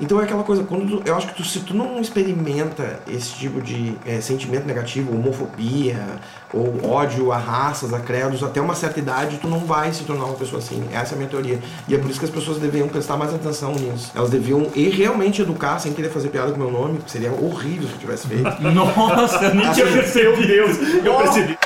[0.00, 3.30] Então é aquela coisa, quando tu- eu acho que tu, se tu não experimenta esse
[3.34, 5.98] tipo de é, sentimento negativo, homofobia,
[6.52, 10.24] ou ódio a raças, a credos, até uma certa idade, tu não vai se tornar
[10.26, 10.82] uma pessoa assim.
[10.92, 11.58] Essa é a minha teoria.
[11.88, 14.10] E é por isso que as pessoas deveriam prestar mais atenção nisso.
[14.14, 17.88] Elas deviam e realmente educar sem querer fazer piada com meu nome, que seria horrível
[17.88, 18.44] se eu tivesse feito.
[18.62, 20.36] Nossa, nem tinha Assim, percebido.
[20.36, 21.58] Meu Deus, eu percebi.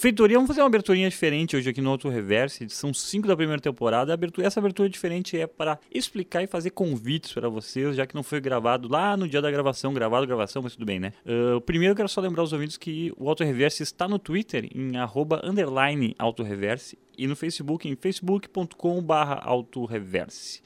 [0.00, 3.60] Feitoria, vamos fazer uma aberturinha diferente hoje aqui no Auto Reverse, edição 5 da primeira
[3.60, 4.14] temporada.
[4.14, 8.22] Abertura- essa abertura diferente é para explicar e fazer convites para vocês, já que não
[8.22, 11.12] foi gravado lá no dia da gravação, gravado gravação, mas tudo bem, né?
[11.26, 14.70] Ah, primeiro eu quero só lembrar os ouvintes que o Auto Reverse está no Twitter
[14.74, 20.62] em arroba underline Auto Reverse e no Facebook em facebook.com barra Auto Reverse.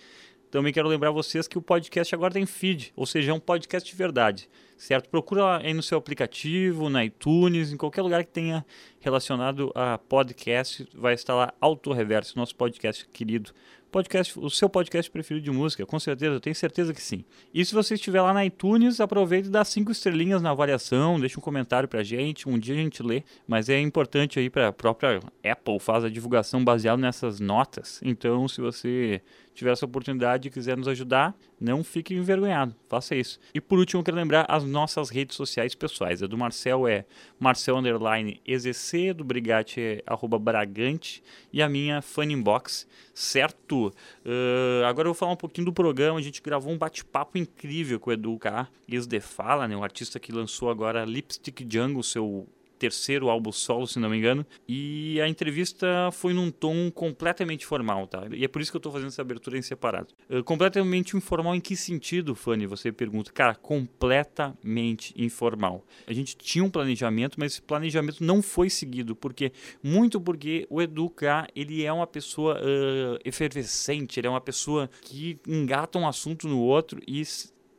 [0.54, 3.90] Também quero lembrar vocês que o podcast agora tem feed, ou seja, é um podcast
[3.90, 5.08] de verdade, certo?
[5.08, 8.64] Procura aí no seu aplicativo, na iTunes, em qualquer lugar que tenha
[9.00, 13.50] relacionado a podcast, vai estar lá Auto Reverso, nosso podcast querido.
[13.90, 17.24] Podcast, o seu podcast preferido de música, com certeza, eu tenho certeza que sim.
[17.52, 21.38] E se você estiver lá na iTunes, aproveite e dá cinco estrelinhas na avaliação, deixa
[21.38, 24.72] um comentário pra gente, um dia a gente lê, mas é importante aí para a
[24.72, 28.00] própria Apple faz a divulgação baseada nessas notas.
[28.04, 29.20] Então, se você
[29.54, 33.38] tiver essa oportunidade e quiser nos ajudar, não fique envergonhado, faça isso.
[33.54, 36.22] E por último, eu quero lembrar as nossas redes sociais pessoais.
[36.22, 37.06] A do Marcel é
[37.38, 43.94] Marcel Underline EZC, do Brigatti é arroba Bragante e a minha Funnybox, certo?
[44.24, 46.18] Uh, agora eu vou falar um pouquinho do programa.
[46.18, 48.68] A gente gravou um bate-papo incrível com o Edu K.
[48.88, 52.46] Ex-Defala, né, um artista que lançou agora Lipstick Jungle, seu
[52.78, 54.46] terceiro álbum solo, se não me engano.
[54.68, 58.24] E a entrevista foi num tom completamente formal, tá?
[58.32, 60.08] E é por isso que eu tô fazendo essa abertura em separado.
[60.28, 62.66] Uh, completamente informal em que sentido, Fanny?
[62.66, 63.32] Você pergunta.
[63.32, 65.84] Cara, completamente informal.
[66.06, 69.14] A gente tinha um planejamento, mas esse planejamento não foi seguido.
[69.14, 69.52] Por quê?
[69.82, 74.90] Muito porque o Edu K, ele é uma pessoa uh, efervescente, ele é uma pessoa
[75.02, 77.22] que engata um assunto no outro e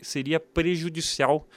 [0.02, 1.48] seria prejudicial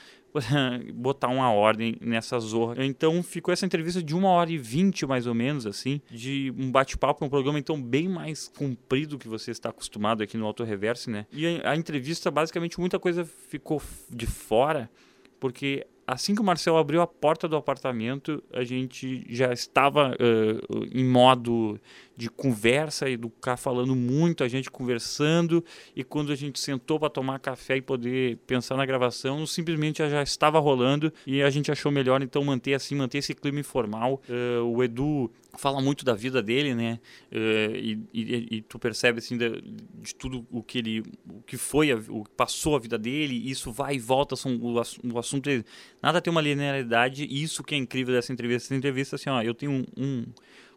[0.94, 2.84] botar uma ordem nessa zorra.
[2.84, 6.70] Então ficou essa entrevista de uma hora e vinte, mais ou menos, assim, de um
[6.70, 11.10] bate-papo, um programa então bem mais comprido que você está acostumado aqui no Auto Reverse,
[11.10, 11.26] né?
[11.32, 13.80] E a, entrevista, basicamente, muita coisa ficou
[14.10, 14.90] de fora,
[15.38, 20.58] porque assim que o Marcel abriu a porta do apartamento, a gente já estava eh,
[20.92, 21.78] em modo
[22.18, 25.64] de conversa, educar falando muito, a gente conversando,
[25.94, 30.20] e quando a gente sentou para tomar café e poder pensar na gravação, simplesmente já
[30.20, 34.20] estava rolando e a gente achou melhor então manter assim, manter esse clima informal.
[34.28, 36.98] Eh, o Edu fala muito da vida dele, né?
[37.30, 39.62] Eh, e, e- e tu percebe assim de,
[40.02, 43.48] de tudo o que ele, o que foi, o que passou a vida dele, e
[43.50, 45.62] isso vai e volta, são, o, o assunto é,
[46.02, 48.66] nada tem uma linearidade, e isso que é incrível dessa entrevista.
[48.66, 50.24] Essa entrevista assim, ó, eu tenho um, um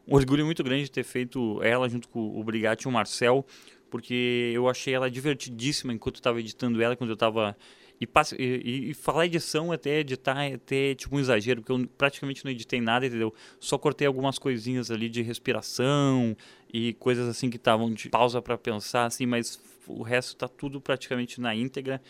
[0.08, 3.46] um orgulho muito grande de ter feito ela junto com o Brigatti e o Marcel,
[3.90, 7.56] porque eu achei ela divertidíssima enquanto eu estava editando ela, quando eu estava
[8.02, 8.08] e,
[8.40, 12.52] e, e falar edição até editar é até tipo um exagero, porque eu praticamente não
[12.52, 13.32] editei nada, entendeu?
[13.60, 16.36] Só cortei algumas coisinhas ali de respiração
[16.74, 20.82] e coisas assim que estavam de pausa para pensar, assim, mas o resto tá tudo
[20.82, 22.02] praticamente na íntegra,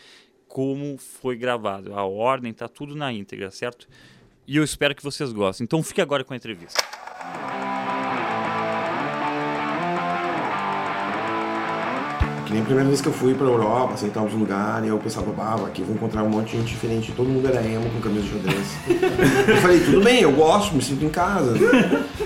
[0.48, 1.94] como foi gravado.
[1.94, 3.86] A ordem tá tudo na íntegra, certo?
[4.46, 5.64] E eu espero que vocês gostem.
[5.64, 6.82] Então fique agora com a entrevista.
[12.44, 15.30] Que nem a primeira vez que eu fui pra Europa, aceitar os lugares, eu pensava,
[15.32, 18.00] bah, aqui eu vou encontrar um monte de gente diferente, todo mundo era emo com
[18.00, 18.76] camisa de xadrez.
[19.48, 21.54] eu falei, tudo bem, eu gosto, me sinto em casa.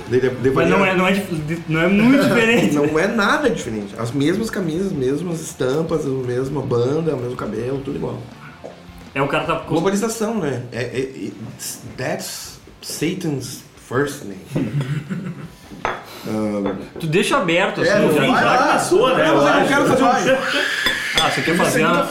[0.09, 1.27] Daí, Mas não é, não, é,
[1.69, 2.75] não é muito diferente.
[2.75, 3.95] Não é nada diferente.
[3.99, 8.19] As mesmas camisas, mesmas estampas, a mesma banda, o mesmo cabelo, tudo igual.
[9.17, 10.63] É o cara tá Globalização, né?
[10.71, 11.31] É, é, é-
[11.97, 14.45] that's Satan's first name.
[17.01, 18.27] Tu deixa aberto, assim, É, no fim.
[18.27, 19.25] Já começou, né?
[19.29, 20.37] Não, eu quero fazer um
[21.23, 22.05] Ah, você quer fazer uma...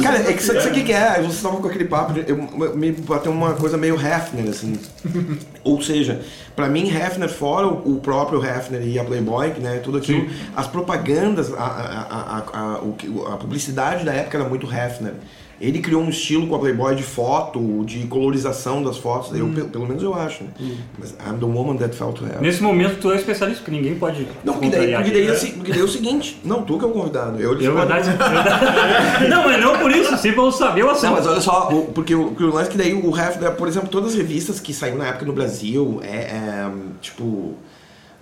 [0.00, 1.14] Cara, é que sabe sabe o que que é?
[1.14, 2.36] Vocês estavam com aquele papo, de, eu,
[2.76, 4.78] me bateu uma coisa meio Hefner, assim.
[5.64, 6.20] Ou seja,
[6.54, 10.68] pra mim, Hefner, fora o, o próprio Hefner e a Playboy, né, tudo aquilo, as
[10.68, 15.14] propagandas, a, a, a, a publicidade da época era muito Hefner.
[15.60, 19.68] Ele criou um estilo com a Playboy de foto, de colorização das fotos, eu, pelo,
[19.68, 20.50] pelo menos eu acho, né?
[20.98, 22.24] Mas I'm the woman that felt to.
[22.40, 25.70] Nesse momento tu é especialista, porque ninguém pode Não, porque daí, porque, daí se- porque
[25.70, 27.52] daí é o seguinte, não, tu que é o convidado, eu?
[27.52, 28.82] É verdade, verdade.
[29.28, 31.04] Não, mas não por isso, pra eu saber o assunto.
[31.06, 33.68] Não, mas olha só, porque o, porque o lance é que daí o Hefner, por
[33.68, 36.70] exemplo, todas as revistas que saíram na época no Brasil, é, é,
[37.00, 37.54] tipo,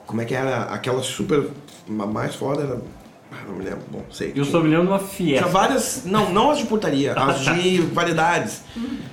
[0.06, 0.64] como é que era?
[0.64, 1.44] Aquela super,
[1.88, 2.80] mais foda era,
[3.48, 4.32] não me lembro, bom, sei.
[4.34, 5.48] Eu estou me lembrando de uma Tinha fiesta.
[5.48, 8.62] várias, não, não as de portaria, as de variedades.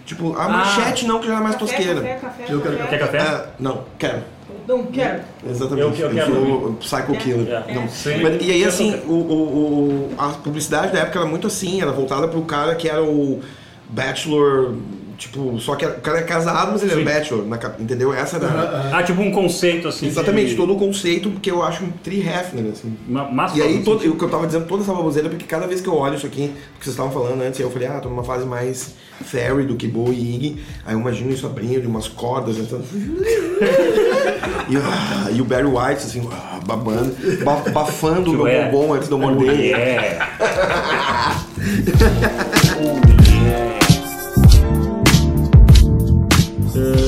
[0.06, 2.02] Tipo, a manchete não, que já era mais Café, tosqueira.
[2.02, 2.78] Café, café, Eu quero.
[2.88, 3.20] Quer café?
[3.20, 4.24] Ah, não, quero.
[4.68, 5.22] Não quero.
[5.50, 6.02] Exatamente.
[6.02, 7.48] Eu- eu quero sou o Psycho Killer.
[7.68, 7.74] É.
[7.74, 7.88] Não.
[7.90, 8.22] Sim.
[8.22, 9.10] Mas- e aí, Eu assim, quero.
[9.12, 12.90] o, o- o- a publicidade da época era muito assim, era voltada pro cara que
[12.90, 13.42] era o
[13.90, 14.76] bachelor,
[15.18, 17.02] tipo, só que o cara é casado, mas ele Sim.
[17.02, 18.14] era bachelor, na entendeu?
[18.14, 18.92] Essa era...
[18.94, 20.08] Ah, tipo um conceito assim.
[20.08, 20.56] Exatamente, de...
[20.56, 22.96] todo o conceito, porque eu acho um tri Hefner, assim.
[23.08, 25.66] Ma- Massa E aí, todo, o que eu tava dizendo, toda essa baboseira, porque cada
[25.68, 28.00] vez que eu olho isso aqui, que vocês estavam falando antes, aí eu falei, ah,
[28.00, 28.94] tô numa fase mais
[29.26, 30.62] fairy do que Bo e Iggy.
[30.86, 32.80] Aí eu imagino isso abrindo de umas cordas, então...
[34.70, 38.70] e, ah, e o Barry White, assim, ah, babando, ba- bafando o meu Ué.
[38.70, 39.74] bombom antes de eu morder.
[39.76, 40.20] É.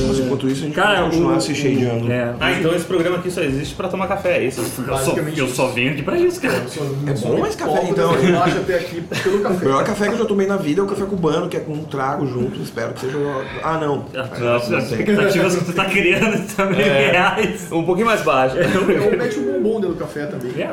[0.08, 2.10] Mas enquanto isso, a gente Cara, vai continuar o- se shadeando.
[2.12, 2.34] É.
[2.40, 4.60] Ah, então esse programa aqui só existe pra tomar café, é isso?
[4.60, 6.62] Eu só, eu só venho aqui pra isso, cara.
[7.06, 8.14] É bom mais café, então?
[8.14, 9.64] Eu acho até aqui pelo O café.
[9.64, 11.72] melhor café que eu já tomei na vida é o café cubano, que é com
[11.72, 12.60] um trago junto.
[12.60, 13.16] Espero que seja.
[13.62, 14.06] Ah, não.
[14.14, 17.68] As as expectativas que tu tá criando também reais.
[17.72, 18.56] Um pouquinho mais baixo.
[18.56, 20.52] Ou mete um bombom dentro do café também.
[20.60, 20.66] É,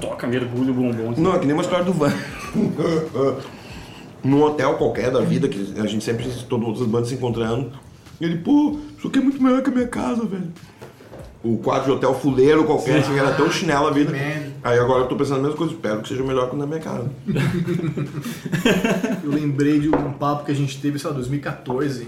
[0.00, 1.14] toca, mergulho, bombom.
[1.16, 2.12] Não, é que nem uma história do Van.
[4.24, 7.72] Num hotel qualquer da vida, que a gente sempre, todas as bandas se encontrando.
[8.22, 10.52] Ele, pô, isso aqui é muito melhor que a minha casa, velho.
[11.42, 14.12] O quadro de hotel fuleiro qualquer, assim, era tão chinelo a vida.
[14.12, 14.52] Man.
[14.62, 16.78] Aí agora eu tô pensando a mesma coisa, espero que seja melhor que na minha
[16.78, 17.10] casa.
[19.24, 22.06] Eu lembrei de um papo que a gente teve, sei lá, 2014.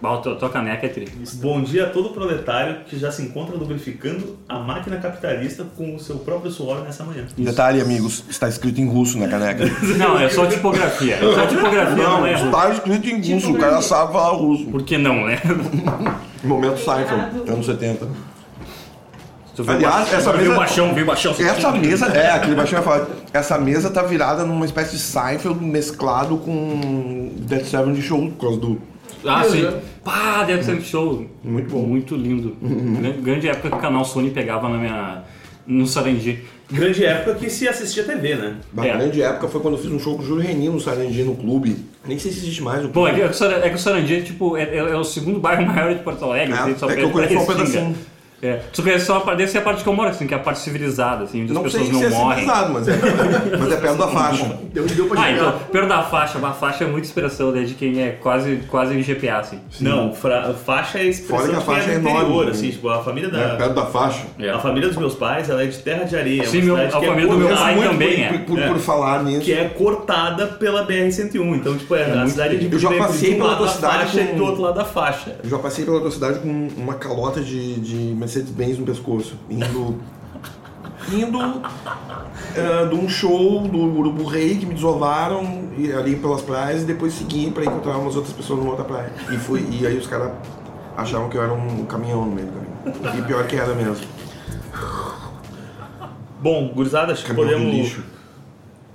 [0.00, 1.06] Bah, tua, tua caneca é tri.
[1.34, 5.98] Bom dia a todo proletário que já se encontra lubrificando a máquina capitalista com o
[6.00, 7.26] seu próprio suor nessa manhã.
[7.36, 9.64] Detalhe, amigos, está escrito em russo na caneca.
[9.98, 11.16] Não, é só tipografia.
[11.16, 12.44] É só tipografia, não, é russo.
[12.46, 14.64] está escrito em russo, o cara sabe falar russo.
[14.66, 15.38] Por que não, né?
[16.42, 18.08] Momento Seinfeld, anos 70.
[19.54, 21.34] Tu viu Aliás, baixão, essa viu mesa- o baixão, viu baixão.
[21.38, 23.10] Essa mesa, é, aquele baixinho vai falar.
[23.34, 28.40] Essa mesa tá virada numa espécie de Seinfeld mesclado com Dead Seven de show, por
[28.46, 28.80] causa do.
[29.24, 29.66] Ah, sim.
[30.04, 31.26] Pá, deve ser show.
[31.44, 31.82] Muito bom.
[31.82, 32.56] Muito lindo.
[32.60, 35.22] Grande- Grande época que o canal Sony pegava na minha...
[35.66, 36.42] No Sarangi.
[36.72, 38.56] Grande época que se assistia TV, né?
[38.72, 38.96] Na É.
[38.96, 41.36] grande época foi quando eu fiz um show com o Júlio Renin no Sarangi no
[41.36, 41.76] clube.
[42.06, 43.14] Nem sei se existe mais o é clube.
[43.14, 45.38] que, é que o Sar- é que o Sarangi, tipo, é, é- é o segundo
[45.38, 46.54] bairro maior de Porto Alegre.
[46.54, 47.56] É, assim, só é que eu conheço um Restinga.
[47.58, 47.96] pedacinho.
[48.42, 48.60] É.
[48.72, 50.36] Tu conhece só a parte, deve ser a parte que eu moro, assim, que é
[50.36, 52.38] a parte civilizada, assim, onde Não as sei pessoas se não é morrem.
[52.44, 52.92] civilizado, mas é,
[53.58, 54.58] mas é perto da faixa.
[54.72, 57.74] Deu, deu pra Ah, então, perto da faixa, a faixa é muita expressão, né, de
[57.74, 59.58] quem é quase, quase em GPA, assim.
[59.80, 62.50] Não, fra- faixa é expressão Fora que a de quem faixa é é interior, enorme.
[62.52, 63.56] assim, tipo, a família É, da...
[63.56, 64.22] perto da faixa.
[64.38, 64.50] É.
[64.50, 66.42] A família dos meus pais, ela é de terra de areia.
[66.42, 68.38] é Sim, meu- a é família do meu pai também por, é.
[68.38, 68.68] por, É.
[68.68, 69.40] por falar nisso.
[69.42, 71.56] que é cortada pela BR-101.
[71.56, 72.74] Então, tipo, é, a muito cidade é pequeno.
[72.74, 75.36] Eu já passei um pela tua da cidade com- e do outro lado da faixa.
[75.42, 77.74] Eu já passei pela tua cidade com uma calota de,
[78.30, 79.98] de Mercedes-Benz no pescoço, indo.
[81.12, 81.62] indo
[82.54, 86.84] eh, de um show do Urubu Rei que me desovaram e- ali pelas praias e
[86.84, 89.12] depois segui pra encontrar umas outras pessoas numa outra praia.
[89.32, 90.32] E, fui, e aí os caras
[90.96, 92.52] achavam que eu era um caminhão no meio do
[92.92, 93.18] caminho.
[93.18, 94.06] E pior que era mesmo.
[96.40, 97.76] Bom, gurizada, acho que Caminhão de podemos...
[97.82, 98.04] lixo.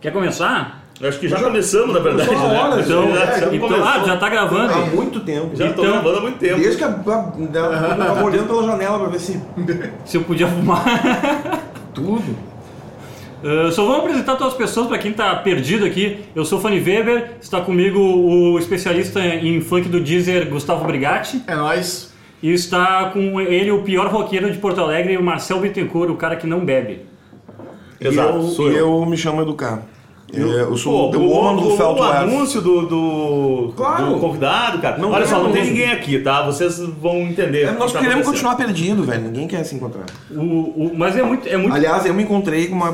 [0.02, 0.85] Quer começar?
[1.00, 2.57] Eu acho que já começamos, na verdade, Só né?
[2.57, 4.74] horas, Então, já, já então ah, já tá gravando?
[4.74, 5.51] Há muito tempo.
[5.53, 6.56] Já tô Então- gravando há muito tempo.
[6.57, 6.88] Desde que a,
[7.38, 9.38] eu tava olhando pela janela pra ver se
[10.06, 10.83] Se eu podia fumar.
[11.94, 12.24] tudo.
[13.44, 16.24] Uh, só vamos apresentar todas as pessoas para quem tá perdido aqui.
[16.33, 21.44] Eu sou o Fanny Weber, está comigo o especialista em funk do Deezer, Gustavo Brigatti.
[21.45, 22.13] É nóis.
[22.41, 26.38] E está com ele o pior roqueiro de Porto Alegre, o Marcel Bittencourt, o cara
[26.38, 27.06] que não bebe.
[28.00, 29.00] Exato, e eu, sou e eu.
[29.00, 29.81] eu me chamo Educar.
[30.42, 34.13] Eu, eu sou Pô, o woman do o, o anúncio do, do, Claro.
[34.13, 34.98] do convidado, cara.
[34.98, 36.46] Não Olha só, não tem ninguém aqui, tá?
[36.46, 37.63] Vocês vão entender.
[37.63, 38.50] É, o que nós tá queremos acontecendo.
[38.50, 39.24] continuar perdido, velho.
[39.24, 40.06] Ninguém quer se encontrar.
[40.32, 41.48] O, o- mas é muito.
[41.48, 42.94] É muito Aliás, eu me encontrei com uma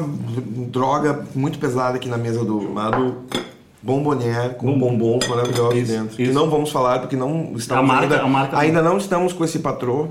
[0.67, 3.15] droga muito pesada aqui na mesa do chamado
[3.81, 6.15] Bombonier, com bombons maravilhosos Isso, dentro.
[6.15, 6.33] Que isso.
[6.33, 9.43] não vamos falar porque não estamos A marca- ainda, a marca- ainda não estamos com
[9.43, 10.07] esse patrô.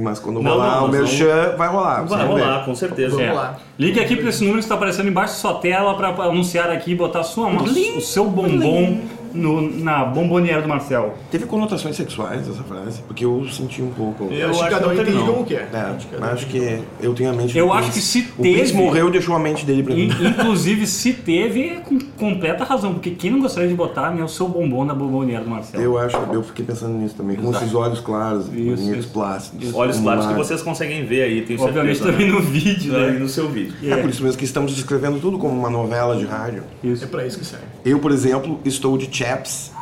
[0.00, 2.04] Mas quando Não, rolar não, o merchan, vai rolar.
[2.04, 2.24] Vai você ver.
[2.24, 3.16] rolar, com certeza.
[3.16, 3.32] Vamos É.
[3.32, 3.56] lá.
[3.76, 6.92] Ligue aqui para esse número que está aparecendo embaixo da sua tela para anunciar aqui
[6.92, 9.00] e botar a sua, o seu bombom
[9.34, 11.14] no, na bomboniera do Marcel.
[11.30, 14.24] Teve conotações sexuais essa frase, porque eu senti um pouco.
[14.32, 15.34] Eu acho que cada um que não entende teve, não.
[15.34, 15.68] como quer.
[15.72, 18.42] É, Acho que um acho que eu tenho a mente Eu acho que se O
[18.42, 20.04] Prince teve- morreu e deixou a mente dele pra mim.
[20.08, 24.22] In- Inclusive, se teve, é com completa razão, porque quem não gostaria de botar né,
[24.22, 25.80] o seu bombom na bomboniera do Marcel?
[25.80, 29.08] Eu acho, eu fiquei pensando nisso também, com esses olhos claros, Isso, bonitos, isso.
[29.10, 29.74] plácidos.
[29.74, 32.12] Olhos claros que vocês conseguem ver aí, tenho Obviamente certeza.
[32.12, 32.32] também né?
[32.32, 33.18] no vídeo, Aí né?
[33.18, 33.74] no seu vídeo.
[33.90, 36.62] É por isso mesmo que estamos descrevendo tudo como uma novela de rádio.
[36.84, 37.64] É pra isso que serve.
[37.84, 39.72] Eu, por exemplo, estou de chaps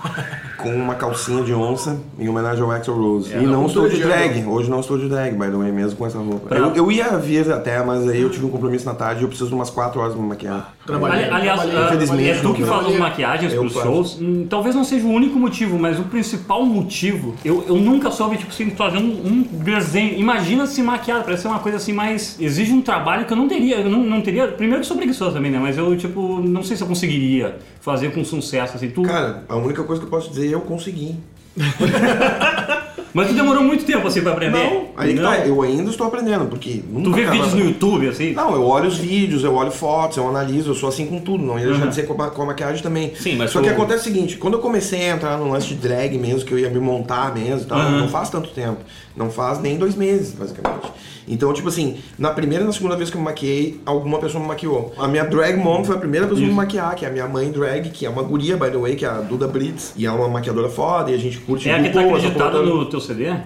[0.56, 3.32] com uma calcinha de onça em homenagem ao Axl Rose.
[3.34, 4.44] e não estou de drag.
[4.46, 6.48] Hoje não estou de drag, by the way, mesmo com essa roupa.
[6.48, 9.24] Pra- Eu, eu ia vir até, mas aí eu tive um compromisso na tarde e
[9.24, 10.74] eu preciso de umas 4 horas pra me maquiar.
[10.86, 13.86] Trabalhei, Ali- Aliás, trabalhei, ah, infelizmente, é tu que faz as maquiagens Eu pros faço.
[13.86, 14.18] shows.
[14.20, 18.36] Hum, talvez não seja o único motivo, mas o principal motivo, eu, eu nunca soube,
[18.38, 20.18] tipo assim, fazer um, um desenho.
[20.18, 22.36] Imagina se maquiar, parece ser uma coisa assim mais.
[22.40, 23.76] Exige um trabalho que eu não teria.
[23.80, 24.48] Eu não, não teria.
[24.48, 25.58] Primeiro que sou preguiçoso também, né?
[25.60, 28.88] Mas eu, tipo, não sei se eu conseguiria fazer com sucesso, assim.
[28.88, 31.16] Tu, Cara, a única coisa que eu posso dizer eu consegui.
[33.14, 34.92] Mas tu demorou muito tempo, assim, pra aprender.
[34.96, 35.30] Aí que não?
[35.30, 38.32] tá, eu ainda estou aprendendo, porque nunca Tu vê vídeos no YouTube, assim?
[38.32, 41.42] Não, eu olho os vídeos, eu olho fotos, eu analiso, eu sou assim com tudo,
[41.44, 41.88] não ia deixar Uhum.
[41.88, 43.12] de ser com a, com a maquiagem também.
[43.14, 45.66] Sim, mas Só o- que acontece o seguinte, quando eu comecei a entrar no lance
[45.68, 48.00] de drag mesmo, que eu ia me montar mesmo e tal, Uhum.
[48.00, 48.78] não faz tanto tempo.
[49.16, 50.92] Não faz nem dois meses, basicamente.
[51.28, 54.40] Então, tipo assim, na primeira e na segunda vez que eu me maquiei, alguma pessoa
[54.40, 54.92] me maquiou.
[54.96, 57.26] A minha drag mom foi a primeira pessoa a me maquiar, que é a minha
[57.26, 59.92] mãe drag, que é uma guria, by the way, que é a Duda Brits.
[59.96, 62.84] E é uma maquiadora foda, e a gente curte É a que tá acreditada no
[62.98, 63.24] teu CD?
[63.26, 63.42] É.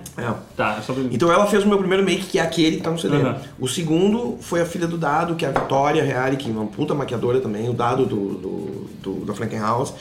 [0.56, 1.02] Tá, é só pra...
[1.10, 3.16] Então ela fez o meu primeiro make, que é aquele que tá no CD.
[3.16, 3.34] Uhum.
[3.58, 6.66] O segundo foi a filha do Dado, que é a Vitória Reale, que é uma
[6.66, 9.92] puta maquiadora também, o Dado do, do, do- da Frankenhaus.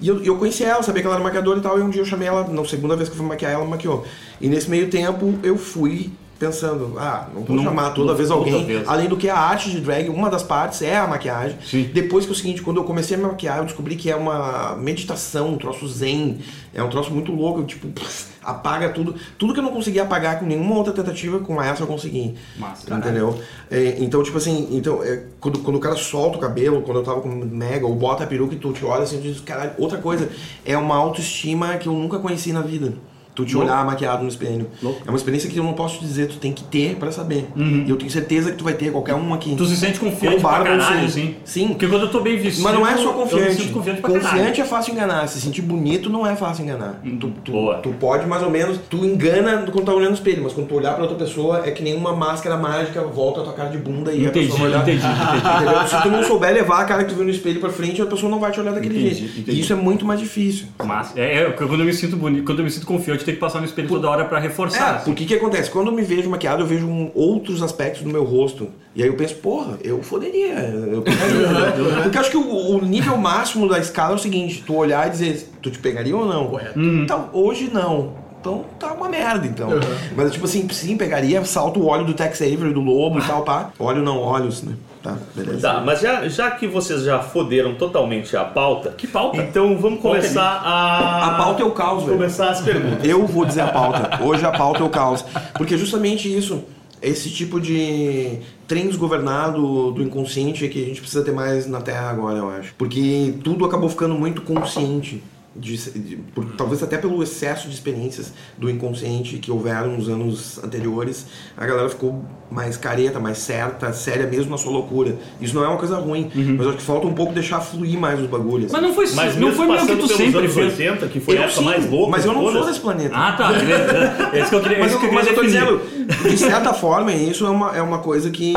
[0.00, 2.02] E eu, eu conheci ela, sabia que ela era maquiadora e tal, e um dia
[2.02, 4.04] eu chamei ela, na segunda vez que eu fui maquiar, ela maquiou.
[4.40, 8.30] E nesse meio tempo eu fui pensando, ah, não vou Não- chamar toda não- vez
[8.30, 8.64] alguém.
[8.64, 8.86] vez.
[8.88, 11.56] Além do que a arte de drag, uma das partes é a maquiagem.
[11.64, 11.90] Sim.
[11.94, 14.16] Depois que é o seguinte, quando eu comecei a me maquiar, eu descobri que é
[14.16, 16.38] uma meditação, um troço zen.
[16.74, 19.14] É um troço muito louco, tipo, pff, apaga tudo.
[19.38, 22.34] Tudo que eu não conseguia apagar com nenhuma outra tentativa, com essa eu consegui.
[22.58, 22.92] Massa.
[22.94, 23.40] Entendeu?
[23.70, 27.02] É, então, tipo assim, então, é, quando, quando o cara solta o cabelo, quando eu
[27.02, 29.72] tava com mega, ou bota a peruca e tu te olha assim, tu diz, caralho,
[29.78, 30.28] outra coisa,
[30.66, 32.92] é uma autoestima que eu nunca conheci na vida.
[33.36, 34.66] Tu te olhar maquiado no espelho.
[34.82, 35.02] Louco.
[35.06, 37.46] É uma experiência que eu não posso te dizer, tu tem que ter pra saber.
[37.54, 39.54] E eu tenho certeza que tu vai ter, qualquer um aqui.
[39.54, 41.36] Tu se sente confiante pra caralho, sim.
[41.44, 41.68] Sim.
[41.68, 42.64] Porque quando eu tô bem vestido...
[42.64, 43.54] Mas não é só Eu me confiante.
[43.62, 44.60] sinto confiante pra Confiante caralho.
[44.60, 45.28] é fácil enganar.
[45.28, 47.00] Se sentir bonito não é fácil enganar.
[47.20, 47.74] Tu, tu, Boa.
[47.76, 48.78] tu pode mais ou menos.
[48.88, 51.70] Tu engana quando tá olhando no espelho, mas quando tu olhar pra outra pessoa é
[51.70, 54.58] que nem uma máscara mágica volta a tua cara de bunda e a Entendi, pessoa
[54.60, 54.82] vai olhar.
[54.82, 55.88] entendi, entendi.
[55.90, 58.06] Se tu não souber levar a cara que tu viu no espelho pra frente, a
[58.06, 59.40] pessoa não vai te olhar daquele Entendi, jeito.
[59.40, 59.58] entendi.
[59.58, 60.66] E isso é muito mais difícil.
[60.82, 61.18] Massa.
[61.20, 63.58] É, é, quando eu me sinto bonito, quando eu me sinto confiante, tenho que passar
[63.60, 64.78] no espelho toda hora pra reforçar.
[64.94, 65.04] É, assim.
[65.04, 65.70] porque o que acontece?
[65.70, 68.68] Quando eu me vejo maquiado, eu vejo um- outros aspectos do meu rosto.
[68.94, 70.54] E aí eu penso, porra, eu foderia.
[70.54, 72.02] Eu pegaria.
[72.02, 75.06] porque eu acho que o, o nível máximo da escala é o seguinte: tu olhar
[75.06, 76.46] e dizer, tu te pegaria ou não?
[76.46, 76.78] Correto.
[76.80, 78.24] Então, hoje não.
[78.40, 79.70] Então tá uma merda, então.
[80.16, 83.42] Mas tipo assim, sim, pegaria, salto o óleo do Tex Avery, do lobo e tal,
[83.42, 83.70] pá.
[83.78, 84.74] Óleo não, óleos, né?
[85.06, 85.60] Tá, beleza.
[85.60, 89.36] Tá, mas já, já que vocês já foderam totalmente a pauta, Que pauta?
[89.38, 91.26] então vamos Pauta começar a.
[91.26, 92.16] A pauta é o caos, velho.
[92.16, 93.04] Começar as perguntas.
[93.04, 94.22] Eu vou dizer a pauta.
[94.24, 95.24] Hoje a pauta é o caos.
[95.54, 96.64] Porque é justamente isso,
[97.00, 101.80] esse tipo de trem desgovernado do inconsciente é que a gente precisa ter mais na
[101.80, 102.74] Terra agora, eu acho.
[102.76, 105.22] Porque tudo acabou ficando muito consciente.
[105.58, 110.62] De- de- por- talvez até pelo excesso de experiências do inconsciente que houveram nos anos
[110.62, 115.16] anteriores, a galera ficou mais careta, mais certa, séria mesmo na sua loucura.
[115.40, 117.98] Isso não é uma coisa ruim, mas eu acho que falta um pouco deixar fluir
[117.98, 118.70] mais os bagulhos.
[118.70, 120.72] Mas não foi, Mas não foi mesmo que tu sempre anos fez.
[120.78, 123.14] 80, que foi a eu época sim, mais louca mas eu não sou desse planeta.
[123.16, 123.50] Ah, tá.
[124.32, 125.42] É isso que eu queria, é Mas, isso que eu eu, queria mas eu tô
[125.42, 128.54] dizendo, de certa forma, isso é uma, é uma coisa que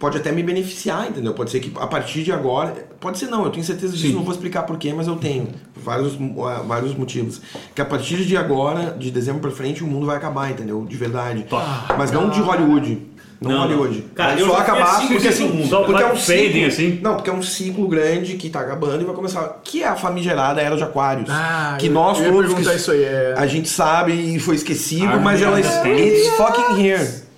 [0.00, 1.32] pode até me beneficiar, entendeu?
[1.34, 2.74] Pode ser que a partir de agora.
[2.98, 4.14] Pode ser não, eu tenho certeza disso, Sim.
[4.14, 5.48] não vou explicar porquê, mas eu tenho.
[5.76, 7.40] Vários, ah, vários motivos.
[7.74, 10.84] Que a partir de agora, de dezembro pra frente, o mundo vai acabar, entendeu?
[10.88, 11.46] De verdade.
[11.96, 13.06] Mas não de Hollywood.
[13.42, 13.60] Não, Não.
[13.62, 14.02] Hollywood.
[14.14, 15.66] Cara, vai só acabar porque assim.
[15.66, 17.00] Só porque é um fading, ciclo, assim.
[17.02, 19.60] Não, porque é um ciclo grande que tá acabando e vai começar.
[19.64, 21.30] Que é a famigerada era de Aquários.
[21.30, 22.52] Ah, que eu- nós eu todos.
[22.52, 23.34] que isso aí, é.
[23.38, 25.56] A gente sabe e foi esquecido, Ah, mas ela.
[25.58, 25.66] Deus.
[26.00, 27.29] It's fucking here.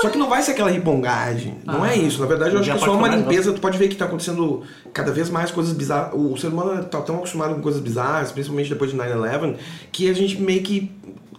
[0.00, 1.58] Só que não vai ser aquela ribongagem.
[1.64, 2.20] Não é isso.
[2.20, 3.52] Na verdade, eu acho que é só uma limpeza.
[3.52, 4.62] Tu pode ver que tá acontecendo
[4.92, 6.12] cada vez mais coisas bizarras.
[6.14, 9.56] O ser humano tá tão acostumado com coisas bizarras, principalmente depois de 9-11,
[9.92, 10.90] que a gente meio que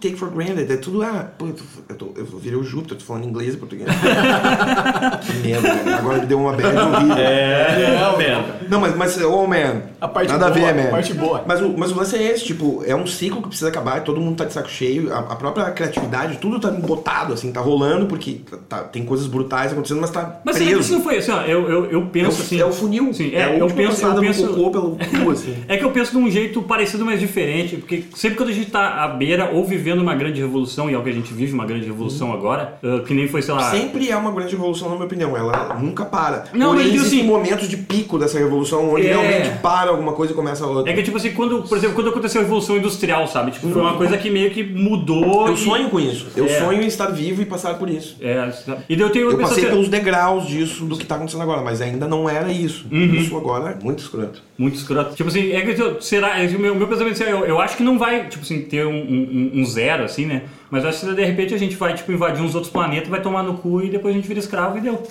[0.02, 0.70] take for granted.
[0.72, 3.54] É tudo, ah, pô, eu, tô, eu, tô, eu virei o Júpiter, tô falando inglês
[3.54, 3.88] e português.
[5.24, 5.96] que merda, cara.
[5.96, 7.16] Agora me deu uma bad horrível.
[7.16, 8.44] É, Não, man.
[8.68, 10.88] Não, mas, mas oh man, A parte nada boa, a ver, man.
[10.88, 11.44] a parte boa.
[11.46, 14.20] Mas o, mas o lance é esse, tipo, é um ciclo que precisa acabar, todo
[14.20, 18.06] mundo tá de saco cheio, a, a própria criatividade, tudo tá embotado, assim, tá rolando,
[18.06, 20.92] porque tá- tá- tem coisas brutais acontecendo, mas tá Mas que isso preso.
[20.94, 22.60] não foi assim, ó, eu, eu, eu É penso o, assim...
[22.60, 25.56] é o funil, Sim, é, é, a eu penso, eu penso, cocô pelo cu, assim.
[25.68, 28.70] É que eu penso de um jeito parecido, mas diferente, porque sempre quando a gente
[28.70, 31.32] tá à beira ou vivendo vivendo uma grande revolução e é o que a gente
[31.32, 33.70] vive, uma grande revolução agora, uh, que nem foi, sei lá...
[33.70, 35.36] Sempre é uma grande revolução, na minha opinião.
[35.36, 36.44] Ela nunca para.
[36.52, 39.10] Não, Porém, mas existem assim- momentos de pico dessa revolução onde É.
[39.10, 40.90] realmente para alguma coisa e começa outra.
[40.92, 43.50] É que tipo assim, quando, por exemplo, quando aconteceu a Revolução Industrial, sabe?
[43.52, 45.46] Tipo, foi uma coisa que meio que mudou.
[45.48, 46.28] Eu e- sonho com isso.
[46.36, 46.60] Eu É.
[46.60, 48.16] sonho em estar vivo e passar por isso.
[48.20, 48.50] É,
[48.88, 51.80] e daí eu tenho Eu passei pelos degraus disso, do que tá acontecendo agora, mas
[51.80, 52.86] ainda não era isso.
[52.90, 53.14] Uhum.
[53.14, 54.42] Isso agora é muito escroto.
[54.58, 55.14] Muito escroto.
[55.14, 56.38] Tipo assim, é que será.
[56.40, 58.92] é meu, meu pensamento é, eu, eu acho que não vai, tipo assim, ter um,
[58.94, 60.42] um- um zero, assim, né?
[60.70, 63.20] Mas eu acho que de repente a gente vai, tipo, invadir uns outros planetas, vai
[63.20, 65.02] tomar no cu e depois a gente vira escravo e deu.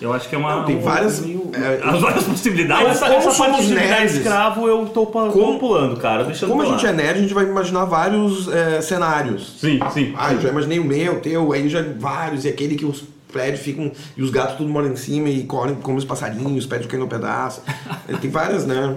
[0.00, 0.56] Eu acho que é uma.
[0.56, 2.86] Não, tem um- várias- meio- é, as várias possibilidades.
[2.88, 6.22] Essa, como essa parte de virar escravo eu tô Como- pulando, cara.
[6.24, 9.56] Deixando Como a gente é nerd, a gente vai imaginar vários é, cenários.
[9.58, 10.14] Sim, sim.
[10.16, 13.02] Ah, eu já imaginei o meu, o teu, aí já vários, e aquele que os
[13.32, 13.90] prédios ficam.
[14.16, 17.02] e os gatos tudo moram em cima e comem como os passarinhos, os prédios caem
[17.02, 17.62] no pedaço.
[18.20, 18.96] Tem várias, né?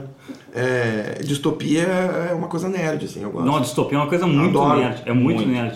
[0.54, 3.46] É, distopia é uma coisa nerd, assim, eu gosto.
[3.46, 4.80] Não, a distopia é uma coisa muito Adoro.
[4.80, 5.02] nerd.
[5.06, 5.50] É muito, Muito.
[5.52, 5.76] nerd.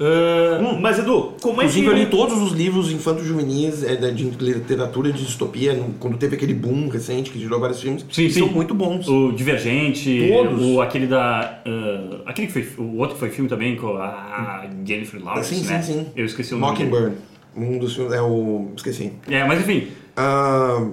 [0.00, 1.78] Ah, Hum, mas Edu, como é que.
[1.78, 6.16] Inclusive, eu li todos os livros infanto-juvenis é, da- de literatura de distopia, no- quando
[6.18, 8.04] teve aquele boom recente que gerou vários filmes.
[8.10, 8.40] Sim, sim.
[8.40, 9.06] São muito bons.
[9.08, 10.60] O Divergente, Todos.
[10.64, 11.60] o aquele da.
[11.64, 12.84] ah, aquele que foi.
[12.84, 15.54] O outro que foi filme também com a Jennifer Lawrence.
[15.54, 15.82] Sim, sim, né?
[15.82, 16.06] sim.
[16.16, 16.76] Eu esqueci o nome.
[16.76, 17.12] dele.
[17.56, 18.12] Um dos filmes.
[18.12, 18.70] É o.
[18.76, 19.12] Esqueci.
[19.28, 19.88] É, mas enfim.
[20.16, 20.86] Ah,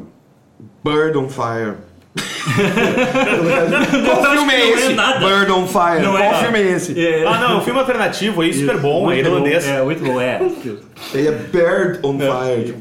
[0.83, 1.75] Bird on Fire.
[4.05, 4.93] Qual acho filme é não é esse?
[4.93, 5.19] nada.
[5.25, 6.01] Bird on Fire.
[6.03, 6.43] Não é Qual nada.
[6.43, 6.99] filme é esse?
[7.05, 9.65] É, Ah, não, um filme alternativo aí, super bom, é irlandês.
[9.65, 10.41] É, Whitlow, é.
[11.13, 12.65] Ele é Bird on Fire.
[12.65, 12.79] tipo,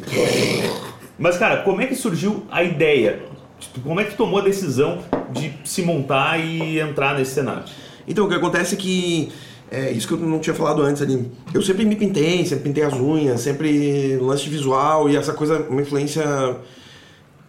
[1.19, 3.21] Mas, cara, como é que surgiu a ideia?
[3.59, 4.99] Tipo, Como é que tu tomou a decisão
[5.31, 7.65] de se montar e entrar nesse cenário?
[8.09, 9.31] Então, o que acontece é que.
[9.71, 11.31] É isso que eu não tinha falado antes ali.
[11.55, 15.81] Eu sempre me pintei, sempre pintei as unhas, sempre lance visual e essa coisa, uma
[15.81, 16.57] influência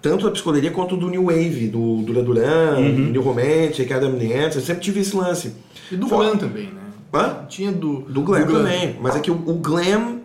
[0.01, 4.55] tanto da psicologia quanto do New Wave, do Duran Duran, New Romantic, Adam Nance.
[4.57, 5.53] Eu sempre tive esse lance.
[5.91, 6.81] E do Fora- Glam também, né?
[7.13, 7.45] Hã?
[7.49, 8.01] Tinha do.
[8.01, 8.95] Do glam, também.
[9.01, 10.20] Mas é que o, o glam,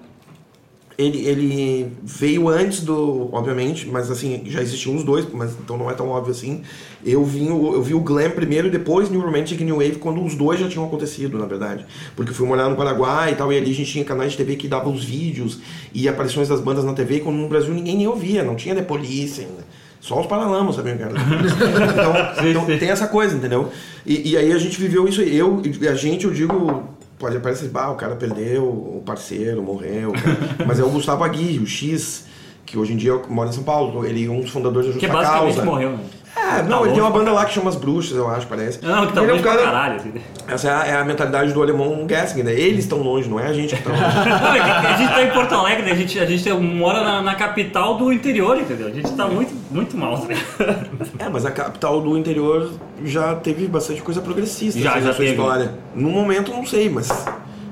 [0.98, 3.28] ele, ele veio antes do.
[3.32, 6.62] Obviamente, mas assim, já existiam os dois, mas então não é tão óbvio assim.
[7.04, 9.96] Eu vi, o- eu vi o glam primeiro e depois New Romantic e New Wave,
[9.96, 11.84] quando os dois já tinham acontecido, na verdade.
[12.16, 14.38] Porque eu fui morar no Paraguai e tal, e ali a gente tinha canais de
[14.38, 15.58] TV que davam os vídeos
[15.94, 18.82] e aparições das bandas na TV, quando no Brasil ninguém nem ouvia, não tinha The
[18.82, 19.64] Police ainda.
[20.00, 21.12] Só os Paralamas sabiam que era.
[22.46, 23.68] Então, então tem essa coisa, entendeu?
[24.04, 25.36] E, e aí a gente viveu isso aí.
[25.36, 26.84] Eu, e a gente, eu digo,
[27.18, 30.12] pode parecer, bah, o cara perdeu, o parceiro morreu.
[30.66, 32.26] Mas é o Gustavo Aguirre, o X,
[32.64, 34.04] que hoje em dia mora em São Paulo.
[34.04, 35.64] Ele é um dos fundadores da Que Justa basicamente Causa.
[35.70, 35.98] morreu, né?
[36.36, 38.84] É, não, ele tem uma banda lá que chama As Bruxas, eu acho, parece.
[38.84, 39.96] Não, que tá Ele é um longe pra cara- caralho.
[39.96, 40.12] Assim.
[40.46, 42.52] Essa é a, é a mentalidade do alemão Gessing, né?
[42.52, 44.02] Eles estão longe, não é a gente que está longe.
[44.86, 45.92] É a gente tá em Porto Alegre, né?
[45.92, 48.86] a gente, a gente mora na, na capital do interior, entendeu?
[48.88, 50.90] A gente tá muito, muito mal, tá ligado?
[51.18, 52.70] É, mas a capital do interior
[53.02, 55.36] já teve bastante coisa progressista Já, assim, já na sua teve.
[55.38, 55.74] história.
[55.94, 57.08] No momento, não sei, mas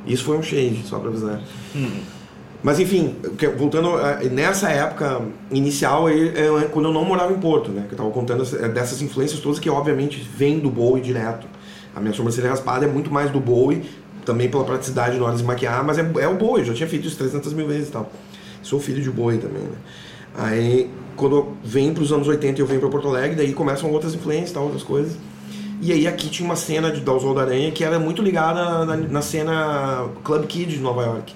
[0.06, 1.40] isso foi um shade, só pra avisar.
[2.64, 3.14] Mas enfim,
[3.58, 7.84] voltando a- nessa época inicial, aí, é quando eu não morava em Porto, né?
[7.86, 11.46] Que eu tava contando é dessas influências todas que obviamente vêm do Bowie direto.
[11.94, 13.82] A minha sobrancelha raspada é muito mais do Bowie,
[14.24, 16.88] também pela praticidade na hora de maquiar, mas é, é o Bowie, eu já tinha
[16.88, 18.10] feito isso 300 mil vezes e tal.
[18.62, 19.76] Sou filho de Bowie também, né?
[20.34, 23.90] Aí, quando eu venho pros anos 80 e eu venho pra Porto Alegre, daí começam
[23.92, 25.18] outras influências tal, outras coisas.
[25.82, 28.96] E aí aqui tinha uma cena de, da Oswaldo Aranha que era muito ligada na,
[28.96, 31.34] na cena Club Kid de Nova York.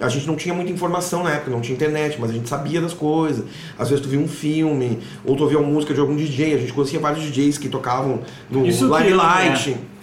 [0.00, 2.80] A gente não tinha muita informação na época, não tinha internet, mas a gente sabia
[2.80, 3.44] das coisas.
[3.78, 6.54] Às vezes tu via um filme, ou tu ouvia uma música de algum DJ.
[6.54, 9.70] A gente conhecia vários DJs que tocavam no que Limelight.
[9.72, 9.98] ano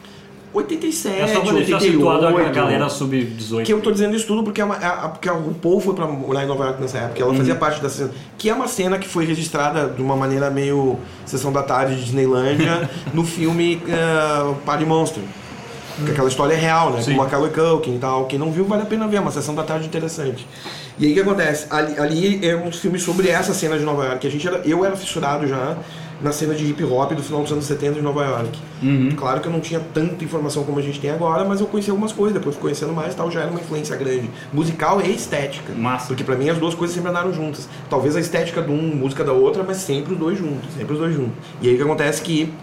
[0.54, 2.56] 87, É só pra deixar situado a 88.
[2.56, 3.64] galera sub-18.
[3.66, 5.94] Que eu tô dizendo isso tudo porque, é uma, é a- porque o Paul foi
[5.94, 7.22] pra morar em Nova York nessa época.
[7.22, 8.12] Ela fazia parte dessa cena.
[8.38, 12.04] Que é uma cena que foi registrada de uma maneira meio Sessão da Tarde de
[12.06, 15.24] Disneylândia no filme uh, Party Monster.
[16.04, 17.02] Que aquela história é real, né?
[17.04, 18.26] Com o Macaulay Culkin e tal.
[18.26, 19.18] Quem não viu, vale a pena ver.
[19.18, 20.46] É uma Sessão da Tarde interessante.
[21.00, 21.68] E aí o que acontece?
[21.70, 24.28] Ali, ali é um filme sobre essa cena de Nova York.
[24.28, 25.78] A gente era, eu era fissurado já
[26.22, 28.60] na cena de hip hop do final dos anos 70 de Nova York.
[29.16, 31.90] Claro que eu não tinha tanta informação como a gente tem agora, mas eu conheci
[31.90, 34.30] algumas coisas, depois fui conhecendo mais e tal, já era uma influência grande.
[34.54, 35.74] Musical e estética.
[35.74, 36.08] Massa.
[36.08, 37.68] Porque pra mim as duas coisas sempre andaram juntas.
[37.90, 41.00] Talvez a estética de um, música da outra, mas sempre os dois juntos, sempre os
[41.00, 41.34] dois juntos.
[41.62, 42.54] E aí o que acontece é que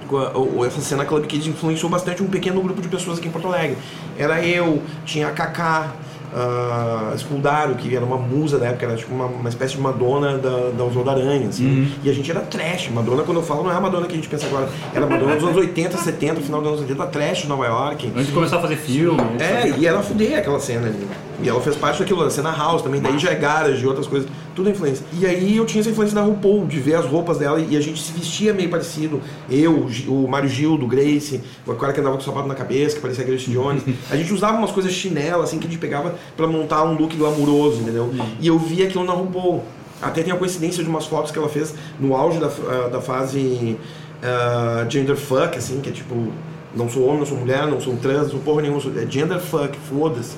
[0.67, 3.77] essa cena Club Kids influenciou bastante um pequeno grupo de pessoas aqui em Porto Alegre.
[4.19, 5.93] Era eu, tinha a Kaká,
[6.33, 10.39] uh, Sculdaro, que era uma musa da época, era tipo uma, uma espécie de Madonna
[10.39, 11.93] da, da Oswaldo Aranha, assim.
[12.03, 12.89] E a gente era trash.
[12.91, 14.69] Madonna, quando eu falo, não é a Madonna que a gente pensa agora.
[14.95, 18.13] Era a Madonna dos anos 80, 70, final dos anos 80, trash de Nova York.
[18.15, 19.21] Antes de começar a fazer filme.
[19.39, 21.07] É, e era fuder aquela cena ali.
[21.43, 24.07] E ela fez parte daquilo, da cena house também, daí já é garage e outras
[24.07, 25.05] coisas, tudo é influência.
[25.13, 27.81] E aí eu tinha essa influência da RuPaul, de ver as roupas dela e a
[27.81, 29.21] gente se vestia meio parecido.
[29.51, 32.97] Eu, o Mário Gil, do Grace, o cara que andava com o sapato na cabeça,
[32.97, 33.83] que parecia Grace Jones.
[34.11, 37.17] A gente usava umas coisas chinela, assim, que a gente pegava pra montar um look
[37.17, 38.13] glamuroso, entendeu?
[38.41, 39.63] E eu via aquilo na RuPaul.
[40.01, 43.01] Até tem a coincidência de umas fotos que ela fez no auge da, ah, da
[43.01, 43.79] fase
[44.23, 46.33] ah, gender fuck, assim, que é tipo,
[46.75, 49.07] não sou homem, não sou mulher, não sou trans, não sou porra nenhuma, sou, é
[49.07, 50.37] gender fuck, foda-se.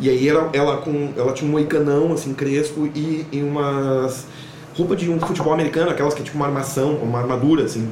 [0.00, 4.26] E aí ela, ela, com, ela tinha um moicanão, assim, crespo e, e umas
[4.76, 7.90] roupa de um futebol americano, aquelas que é tipo uma armação, uma armadura, assim.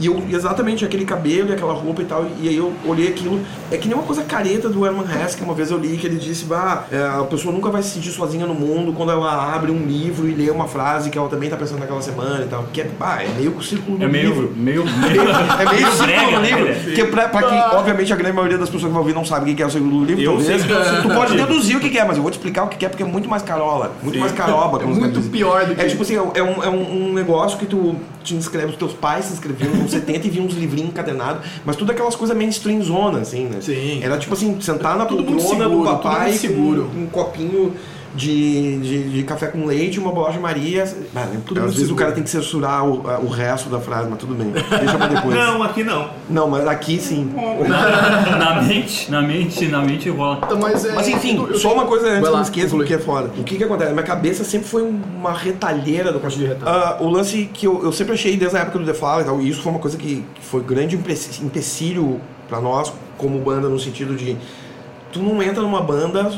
[0.00, 3.40] E eu, exatamente aquele cabelo e aquela roupa e tal, e aí eu olhei aquilo.
[3.70, 6.06] É que nem uma coisa careta do Herman Hesse, que uma vez eu li, que
[6.06, 9.54] ele disse: bah, é, a pessoa nunca vai se sentir sozinha no mundo quando ela
[9.54, 12.48] abre um livro e lê uma frase que ela também tá pensando naquela semana e
[12.48, 12.64] tal.
[12.72, 14.52] Que é, bah, é meio que o círculo do É meio, livro.
[14.56, 14.84] meio,
[15.58, 16.64] É meio círculo brega, do né, livro.
[16.66, 16.84] velho?
[16.84, 19.50] Porque pra, pra quem, obviamente, a grande maioria das pessoas que vão ouvir não sabe
[19.50, 20.62] o que é o círculo do livro, Eu talvez.
[20.62, 22.68] sei que é Tu pode deduzir o que é, mas eu vou te explicar o
[22.68, 24.82] que é porque é muito mais carola, muito mais caroba.
[24.82, 27.66] É muito pior do que- É tipo assim, é um, é um, um negócio que
[27.66, 27.96] tu
[28.28, 31.76] te inscreve, os teus pais se inscreviam nos 70 e vinham uns livrinhos encadenados, mas
[31.76, 33.58] tudo aquelas coisas mainstream zona, assim, né?
[33.60, 34.00] Sim.
[34.02, 36.90] Era tipo assim, sentar na poltrona do papai seguro.
[36.92, 37.74] com um copinho
[38.14, 40.84] de, de, de café com leite, uma bolacha Maria.
[41.14, 41.40] Ah, né?
[41.46, 44.34] Tudo Às vezes o cara tem que censurar o, o resto da frase, mas tudo
[44.34, 44.50] bem.
[44.50, 45.34] Deixa pra depois.
[45.38, 46.10] Não, aqui não.
[46.28, 47.30] Não, mas aqui sim.
[48.38, 50.40] na mente, na mente, na mente rola.
[50.44, 52.98] Então, mas, é, Mas enfim, eu- só uma coisa antes lá, não esqueça, porque é
[52.98, 53.30] foda.
[53.38, 53.92] O que que acontece?
[53.92, 56.70] Minha cabeça sempre foi uma retalheira do Gosto de retalho.
[56.70, 59.24] Ah, o lance que eu, eu sempre achei desde a época do The Fall e
[59.24, 63.68] tal, e isso foi uma coisa que, que foi grande empecilho pra nós como banda
[63.68, 64.36] no sentido de
[65.18, 66.30] tu não entra numa banda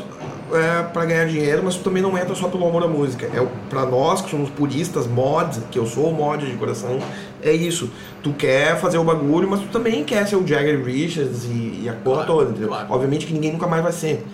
[0.53, 3.25] é, para ganhar dinheiro, mas tu também não entra só pelo amor à música.
[3.27, 6.99] É pra nós que somos puristas, mods, que eu sou mod de coração,
[7.41, 7.89] é isso.
[8.23, 11.89] Tu quer fazer o bagulho, mas tu também quer ser o Jagger Richards e, e
[11.89, 12.67] a porra Claro, toda, entendeu?
[12.69, 12.87] claro.
[12.89, 14.25] Obviamente que ninguém nunca mais vai ser.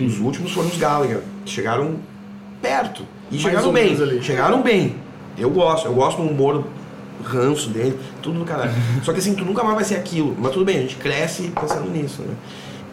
[0.00, 1.96] Os últimos foram os Gallagher, que chegaram
[2.60, 3.02] perto.
[3.30, 3.92] E Mais chegaram bem.
[3.94, 4.22] ali.
[4.22, 4.96] Chegaram bem.
[5.38, 6.64] Eu gosto, eu gosto do humor
[7.24, 8.72] ranço dele, tudo do caralho.
[9.04, 10.34] Só que assim, tu nunca mais vai ser aquilo.
[10.38, 12.34] Mas tudo bem, a gente cresce pensando nisso, né?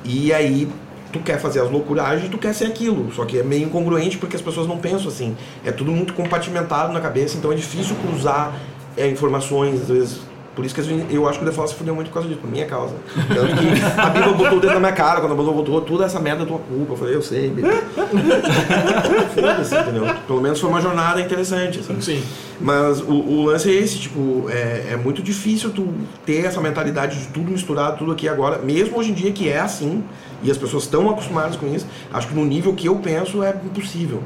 [0.04, 0.70] E aí,
[1.12, 3.12] tu quer fazer as loucuragens e tu quer ser aquilo.
[3.14, 5.36] Só que é meio incongruente porque as pessoas não pensam assim.
[5.66, 8.54] É tudo muito compartimentado na cabeça, então é difícil cruzar
[8.96, 10.30] é, informações, às vezes.
[10.56, 12.16] Por isso que às vezes, eu acho que o The Fall se fudeu muito por
[12.16, 12.94] causa disso, por minha causa.
[13.16, 16.04] Tanto que a Bíblia botou o dedo na minha cara quando a Bíblia botou toda
[16.04, 16.94] essa merda é tua culpa.
[16.94, 17.82] Eu falei, eu sei, Bíblia.
[19.34, 20.14] Foda-se, entendeu?
[20.28, 21.80] Pelo menos foi uma jornada interessante.
[21.80, 22.02] Assim.
[22.02, 22.24] Sim.
[22.60, 25.94] Mas o, o lance é esse, tipo, é, é muito difícil tu
[26.26, 29.60] ter essa mentalidade de tudo misturado, tudo aqui agora, mesmo hoje em dia que é
[29.60, 30.04] assim,
[30.44, 33.50] e as pessoas estão acostumadas com isso, acho que no nível que eu penso é
[33.64, 34.24] impossível.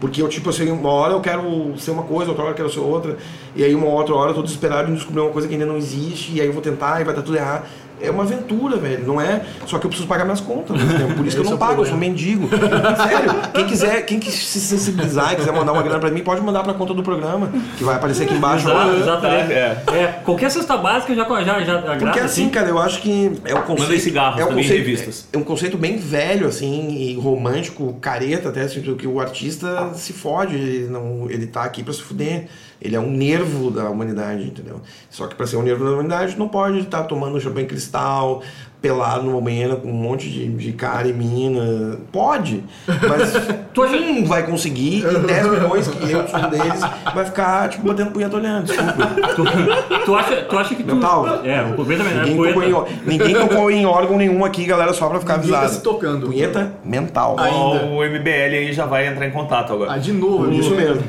[0.00, 2.70] Porque eu, tipo, assim, uma hora eu quero ser uma coisa, outra hora eu quero
[2.70, 3.16] ser outra,
[3.54, 5.76] e aí uma outra hora eu tô desesperado em descobrir uma coisa que ainda não
[5.76, 7.66] existe, e aí eu vou tentar e vai dar tudo errado.
[8.00, 9.42] É uma aventura, velho, não é?
[9.66, 11.14] Só que eu preciso pagar minhas contas, né?
[11.16, 12.48] por isso que eu não é o pago, eu sou mendigo.
[12.48, 16.40] Sério, quem quiser, quem que se sensibilizar e quiser mandar uma grana pra mim, pode
[16.42, 18.68] mandar pra conta do programa, que vai aparecer aqui embaixo.
[18.68, 18.96] Exato, lá.
[18.96, 19.52] exatamente.
[19.52, 19.82] É.
[19.92, 23.54] É, qualquer cesta básica já, já, já Porque agrada, assim, cara, eu acho que é
[23.54, 23.82] um conceito.
[23.82, 25.28] Mandem cigarros é um também em conceito, revistas.
[25.32, 30.12] É um conceito bem velho, assim, e romântico, careta até, assim, que o artista se
[30.12, 32.48] fode, ele, não, ele tá aqui pra se fuder.
[32.80, 34.80] Ele é um nervo da humanidade, entendeu?
[35.10, 38.42] Só que pra ser um nervo da humanidade, não pode estar tomando champanhe cristal,
[38.80, 41.98] pelado numa banheira com um monte de, de cara e mina.
[42.12, 43.32] Pode, mas
[43.72, 46.80] Tu um vai conseguir e 10 milhões, que eu sou um deles,
[47.14, 48.66] vai ficar, tipo, batendo punheta olhando.
[48.66, 49.06] Desculpa.
[49.34, 50.94] Tu, tu acha, tu acha que tu.
[50.94, 51.44] Mental.
[51.44, 52.18] É, o completamente.
[52.18, 55.52] É, Ninguém tocou, em, ninguém tocou em órgão nenhum aqui, galera, só pra ficar Ninguém
[55.52, 55.78] tá avisado.
[55.78, 56.26] se tocando.
[56.26, 57.36] Punheta mental.
[57.38, 57.86] Ainda.
[57.86, 59.92] O MBL aí já vai entrar em contato agora.
[59.92, 60.50] Ah, de novo.
[60.52, 61.02] Isso mesmo.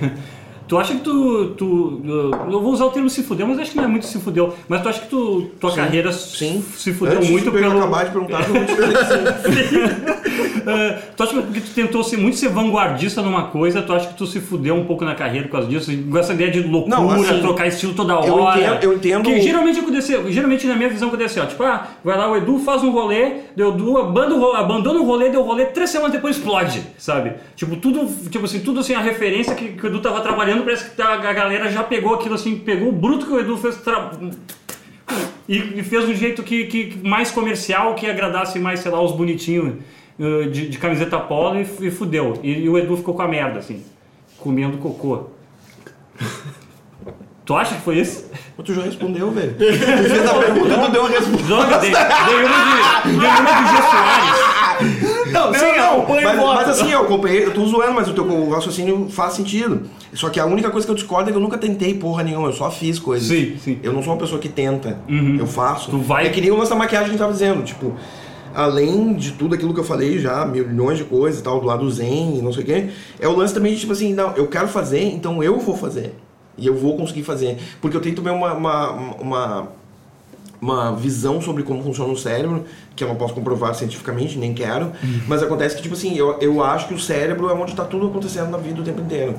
[0.67, 2.01] Tu acha que tu, tu.
[2.51, 4.53] Eu vou usar o termo se fudeu, mas acho que não é muito se fudeu.
[4.67, 6.63] Mas tu acha que tu, tua carreira Sim.
[6.75, 7.77] se fudeu Antes muito de eu pelo.
[7.77, 10.16] acabar de perguntar, eu vou te
[10.67, 14.07] É, tu acha que porque tu tentou ser muito ser vanguardista numa coisa, tu acha
[14.07, 15.89] que tu se fudeu um pouco na carreira por causa disso?
[16.09, 18.27] Com essa ideia de loucura, Não, assim, trocar estilo toda hora.
[18.27, 22.17] eu entendo- eu entendo- Que geralmente aconteceu, geralmente na minha visão aconteceu, tipo, ah, vai
[22.17, 25.41] lá o Edu faz um rolê, deu Edu abandona o ro- abandona o rolê, deu
[25.41, 27.33] rolê, três semanas depois explode, sabe?
[27.55, 30.89] Tipo, tudo, tipo assim, tudo assim, a referência que, que o Edu tava trabalhando, parece
[30.91, 33.77] que a, a galera já pegou aquilo assim, pegou o bruto que o Edu fez
[33.77, 34.11] tra...
[35.47, 39.13] e, fez de um jeito que, que mais comercial, que agradasse mais, sei lá, os
[39.13, 39.75] bonitinhos
[40.19, 42.39] de, de camiseta polo e, e fudeu.
[42.43, 43.83] E, e o Edu ficou com a merda, assim,
[44.39, 45.25] comendo cocô.
[47.45, 48.29] tu acha que foi isso?
[48.63, 49.53] Tu já respondeu, velho.
[49.53, 49.65] Tu
[50.09, 51.45] fez a pergunta, tu deu a resposta.
[51.45, 53.77] Droga, dei, dei uma de, dei uma de G.
[53.81, 54.57] Soares.
[55.31, 58.49] Não, sim, não, mas, e mas assim, eu acompanhei, eu tô zoando, mas o teu
[58.49, 59.89] raciocínio faz sentido.
[60.13, 62.47] Só que a única coisa que eu discordo é que eu nunca tentei porra nenhuma,
[62.47, 63.27] eu só fiz coisas.
[63.27, 63.79] Sim, sim.
[63.83, 64.99] Eu não sou uma pessoa que tenta,
[65.37, 65.89] eu faço.
[65.91, 67.95] Tu vai- É que nem da maquiagem que a gente tava dizendo, tipo,
[68.57, 71.87] além de tudo aquilo que eu falei já, milhões de coisas e tal, do lado
[71.91, 72.89] zen e não sei o quê,
[73.19, 76.15] é o lance também de tipo assim, não, eu quero fazer, então eu vou fazer.
[76.57, 77.59] E eu vou conseguir fazer.
[77.79, 78.91] Porque eu tenho também uma, uma,
[79.21, 79.67] uma,
[80.59, 82.65] uma visão sobre como funciona o cérebro,
[82.95, 84.91] que eu não posso comprovar cientificamente, nem quero,
[85.27, 88.07] mas acontece que, tipo assim, eu, eu acho que o cérebro é onde está tudo
[88.07, 89.35] acontecendo na vida o tempo inteiro.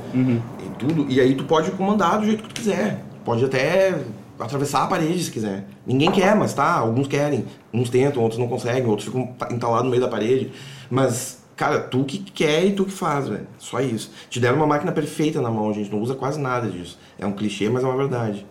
[0.64, 3.02] E, tudo, e aí tu pode comandar do jeito que tu quiser.
[3.24, 3.98] Pode até
[4.38, 5.64] atravessar a parede se quiser.
[5.86, 7.44] Ninguém quer, mas tá, alguns querem.
[7.72, 10.52] Uns tentam, outros não conseguem, outros ficam entalados no meio da parede.
[10.90, 13.46] Mas, cara, tu que quer e tu que faz, velho.
[13.58, 14.10] Só isso.
[14.30, 16.98] Te deram uma máquina perfeita na mão, gente não usa quase nada disso.
[17.18, 18.46] É um clichê, mas é uma verdade.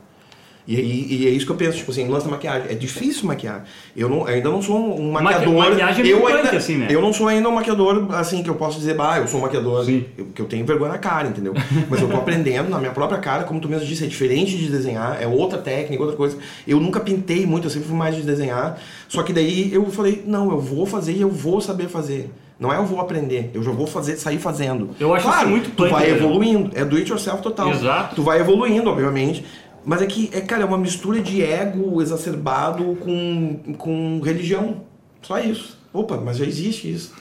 [0.68, 2.70] E, aí- e é isso que eu penso, tipo assim, da maquiagem.
[2.70, 3.64] É difícil maquiar.
[3.96, 5.54] Eu não, ainda não sou um Maqui- maquiador.
[5.56, 6.88] maquiagem é eu ainda, assim, né?
[6.90, 9.44] Eu não sou ainda um maquiador, assim, que eu posso dizer, bah, eu sou um
[9.44, 9.86] maquiador.
[9.86, 10.04] Sim.
[10.18, 11.54] Eu, que eu tenho vergonha na cara, entendeu?
[11.90, 14.68] Mas eu tô aprendendo na minha própria cara, como tu mesmo disse, é diferente de
[14.70, 16.38] desenhar, é outra técnica, outra coisa.
[16.68, 18.78] Eu nunca pintei muito, eu sempre fui mais de desenhar.
[19.08, 22.30] Só que daí eu falei, não, eu vou fazer e eu vou saber fazer.
[22.60, 24.90] Não é eu vou aprender, eu já vou fazer, sair fazendo.
[25.00, 26.18] Eu acho claro, muito Tu vai né?
[26.18, 27.70] evoluindo, é do it yourself total.
[27.70, 28.16] Exato.
[28.16, 29.46] Tu vai evoluindo, obviamente.
[29.88, 34.82] Mas é que, é, cara, é uma mistura de ego exacerbado com, com religião.
[35.22, 35.78] Só isso.
[35.94, 37.14] Opa, mas já existe isso.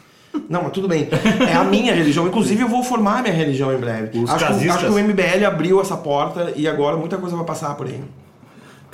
[0.48, 1.08] Não, mas tudo bem.
[1.48, 2.26] É a minha religião.
[2.26, 4.18] Inclusive, eu vou formar minha religião em breve.
[4.28, 7.72] Acho que, acho que o MBL abriu essa porta e agora muita coisa vai passar
[7.76, 8.02] por aí.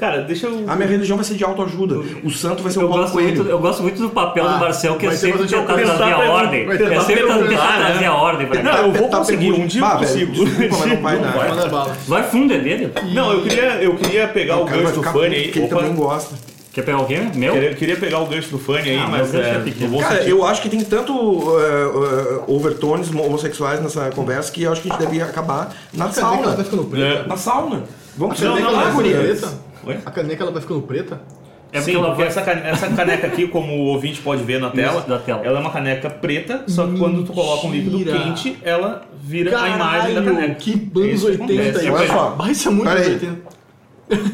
[0.02, 0.64] Cara, deixa eu.
[0.66, 1.94] A minha religião vai ser de autoajuda.
[2.24, 3.36] O santo vai ser Eu Paulo gosto, Coelho.
[3.36, 5.94] muito, eu gosto muito do papel Ah, do Marcel, que é sempre tentar coisa.
[5.94, 6.66] trazer a ordem.
[6.66, 7.84] vai É sempre tentar né?
[7.86, 10.32] trazer a ordem pra Não, eu vou Tá conseguir, um dia eu consigo.
[10.32, 11.96] desculpa, mas não vai dar.
[12.08, 12.22] vai.
[12.24, 12.92] Fundo, é dele.
[13.14, 15.42] Não, eu queria, eu queria pegar o, O gancho do Fanny aí.
[15.44, 16.34] porque ele também gosta.
[16.72, 17.20] Quer pegar o quê?
[17.36, 17.52] Meu?
[17.52, 20.26] queria, queria pegar o gancho do Fanny aí, Ah, mas é, é Cara, sentido.
[20.26, 24.90] eu acho que tem tanto uh, uh, overtones homossexuais nessa conversa que eu acho que
[24.90, 26.56] a gente devia acabar na A sauna.
[26.96, 27.28] É.
[27.28, 27.84] Na sauna.
[28.16, 29.98] Vamos Não, fazer não, Oi?
[30.04, 31.20] A caneca ela vai ficando preta?
[31.72, 32.28] É porque Sim, ela porque vai...
[32.28, 35.40] essa, cane- essa caneca aqui, como o ouvinte pode ver na tela, da tela.
[35.42, 38.18] ela é uma caneca preta, só que quando tu coloca um líquido Mentira.
[38.18, 40.54] quente, ela vira a imagem da caneca.
[40.56, 41.80] que anos isso que 80 acontece.
[41.86, 41.90] aí.
[41.90, 42.30] Olha só.
[42.30, 43.12] Vai ser muito anos aí.
[43.14, 43.52] 80.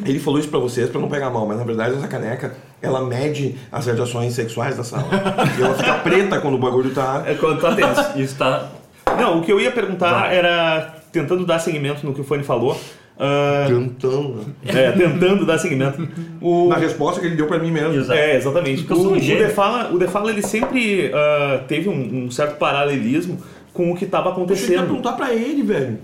[0.05, 3.05] Ele falou isso pra vocês pra não pegar mal, mas na verdade essa caneca, ela
[3.05, 5.07] mede as radiações sexuais da sala.
[5.57, 7.23] e ela fica preta quando o bagulho tá...
[7.25, 8.19] É quando tá tenso.
[8.19, 8.69] Isso tá...
[9.17, 10.37] Não, o que eu ia perguntar Vai.
[10.37, 12.79] era, tentando dar seguimento no que o Fanny falou,
[13.19, 14.47] ah, Cantando.
[14.67, 16.07] é, tentando dar seguimento.
[16.41, 17.95] O, Na resposta que ele deu pra mim mesmo.
[17.95, 18.19] Exato.
[18.19, 18.83] É, exatamente.
[18.83, 19.21] Porque eu sou O, o.
[19.21, 23.39] Defala, o Defala ele sempre ah, teve um, um certo paralelismo
[23.73, 24.87] com o que estava Eu acontecendo.
[24.87, 25.99] perguntar pra ele, velho.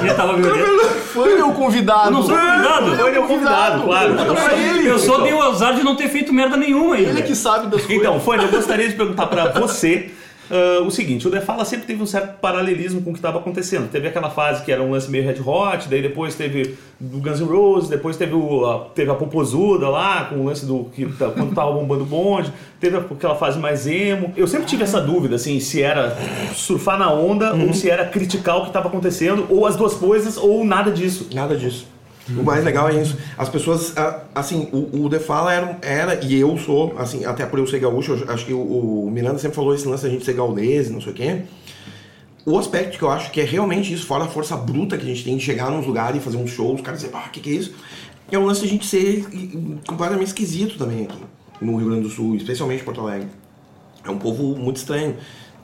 [0.00, 0.84] Ele tava violento.
[1.12, 2.08] Foi meu convidado.
[2.08, 3.06] Eu não sou convidado.
[3.08, 4.14] Ele é o convidado, claro.
[4.14, 4.88] Eu sou- ele.
[4.88, 7.10] Eu só dei o azar de não ter feito merda nenhuma ainda.
[7.10, 7.90] Ele que sabe das coisas.
[7.96, 10.10] Então, Fanny, eu gostaria de perguntar para você
[10.50, 13.90] ah, o seguinte: o Defala sempre teve um certo paralelismo com o que estava acontecendo.
[13.90, 17.40] Teve aquela fase que era um lance meio Red Hot, daí depois teve do Guns
[17.40, 21.06] N' Roses, depois teve, o, a, teve a Popozuda lá, com o lance do que
[21.06, 24.32] tá- quando tava bombando o bonde, teve aquela fase mais emo.
[24.36, 26.16] Eu sempre tive essa dúvida, assim, se era
[26.54, 30.36] surfar na onda ou se era criticar o que estava acontecendo, ou as duas coisas,
[30.36, 31.28] ou nada disso.
[31.32, 31.86] Nada disso.
[32.36, 33.16] O mais legal é isso.
[33.36, 37.46] As pessoas, ah, assim, o, o The Fala era, era, e eu sou, assim, até
[37.46, 40.10] por eu ser gaúcho, eu acho que o, o Miranda sempre falou esse lance da
[40.10, 41.42] gente ser gaulês, não sei o quê.
[42.44, 45.08] O aspecto que eu acho que é realmente isso, fora a força bruta que a
[45.08, 47.30] gente tem de chegar nos lugares e fazer uns shows, os caras dizem, ah, o
[47.30, 47.74] que, que é isso?
[48.30, 49.24] É o lance da gente ser
[49.86, 51.18] completamente esquisito também aqui,
[51.60, 53.28] no Rio Grande do Sul, especialmente em Porto Alegre.
[54.04, 55.16] É um povo muito estranho.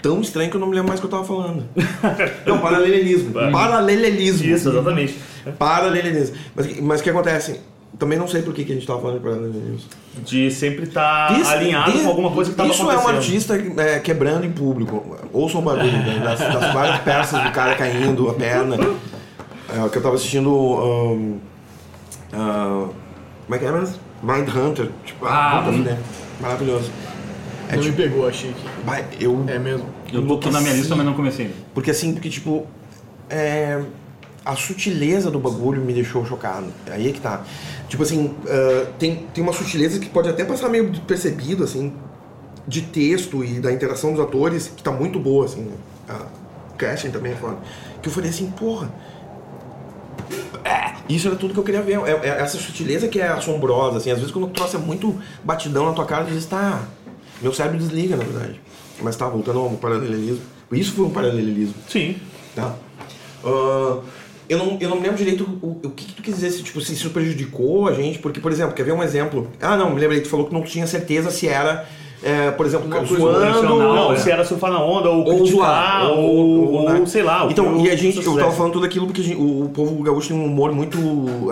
[0.04, 1.64] Tão estranho que eu não me lembro mais o que eu tava falando.
[2.44, 3.32] Não, paralelismo.
[3.50, 4.46] Paralelismo.
[4.46, 5.18] Isso, exatamente.
[5.58, 6.36] Paralelismo.
[6.54, 7.58] Mas, mas o que acontece?
[7.98, 9.78] Também não sei por que, que a gente tava falando de paralelismo.
[10.22, 13.08] De sempre estar Isso- alinhado isso- com alguma coisa que estava Isso acontecendo.
[13.08, 15.16] é um artista é, quebrando em público.
[15.32, 16.20] Ouçam o barulho né?
[16.22, 18.76] das, das várias peças do cara caindo, a perna.
[18.76, 20.50] É, que eu tava assistindo.
[20.52, 21.38] um,
[22.34, 22.88] ah,
[23.46, 23.96] como é que é mesmo?
[24.22, 24.90] Mind Hunter.
[25.04, 25.96] Tipo, Ah, puta hum.
[26.40, 26.90] Maravilhoso.
[27.74, 28.86] É Não tipo, me pegou, achei que.
[28.86, 29.86] vai, eu, É mesmo.
[30.12, 31.50] Eu botou na minha lista, mas não comecei.
[31.74, 32.66] Porque assim, porque tipo.
[33.28, 33.82] É,
[34.44, 36.66] a sutileza do bagulho me deixou chocado.
[36.90, 37.42] Aí é que tá.
[37.88, 41.92] Tipo assim, ah, tem, tem uma sutileza que pode até passar meio percebido, assim,
[42.66, 45.62] de texto e da interação dos atores, que tá muito boa, assim.
[45.62, 45.72] Né?
[46.08, 46.26] A
[46.76, 47.56] casting também é foda.
[48.02, 48.90] Que eu falei assim, porra.
[50.64, 51.98] é, Isso era tudo que eu queria ver.
[52.00, 54.10] É, é essa sutileza que é assombrosa, assim.
[54.10, 56.82] Às vezes quando o troço é muito batidão na tua cara, tu diz, tá.
[57.44, 58.58] Meu cérebro desliga, na verdade.
[59.02, 60.40] Mas tá, voltando ao paralelismo.
[60.72, 61.74] Isso foi um paralelismo.
[61.86, 62.16] Sim.
[62.56, 62.74] Tá.
[63.44, 64.00] Ah,
[64.48, 66.62] eu, não, eu não me lembro direito o, o que, que tu quis dizer, se,
[66.62, 69.52] tipo, se isso prejudicou a gente, porque, por exemplo, quer ver um exemplo?
[69.60, 71.86] Ah, não, me lembrei, tu falou que não tinha certeza se era
[72.24, 73.78] é, por exemplo, Uma zoando.
[73.78, 74.16] Não, é.
[74.16, 75.50] se era surfar na onda, ou, Ou criticar,
[76.06, 77.06] zoar, ou, ou- ou, né?
[77.06, 77.46] sei lá.
[77.46, 79.68] o Então, que e a gente, eu tava falando tudo aquilo porque gente- o, o
[79.68, 80.98] povo gaúcho tem um humor muito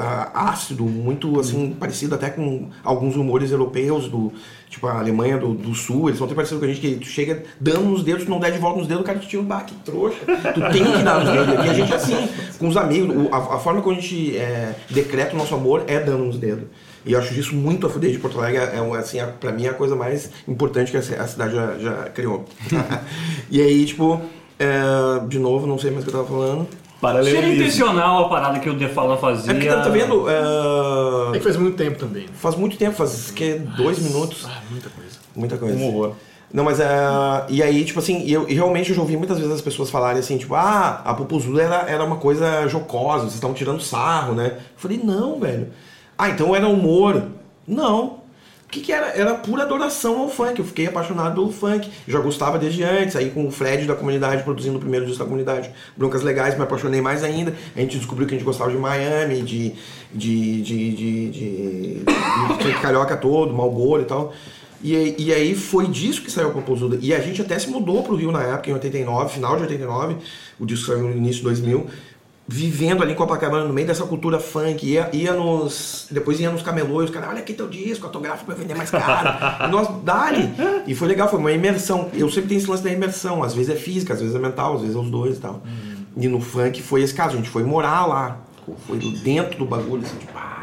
[0.00, 4.32] ah, ácido, muito assim, parecido até com alguns humores europeus, do
[4.70, 7.06] tipo a Alemanha do, do Sul, eles são até parecidos com a gente, que tu
[7.06, 9.42] chega dando nos dedos, tu não der de volta nos dedos, o cara te tira
[9.42, 10.16] um baque, trouxa.
[10.24, 11.66] Tu tem que dar nos dedos.
[11.66, 12.16] E a gente é assim,
[12.58, 15.85] com os amigos, o- a, a forma como a gente é, decreta o nosso amor
[15.87, 16.64] é dando nos dedos.
[17.04, 19.50] E eu acho isso muito a fuder de Porto Alegre, é um, assim, a, pra
[19.52, 22.44] mim é a coisa mais importante que a, a cidade já, já criou.
[23.50, 24.20] e aí, tipo,
[24.58, 26.66] é, de novo, não sei mais o que eu tava falando.
[26.68, 27.52] Seria Paralelismo.
[27.54, 29.50] intencional a parada que o The Fala fazia.
[29.50, 30.30] É porque tá vendo?
[30.30, 32.22] É é, que faz muito tempo também.
[32.22, 32.28] né?
[32.34, 34.46] faz muito tempo, faz que dois minutos.
[34.46, 35.18] Ah, muita coisa.
[35.34, 35.76] Muita coisa.
[35.76, 36.14] Um horror.
[36.52, 36.86] Não, mas é.
[37.48, 40.20] E aí, tipo assim, eu, e realmente eu já ouvi muitas vezes as pessoas falarem
[40.20, 44.52] assim, tipo, ah, a Popozuda era, era uma coisa jocosa, vocês estavam tirando sarro, né?
[44.56, 45.68] Eu falei, não, velho.
[46.22, 47.20] Ah, então era humor.
[47.66, 48.04] Não.
[48.04, 49.08] O que, que era?
[49.08, 50.56] Era pura adoração ao funk.
[50.56, 51.90] Eu fiquei apaixonado pelo funk.
[52.06, 53.16] Já gostava desde antes.
[53.16, 56.62] Aí com o Fred da comunidade, produzindo o primeiro disco da comunidade, Broncas Legais, me
[56.62, 57.52] apaixonei mais ainda.
[57.74, 59.74] A gente descobriu que a gente gostava de Miami, de.
[60.14, 60.62] de.
[60.62, 60.92] de.
[60.92, 61.30] de.
[61.30, 64.32] de, de, de carioca todo, Malboro e tal.
[64.80, 66.98] E, e aí foi disso que saiu a Popozuda.
[67.00, 70.16] E a gente até se mudou pro Rio na época, em 89, final de 89.
[70.61, 71.87] O disco saiu no início de 2000
[72.46, 76.07] vivendo ali em Copacabana, no meio dessa cultura funk, ia, ia nos.
[76.11, 79.64] Depois ia nos camelôs, cara, olha aqui teu disco, autógrafo pra vender mais caro.
[79.66, 80.52] e nós, dali!
[80.87, 82.11] E foi legal, foi uma imersão.
[82.12, 84.74] Eu sempre tenho esse lance da imersão, às vezes é física, às vezes é mental,
[84.74, 85.62] às vezes é os dois e tal.
[86.16, 88.38] E no funk foi esse caso, a gente foi morar lá,
[88.87, 90.62] foi dentro do bagulho, assim, tipo, ah,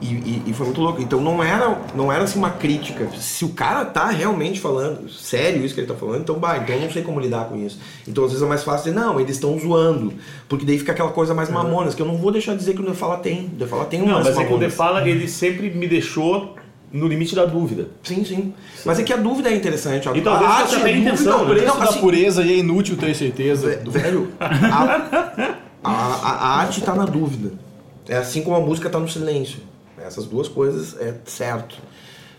[0.00, 1.00] e, e- e foi muito louco.
[1.02, 3.08] Então não era, não era assim uma crítica.
[3.18, 6.74] Se o cara tá realmente falando, sério isso que ele tá falando, então bah, então
[6.74, 7.78] eu não sei como lidar com isso.
[8.08, 10.12] Então às vezes é mais fácil dizer, não, eles estão zoando.
[10.48, 12.80] Porque daí fica aquela coisa mais mamonas, que eu não vou deixar de dizer que
[12.82, 13.44] o Defala tem.
[13.46, 14.70] O Defala tem um Não, mas é que o mamonas.
[14.70, 16.54] The Fala, ele sempre me deixou
[16.92, 17.88] no limite da dúvida.
[18.02, 18.52] Sim, sim.
[18.84, 20.08] Mas é que a dúvida é interessante.
[20.08, 21.62] A, E talvez a seja até a dúvida- intenção, né?
[21.62, 23.76] Não, da assim, pureza e é inútil ter certeza.
[23.76, 25.06] Do- Velho, a,
[25.84, 27.52] a, a arte tá na dúvida.
[28.08, 29.60] É assim como a música tá no silêncio.
[30.10, 31.76] Essas duas coisas é certo.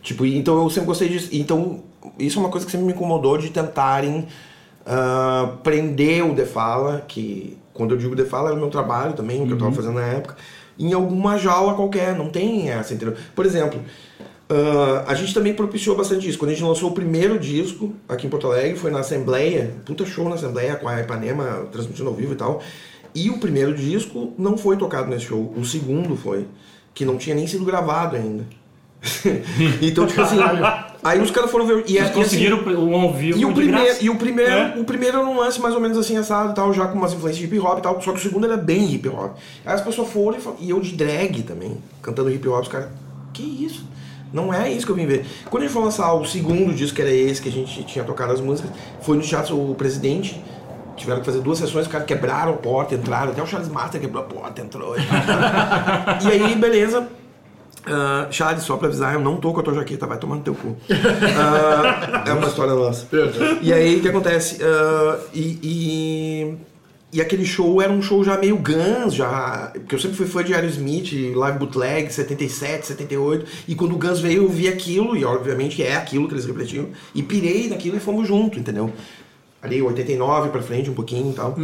[0.01, 1.29] Tipo, então eu sempre gostei disso.
[1.31, 1.84] Então,
[2.17, 4.27] isso é uma coisa que sempre me incomodou de tentarem
[4.86, 9.47] ah, prender o Defala, que quando eu digo Defala era o meu trabalho também, o
[9.47, 10.36] que eu tava fazendo na época,
[10.77, 12.15] em alguma jaula qualquer.
[12.15, 13.15] Não tem essa, entendeu?
[13.36, 13.79] Por exemplo,
[14.49, 16.38] ah, a gente também propiciou bastante isso.
[16.38, 20.05] Quando a gente lançou o primeiro disco aqui em Porto Alegre, foi na Assembleia, puta
[20.05, 22.62] show na Assembleia com a Ipanema transmitindo ao vivo e tal.
[23.13, 26.47] E o primeiro disco não foi tocado nesse show, o segundo foi,
[26.93, 28.45] que não tinha nem sido gravado ainda.
[29.82, 30.38] então, tipo assim,
[31.04, 31.80] aí os caras foram ver.
[31.88, 34.04] E, Vocês e assim, conseguiram o ao vivo e o primeiro, graça.
[34.04, 34.75] e o primeiro, É.
[34.77, 37.12] o primeiro era um lance mais ou menos assim assado e tal, já com umas
[37.13, 39.36] influências de hip hop e tal, só que o segundo era bem hip hop.
[39.65, 42.89] Aí as pessoas foram e, e eu de drag também, cantando hip hop, os caras,
[43.34, 43.89] que isso?
[44.32, 45.25] Não é isso que eu vim ver.
[45.49, 48.06] Quando a gente foi lançar o segundo disco, que era esse, que a gente tinha
[48.06, 50.41] tocado as músicas, foi no Teatro o Presidente,
[50.95, 53.99] tiveram que fazer duas sessões, os caras quebraram a porta, entraram, até o Charles Master
[53.99, 54.95] quebrou a porta, entrou.
[56.23, 57.08] e aí, beleza,
[57.86, 60.41] ah, Charles, só pra avisar, eu não tô com a tua jaqueta, vai tomar no
[60.41, 60.75] teu cu.
[61.38, 63.08] Ah, é uma história nossa.
[63.62, 64.60] E aí, o que acontece?
[64.63, 66.58] Ah, e, e,
[67.13, 69.71] e aquele show era um show já meio Guns, já.
[69.73, 73.45] Porque eu sempre fui fã de Aerosmith, Live Bootleg, 77, 78.
[73.67, 76.88] E quando o Guns veio, eu vi aquilo, e obviamente é aquilo que eles repetiam.
[77.15, 78.93] E pirei naquilo e fomos junto, entendeu?
[79.62, 81.56] Ali, 89 pra frente, um pouquinho e tal.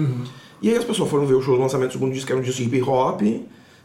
[0.62, 2.40] E aí as pessoas foram ver o show do lançamento do segundo disco, que era
[2.42, 3.22] um disco de hip hop,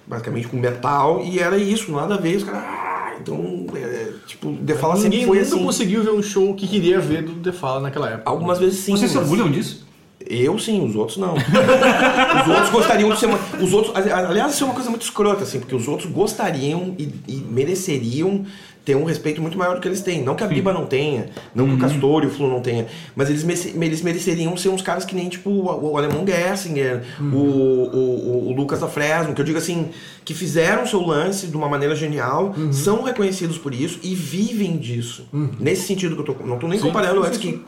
[0.07, 2.37] basicamente com metal, e era isso, nada a ver.
[2.37, 2.62] Os caras.
[2.64, 5.64] "Ah", então, é, tipo, The Fala sempre Ninguém foi nunca assim.
[5.64, 8.29] conseguiu ver um show que queria ver do The Fala naquela época.
[8.31, 8.92] Algumas vezes sim.
[8.92, 9.87] Vocês se orgulham disso?
[10.25, 11.35] Eu sim, os outros não.
[12.42, 13.38] os outros gostariam de ser uma.
[13.61, 16.94] Os outros, ali- aliás, isso é uma coisa muito escrota, assim, porque os outros gostariam
[16.98, 18.44] e, e mereceriam
[18.84, 20.22] ter um respeito muito maior do que eles têm.
[20.22, 22.86] Não que a Biba não tenha, não que o Castor e o Flu não tenha,
[23.14, 23.44] mas eles,
[23.76, 28.52] eles mereceriam ser uns caras que nem, tipo, o, o Alemão Gessinger, o, o, o
[28.52, 29.90] Lucas da Fresno, que eu digo assim,
[30.24, 34.76] que fizeram o seu lance de uma maneira genial, são reconhecidos por isso e vivem
[34.76, 35.28] disso.
[35.60, 36.44] Nesse sentido que eu tô.
[36.44, 37.62] Não tô nem comparando antes que,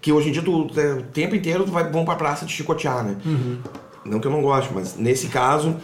[0.00, 2.52] que hoje em dia tu, é, o tempo inteiro tu vai, vão pra praça te
[2.52, 3.16] chicotear, né?
[4.04, 5.76] Não que eu não goste, mas nesse caso,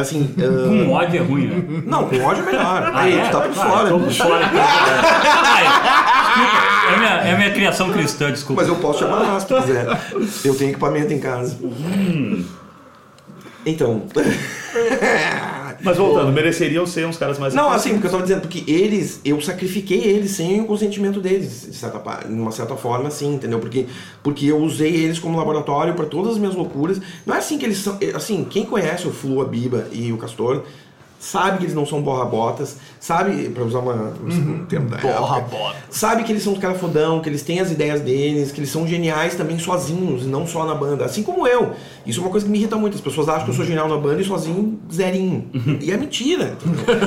[0.00, 0.34] assim.
[0.38, 1.82] ah, Com ódio é ruim, né?
[1.86, 2.90] não, com ódio é melhor.
[2.94, 3.28] Ah, Aí, é?
[3.28, 3.88] tá por Ah, fora.
[3.88, 4.50] tô por fora.
[4.54, 5.60] Ah,
[6.90, 8.62] é, é minha, é minha criação cristã, desculpa.
[8.62, 9.86] Mas eu posso te amarrar se quiser.
[10.44, 11.56] Eu tenho equipamento em casa.
[13.66, 14.02] Então.
[15.84, 19.20] Mas voltando, mereceriam ser uns caras mais Não, assim, porque eu tava dizendo, porque eles,
[19.24, 23.58] eu sacrifiquei eles sem o consentimento deles, de certa, de uma certa forma, assim, entendeu?
[23.58, 23.86] Porque,
[24.22, 27.00] porque eu usei eles como laboratório para todas as minhas loucuras.
[27.26, 27.98] Não é assim que eles são.
[28.00, 30.62] é, Assim, quem conhece o Flu, a Biba e o Castor
[31.24, 35.76] sabe que eles não são borra-botas, sabe, pra usar uma, um termo da época, Borra-bota.
[35.90, 38.70] sabe que eles são os caras fodão, que eles têm as ideias deles, que eles
[38.70, 41.72] são geniais também sozinhos, e não só na banda, assim como eu.
[42.04, 43.88] Isso é uma coisa que me irrita muito, as pessoas acham que eu sou genial
[43.88, 45.48] na banda e sozinho, zerinho.
[45.80, 46.56] E é mentira.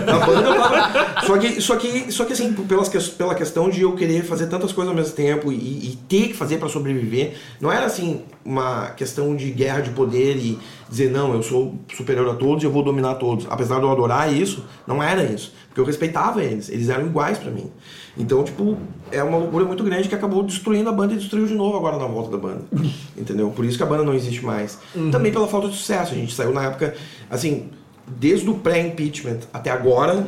[0.05, 1.07] Na banda eu tava...
[1.27, 4.47] Só que, só que, só que assim, pelas, que- pela questão de eu querer fazer
[4.47, 8.21] tantas coisas ao mesmo tempo e, e ter que fazer pra sobreviver, não era assim
[8.45, 10.57] uma questão de guerra de poder e
[10.89, 13.45] dizer, não, eu sou superior a todos e eu vou dominar todos.
[13.49, 15.53] Apesar de eu adorar isso, não era isso.
[15.67, 17.71] Porque eu respeitava eles, eles eram iguais pra mim.
[18.17, 18.77] Então, tipo,
[19.11, 21.97] é uma loucura muito grande que acabou destruindo a banda e destruiu de novo agora
[21.97, 22.61] na volta da banda.
[23.15, 23.49] Entendeu?
[23.51, 24.79] Por isso que a banda não existe mais.
[25.11, 26.13] Também pela falta de sucesso.
[26.13, 26.95] A gente saiu na época,
[27.29, 27.69] assim,
[28.07, 30.25] desde o pré-impeachment até agora,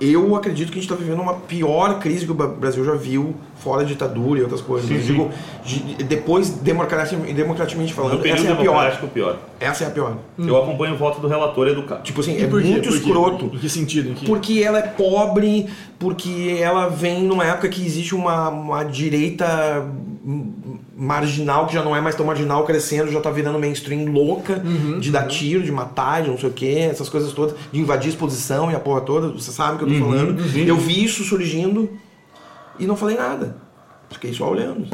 [0.00, 3.34] eu acredito que a gente está vivendo uma pior crise que o Brasil já viu,
[3.60, 4.90] fora ditadura e outras coisas.
[4.90, 5.30] eu digo,
[5.64, 8.98] de- depois, democraticamente, democraticamente falando, essa é a pior.
[9.12, 9.38] pior.
[9.60, 10.16] Essa é a pior.
[10.38, 12.02] Eu acompanho o voto do relator educado.
[12.02, 12.88] Tipo assim, é muito Por quê?
[12.88, 13.44] escroto.
[13.52, 14.10] Em que sentido?
[14.10, 14.26] Em que...
[14.26, 15.66] Porque ela é pobre,
[15.98, 19.86] porque ela vem numa época que existe uma, uma direita
[20.24, 20.52] hum,
[20.96, 24.62] marginal, que já não é mais tão marginal, crescendo, já tá virando mainstream louca,
[25.00, 28.10] de dar tiro, de matar, de não sei o que, essas coisas todas, de invadir
[28.10, 30.40] exposição e a porra toda, você sabe o que eu tô falando.
[30.56, 31.90] Eu vi isso surgindo
[32.80, 33.56] e não falei nada.
[34.10, 34.88] Fiquei só olhando.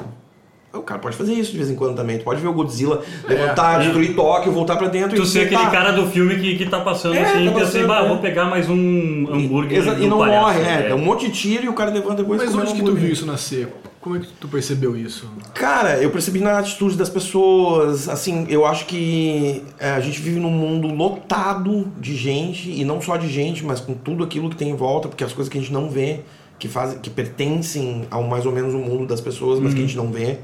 [0.73, 2.19] O cara pode fazer isso de vez em quando também.
[2.19, 5.71] Tu pode ver o Godzilla levantar, destruir Tóquio, voltar pra dentro Tu e ser aquele
[5.71, 8.05] cara do filme que, que tá passando É, assim, tá e pensa assim, passando, bah,
[8.05, 8.09] é.
[8.09, 10.63] vou pegar mais um hambúrguer Exa- e não palhaço, morre, é.
[10.65, 10.89] né?
[10.91, 12.95] Dá um monte de tiro e o cara levanta depois Mas onde um que tu
[12.95, 13.73] viu isso nascer?
[14.03, 15.29] Como é que tu percebeu isso?
[15.55, 20.39] Cara, eu percebi na atitude das pessoas, assim, eu acho que é, a gente vive
[20.39, 24.57] num mundo lotado de gente, e não só de gente, mas com tudo aquilo que
[24.57, 26.21] tem em volta, porque as coisas que a gente não vê,
[26.59, 29.83] que fazem, que pertencem ao mais ou menos o mundo das pessoas, mas que a
[29.83, 30.39] gente não vê.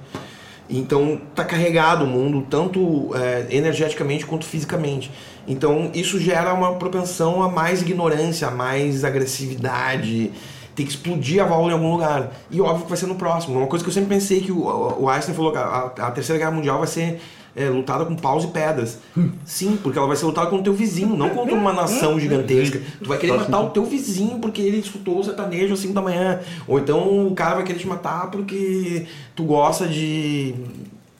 [0.69, 5.11] Então tá carregado o mundo, tanto é, energeticamente quanto fisicamente.
[5.47, 10.31] Então isso gera uma propensão a mais ignorância, a mais agressividade.
[10.75, 12.33] Tem que explodir a válvula em algum lugar.
[12.51, 13.59] E óbvio que vai ser no próximo.
[13.59, 16.39] Uma coisa que eu sempre pensei que o, o Einstein falou que a, a Terceira
[16.39, 17.21] Guerra Mundial vai ser
[17.55, 18.99] é, lutada com paus e pedras.
[19.45, 22.81] Sim, porque ela vai ser lutada contra o teu vizinho, não contra uma nação gigantesca.
[23.03, 26.01] Tu vai querer matar o teu vizinho porque ele escutou o sertanejo às 5 da
[26.01, 26.41] manhã.
[26.67, 30.55] Ou então o cara vai querer te matar porque tu gosta de,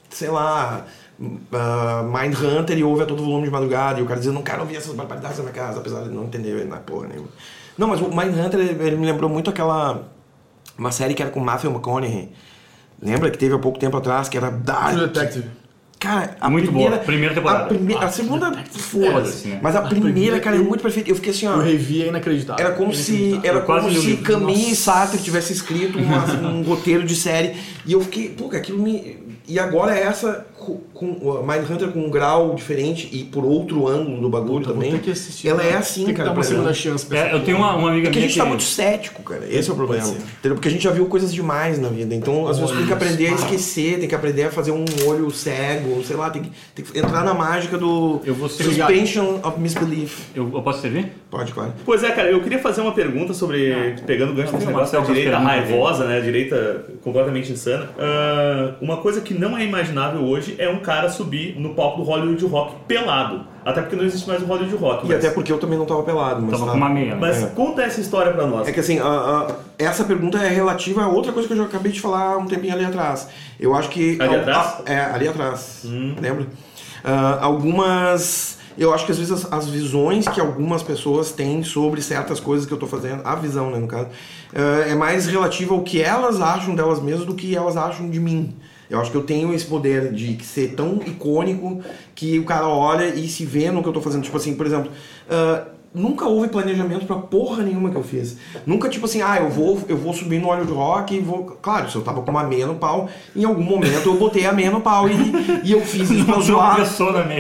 [0.09, 0.87] sei lá,
[1.21, 4.01] uh, Mindhunter e ouve a todo volume de madrugada.
[4.01, 6.09] E o cara diz, eu não quero ouvir essas barbaridades na minha casa, apesar de
[6.09, 7.29] não entender na porra nenhuma.
[7.77, 10.03] Não, mas o Mindhunter, ele ele me lembrou muito aquela...
[10.79, 12.31] Uma série que era com Matthew McConaughey.
[13.01, 14.95] Lembra que teve há pouco tempo atrás, que era Dark.
[14.95, 15.62] True Detective.
[16.03, 17.05] Cara, a Muito primeira, boa.
[17.05, 17.65] Primeira temporada.
[17.65, 19.47] A, primeira, a Ah, segunda, foda-se.
[19.47, 19.61] Né?
[19.63, 21.09] Mas a primeira, primeira, cara, é eu- muito perfeita.
[21.09, 21.55] Eu fiquei assim, ó.
[21.59, 22.67] O revi é inacreditável.
[22.67, 23.51] Era como se, Inacreditável.
[23.51, 24.17] era Eu quase como se.
[24.17, 24.75] Camus e.
[24.77, 27.55] Sartre tivessem escrito uma- um roteiro de série.
[27.87, 29.17] E eu fiquei, pô, aquilo me.
[29.47, 30.45] E agora é essa
[31.03, 34.99] com, Mindhunter com um grau diferente e por outro ângulo do bagulho Vou também.
[34.99, 35.49] que assistir.
[35.49, 36.31] Ela é assim, Tem que cara.
[36.35, 38.39] dar uma chance pra É, eu tenho uma, uma amiga É que a minha gente
[38.39, 39.43] tá muito cético, cara.
[39.51, 40.15] Esse é o problema.
[40.43, 42.15] Porque a gente já viu coisas demais na vida.
[42.15, 45.31] Então, às vezes, tem que aprender a esquecer, tem que aprender a fazer um olho
[45.31, 49.41] cego, sei lá, tem que, tem que entrar na mágica do Eu vou ser- suspension
[49.43, 50.21] of misbelief.
[50.35, 51.13] Eu, eu posso servir?
[51.31, 51.73] Pode, claro.
[51.85, 53.73] Pois é, cara, eu queria fazer uma pergunta sobre.
[54.07, 56.19] pegando o gancho desse negócio da direita raivosa, né?
[56.19, 57.89] A direita completamente insana.
[57.99, 62.03] Ah, uma coisa que não é imaginável hoje é um cara subir no palco do
[62.05, 63.45] Hollywood Rock pelado.
[63.65, 65.05] Até porque não existe mais o Hollywood Rock.
[65.05, 66.43] E mas- até porque eu também não tava pelado.
[66.43, 66.71] Mas Tava tá.
[66.73, 67.15] com uma meia.
[67.15, 67.21] né?
[67.21, 67.47] Mas É.
[67.47, 68.67] conta essa história pra nós.
[68.67, 71.65] É que assim, a- a- essa pergunta é relativa a outra coisa que eu já
[71.65, 73.29] acabei de falar um tempinho ali atrás.
[73.61, 74.21] Eu acho que.
[74.21, 74.67] Ali a- atrás?
[74.87, 75.83] a- é, ali atrás.
[76.21, 76.47] Lembra?
[77.05, 78.59] Ah, algumas.
[78.77, 82.67] Eu acho que às vezes as, as visões que algumas pessoas têm sobre certas coisas
[82.67, 84.09] que eu tô fazendo, a visão, né, no caso,
[84.57, 88.19] ah, é mais relativa ao que elas acham delas mesmas do que elas acham de
[88.19, 88.55] mim.
[88.93, 91.83] Eu acho que eu tenho esse poder de ser tão icônico
[92.15, 94.23] que o cara olha e se vê no que eu tô fazendo.
[94.23, 94.93] Tipo assim, por exemplo,
[95.31, 98.37] ah, nunca houve planejamento pra porra nenhuma que eu fiz.
[98.67, 101.45] Nunca, tipo assim, ah, eu vou, eu vou subir no óleo de rock e vou.
[101.61, 104.53] Claro, se eu tava com uma meia no pau, em algum momento eu botei a
[104.53, 105.13] meia no pau e,
[105.65, 106.79] e eu fiz isso pra zoar.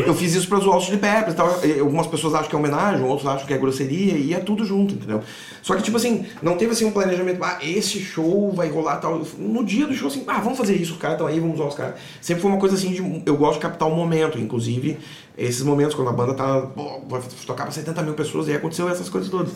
[0.06, 1.60] Eu fiz isso pra zoar os Chili Peppers tal.
[1.64, 4.64] E Algumas pessoas acham que é homenagem, outros acham que é grosseria, e é tudo
[4.64, 5.22] junto, entendeu?
[5.62, 9.22] Só que, tipo assim, não teve assim um planejamento, ah, esse show vai rolar tal.
[9.38, 11.68] No dia do show, assim, ah, vamos fazer isso, os caras estão aí, vamos usar
[11.68, 11.94] os caras.
[12.20, 13.22] Sempre foi uma coisa assim de.
[13.24, 14.98] Eu gosto de captar o momento, inclusive,
[15.36, 16.60] esses momentos quando a banda tá.
[16.60, 19.52] Pô, vai tocar pra 70 mil pessoas, e aí aconteceu essas coisas todas.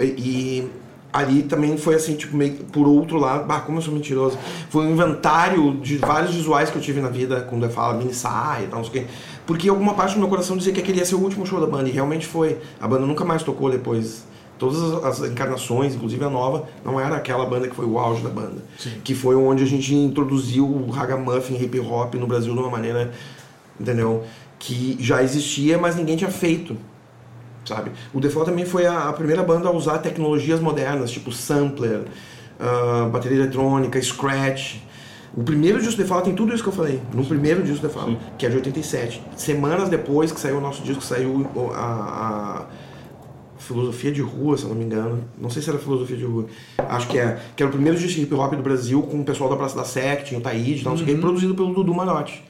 [0.00, 0.04] E.
[0.04, 0.70] e
[1.14, 4.36] Ali também foi assim, tipo, meio por outro lado, bah, como eu sou mentiroso.
[4.68, 8.12] Foi um inventário de vários visuais que eu tive na vida, quando eu falo mini
[8.12, 9.10] saia e tal, não sei o quê.
[9.46, 11.68] Porque alguma parte do meu coração dizia que aquele ia ser o último show da
[11.68, 12.58] banda, e realmente foi.
[12.80, 14.24] A banda nunca mais tocou depois.
[14.58, 18.30] Todas as encarnações, inclusive a nova, não era aquela banda que foi o auge da
[18.30, 18.64] banda.
[19.04, 23.12] Que foi onde a gente introduziu o ragamuffin, hip hop no Brasil de uma maneira,
[23.78, 24.24] entendeu?
[24.66, 26.74] Que já existia, mas ninguém tinha feito.
[27.66, 27.90] sabe?
[28.14, 32.04] O Fall também foi a, a primeira banda a usar tecnologias modernas, tipo sampler,
[32.58, 34.76] ah, bateria eletrônica, scratch.
[35.36, 37.92] O primeiro disco The Fall tem tudo isso que eu falei, no primeiro disco The
[37.92, 39.20] Fall, que é de 87.
[39.36, 42.66] Semanas depois que saiu o nosso disco, saiu a, a
[43.58, 45.24] Filosofia de Rua, se eu não me engano.
[45.38, 46.46] Não sei se era Filosofia de Rua.
[46.78, 47.38] Acho que é.
[47.56, 49.76] Que era o primeiro disco de hip hop do Brasil com o pessoal da Praça
[49.76, 52.42] da Sec, tinha o Taíde, não sei o quê, produzido pelo Dudu Marotti.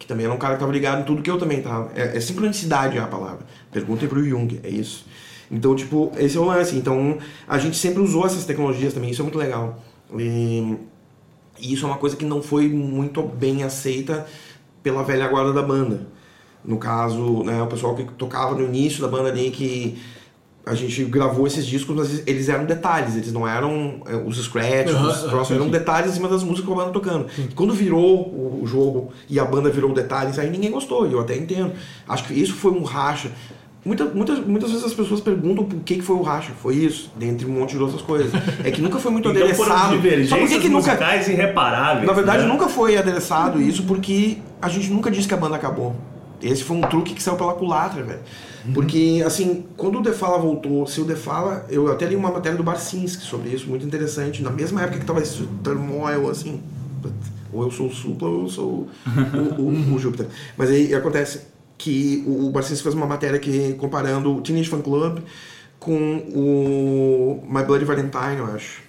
[0.00, 1.92] Que também era um cara que tava ligado em tudo que eu também tava.
[1.94, 3.46] É, é sincronicidade a palavra.
[3.70, 5.06] Perguntem pro Jung, é isso.
[5.50, 6.74] Então, tipo, esse é o lance.
[6.74, 9.82] Então, a gente sempre usou essas tecnologias também, isso é muito legal.
[10.18, 10.76] E,
[11.60, 14.26] e isso é uma coisa que não foi muito bem aceita
[14.82, 16.08] pela velha guarda da banda.
[16.64, 20.00] No caso, né, o pessoal que tocava no início da banda ali, que
[20.70, 24.94] a gente gravou esses discos, mas eles eram detalhes, eles não eram é, os scratches,
[24.94, 27.26] Aham, os troços, eram detalhes em cima das músicas que a banda tocando.
[27.56, 28.28] Quando virou
[28.62, 31.72] o, jogo e a banda virou detalhes, aí ninguém gostou, e eu até entendo.
[32.08, 33.32] Acho que isso foi um racha.
[33.84, 36.52] Muita, muitas, muitas vezes as pessoas perguntam por que, que foi o racha.
[36.62, 38.30] Foi isso, dentre um monte de outras coisas.
[38.62, 40.28] É que nunca foi muito Então foram adereçado.
[40.28, 41.16] Só por que, que nunca.
[41.28, 42.06] irreparáveis.
[42.06, 42.48] Na verdade, né?
[42.48, 45.96] nunca foi adereçado isso porque a gente nunca disse que a banda acabou.
[46.40, 48.20] Esse foi um truque que saiu pela culatra, velho.
[48.74, 51.64] Porque, assim, quando o Defala voltou, se o Defala.
[51.68, 54.42] Eu até li uma matéria do Barcinski sobre isso, muito interessante.
[54.42, 56.60] Na mesma época que tava esse turmoil, assim.
[57.52, 58.88] Ou eu sou o Supla ou eu sou
[59.58, 60.26] o, o- o Júpiter.
[60.56, 61.42] Mas aí acontece
[61.78, 65.20] que o, o Barcinski fez uma matéria que, comparando o Teenage Fan Club
[65.78, 68.82] com o My Bloody Valentine, eu acho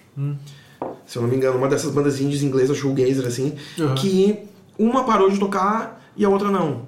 [1.06, 3.94] se eu não me engano, uma dessas bandas indies inglesas, shoegazer, assim, Uhum.
[3.94, 4.38] que
[4.78, 6.82] uma parou de tocar e a outra não.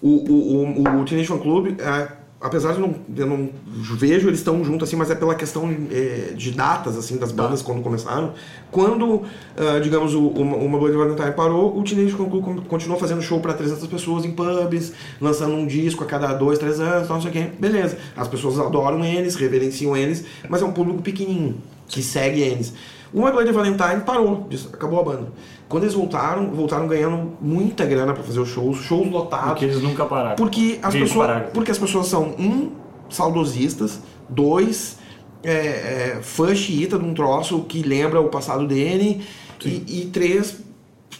[0.00, 2.08] O, o, o, o Teenage Fan Club, é,
[2.40, 3.50] apesar de não, eu não
[3.96, 7.60] vejo eles tão juntos assim, mas é pela questão é, de datas, assim, das bandas
[7.60, 8.32] quando começaram.
[8.70, 9.22] Quando,
[9.56, 12.98] ah, digamos, o, o, o My Bloody Valentine parou, o Teenage Fan Club con- continuou
[12.98, 17.08] fazendo show para 300 pessoas em pubs, lançando um disco a cada dois, três anos,
[17.08, 17.46] não sei o quê.
[17.58, 17.98] Beleza.
[18.16, 22.72] As pessoas adoram eles, reverenciam eles, mas é um público pequenininho que segue eles.
[23.12, 25.32] O My Bloody Valentine parou, acabou a banda.
[25.70, 29.50] Quando eles voltaram, voltaram ganhando muita grana para fazer os shows, shows lotados.
[29.50, 30.34] Porque eles nunca pararam.
[30.34, 31.50] Porque as, Eles pessoas, pararam.
[31.52, 32.72] porque as pessoas são, um,
[33.08, 34.98] saudosistas, dois,
[35.44, 39.24] é, é, fã xiita de um troço que lembra o passado dele,
[39.64, 40.58] e, e três,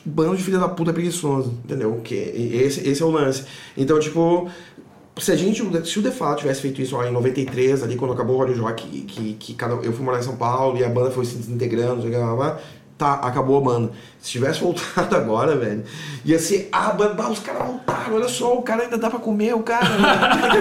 [0.04, 2.00] bando de filha da puta preguiçoso, entendeu?
[2.02, 3.44] Que, esse, esse é o lance.
[3.76, 4.50] Então, tipo,
[5.16, 8.40] se a gente, se o The tivesse feito isso ó, em 93, ali quando acabou
[8.40, 11.12] o Jock, que, que, que cada, eu fui morar em São Paulo e a banda
[11.12, 12.60] foi se desintegrando, blá, blá, blá,
[13.00, 13.92] tá, acabou a banda.
[14.20, 15.82] Se tivesse voltado agora, velho,
[16.22, 19.18] ia ser, ah, banda, bah, os caras voltaram, olha só, o cara ainda dá pra
[19.18, 20.08] comer, o cara, né?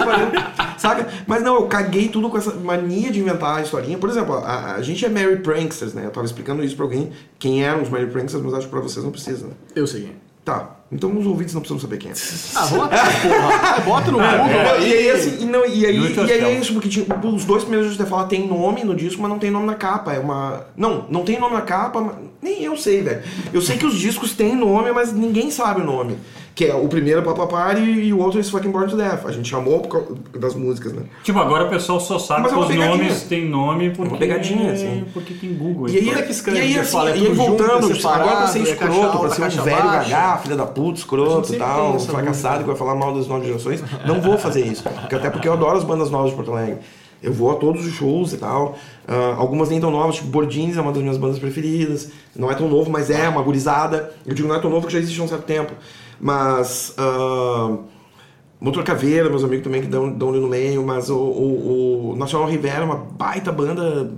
[0.02, 0.78] Pariu.
[0.78, 1.06] saca?
[1.26, 3.98] Mas não, eu caguei tudo com essa mania de inventar a historinha.
[3.98, 6.06] Por exemplo, a, a gente é Mary Pranksters, né?
[6.06, 8.80] Eu tava explicando isso pra alguém, quem eram os Mary Pranksters, mas acho que pra
[8.80, 9.52] vocês não precisa, né?
[9.76, 10.12] Eu sei é.
[10.42, 12.14] Tá, então os ouvintes não precisam saber quem é.
[12.56, 13.80] Ah, vamos atrás, porra.
[13.86, 14.28] Bota no Google.
[14.28, 17.44] É, e aí, assim, e, não, e, aí, e aí é isso, porque tinha, os
[17.44, 20.12] dois primeiros discos de fala tem nome no disco, mas não tem nome na capa.
[20.12, 20.66] É uma.
[20.76, 23.22] Não, não tem nome na capa, mas- nem eu sei, velho.
[23.52, 26.16] Eu sei que os discos têm nome, mas ninguém sabe o nome.
[26.54, 29.24] Que é o primeiro é Papa Party e o outro é Fucking Born to Death.
[29.24, 31.04] A gente chamou por causa das músicas, né?
[31.22, 32.96] Tipo, agora o pessoal só sabe Mas é que uma os pegadinha.
[32.98, 35.04] nomes têm nome porque, uma pegadinha, assim.
[35.14, 35.88] porque tem Google.
[35.88, 37.10] E aí, é e aí, assim, fala?
[37.10, 39.82] É e aí voltando, é separado, agora pra ser é escroto, pra ser um velho
[39.84, 43.46] gagá, filha da puta, Gente escroto e tal, fracassado que vai falar mal das novas
[43.46, 44.82] gerações, não vou fazer isso.
[44.82, 46.78] Porque- Até porque eu adoro as bandas novas de Porto Alegre.
[47.22, 48.76] Eu vou a todos os shows e tal.
[49.06, 52.10] Ah, algumas nem tão novas, tipo Bordins é uma das minhas bandas preferidas.
[52.34, 54.12] Não é tão novo, mas é uma gurizada.
[54.26, 55.72] Eu digo não é tão novo porque já existe há um certo tempo.
[56.18, 56.94] Mas.
[56.96, 57.76] ah,
[58.58, 62.16] Motor Caveira, meus amigos também que dão, dão ali no meio, mas o, o, o
[62.16, 64.12] Nacional Rivera é uma baita banda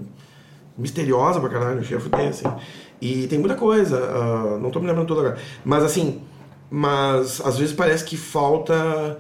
[0.77, 2.45] misteriosa pra caralho, fuder, assim.
[3.01, 5.39] E tem muita coisa, ah, não tô me lembrando toda agora.
[5.65, 6.21] Mas assim,
[6.75, 9.19] mas às vezes parece que falta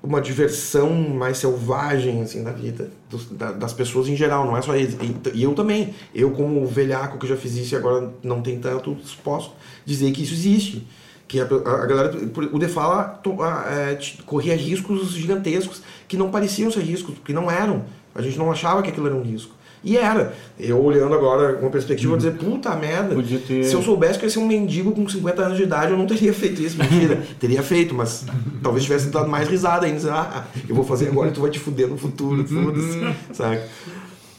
[0.00, 2.88] uma diversão mais selvagem, assim, na vida
[3.32, 4.96] da- das pessoas em geral, não é só eles.
[5.34, 5.92] E, eu também.
[6.14, 9.52] Eu, como velhaco que já fiz isso e agora não tem tanto, posso
[9.84, 10.86] dizer que isso existe.
[11.26, 12.14] Que a, a- galera,
[12.52, 17.50] o Defala to- a- é, corria riscos gigantescos que não pareciam ser riscos, porque não
[17.50, 17.84] eram.
[18.14, 19.52] A gente não achava que aquilo era um risco.
[19.84, 20.34] E era.
[20.58, 23.14] Eu olhando agora com uma perspectiva, vou dizer, puta merda.
[23.14, 25.64] Podia ter- Se eu soubesse que eu ia ser um mendigo com 50 anos de
[25.64, 26.78] idade, eu não teria feito isso.
[26.78, 27.22] Mentira.
[27.38, 28.24] teria feito, mas
[28.62, 30.14] talvez tivesse dado mais risada ainda.
[30.14, 32.46] Ah, eu vou fazer agora e tu vai te fuder no futuro.
[32.46, 33.14] Foda-se.
[33.34, 33.60] sabe?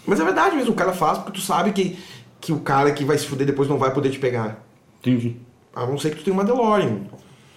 [0.07, 1.97] Mas é verdade mesmo, o cara faz porque tu sabe que,
[2.41, 4.65] que o cara que vai se fuder depois não vai poder te pegar.
[4.99, 5.35] Entendi.
[5.75, 7.01] A não ser que tu tenha uma DeLorean.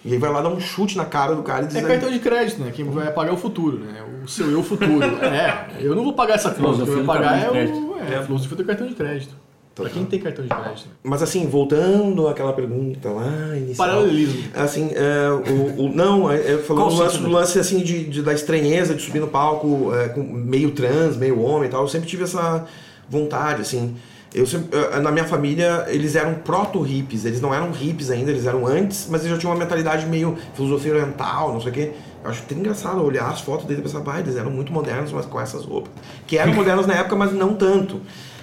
[0.04, 1.86] E aí vai lá dar um chute na cara do cara e É dizer.
[1.86, 2.72] cartão de crédito, né?
[2.74, 4.02] Quem vai pagar é o futuro, né?
[4.24, 5.00] O seu eu futuro.
[5.22, 7.96] É, eu não vou pagar essa que eu Filosofia vou do pagar é o.
[7.98, 9.34] É, a filosofia do cartão de crédito.
[9.74, 10.88] Pra quem tem cartão de crédito.
[11.04, 13.88] Mas assim, voltando àquela pergunta lá inicial.
[13.88, 14.42] Paralelismo.
[14.54, 18.22] Assim, é, o, o- não, é, é, falando do lance, do lance assim de, de-
[18.22, 21.82] da estranheza de subir no palco é, com meio trans, meio homem e tal.
[21.82, 22.66] Eu sempre tive essa
[23.08, 23.96] vontade, assim.
[24.34, 28.44] Eu sempre, eh, na minha família, eles eram proto-hippies, eles não eram hippies ainda, eles
[28.44, 31.92] eram antes, mas eles já tinham uma mentalidade meio filosofia oriental, não sei o quê.
[32.22, 35.12] Eu acho até engraçado olhar as fotos deles e pensar, "Bah, eles eram muito modernos,
[35.12, 35.90] mas com essas roupas.
[36.26, 38.00] Que eram modernos na época, mas não tanto.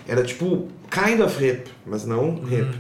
[0.08, 2.80] Era tipo, kind of hip, mas não hip.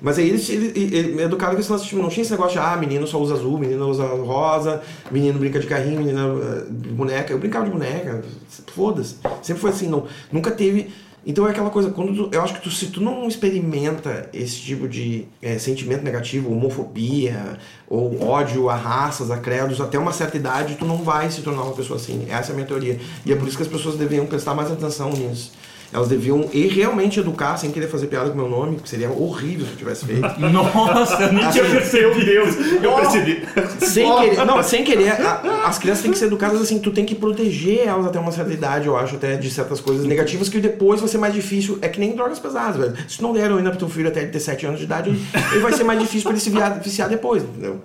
[0.00, 2.54] Mas aí eles, eles, eles me educaram com esse lance, tipo, não tinha esse negócio
[2.54, 4.82] de, ah, menino só usa azul, menino usa rosa,
[5.12, 7.32] menino brinca de carrinho, menina eh, de boneca.
[7.32, 8.20] Eu brincava de boneca,
[8.74, 9.16] foda-se.
[9.42, 10.92] Sempre foi assim, não, nunca teve...
[11.24, 14.56] Então é aquela coisa, quando tu- eu acho que tu, se tu não experimenta esse
[14.56, 17.58] tipo de eh, sentimento negativo, homofobia,
[17.88, 21.62] ou ódio a raças, a credos, até uma certa idade, tu não vai se tornar
[21.62, 22.26] uma pessoa assim.
[22.28, 22.98] Essa é a minha teoria.
[23.24, 25.52] E é por isso que as pessoas deveriam prestar mais atenção nisso.
[25.92, 29.66] Elas deviam e realmente educar sem querer fazer piada com meu nome, que seria horrível
[29.66, 30.22] se eu tivesse feito.
[30.40, 32.16] Nossa, eu nem tinha Assim, percebido.
[32.16, 33.42] Meu Deus, eu percebi.
[33.80, 37.04] sem querer, não, sem querer, a- as crianças têm que ser educadas assim, tu tem
[37.04, 40.58] que proteger elas até uma certa idade, eu acho, até de certas coisas negativas que
[40.60, 41.78] depois vai ser mais difícil.
[41.82, 42.94] É que nem drogas pesadas, velho.
[43.08, 45.10] Se tu não der heroína pro teu filho até ele ter 7 anos de idade,
[45.10, 47.80] ele, vai ser mais difícil pra ele se viar- viciar depois, entendeu?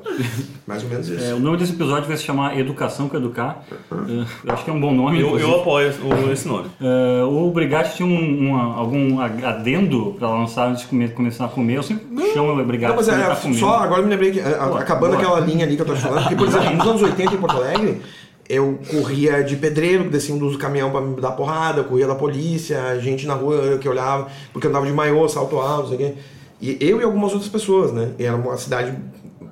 [0.65, 1.23] Mais ou menos isso.
[1.25, 3.63] É, o nome desse episódio vai se chamar Educação com Educar.
[3.91, 5.19] É, eu acho que é um bom nome.
[5.21, 6.69] Eu, eu apoio o- esse nome.
[6.81, 11.75] É, o Brigatti tinha um, algum adendo pra lançar antes de comer- começar a comer.
[11.77, 14.39] Eu sempre chamo o Brigatti Não, mas é, tá só agora eu me lembrei que,
[14.39, 15.21] é, Boa, acabando boa.
[15.21, 17.57] aquela linha ali que eu tô falando, porque, por exemplo, nos anos 80 em Porto
[17.57, 18.01] Alegre,
[18.49, 22.15] eu corria de pedreiro, que descia do caminhão pra me dar porrada, eu corria da
[22.15, 26.07] polícia, gente na rua que olhava, porque eu andava de maiô, salto alto, não sei
[26.07, 26.13] o quê.
[26.61, 28.11] E eu e algumas outras pessoas, né?
[28.17, 28.93] E era uma cidade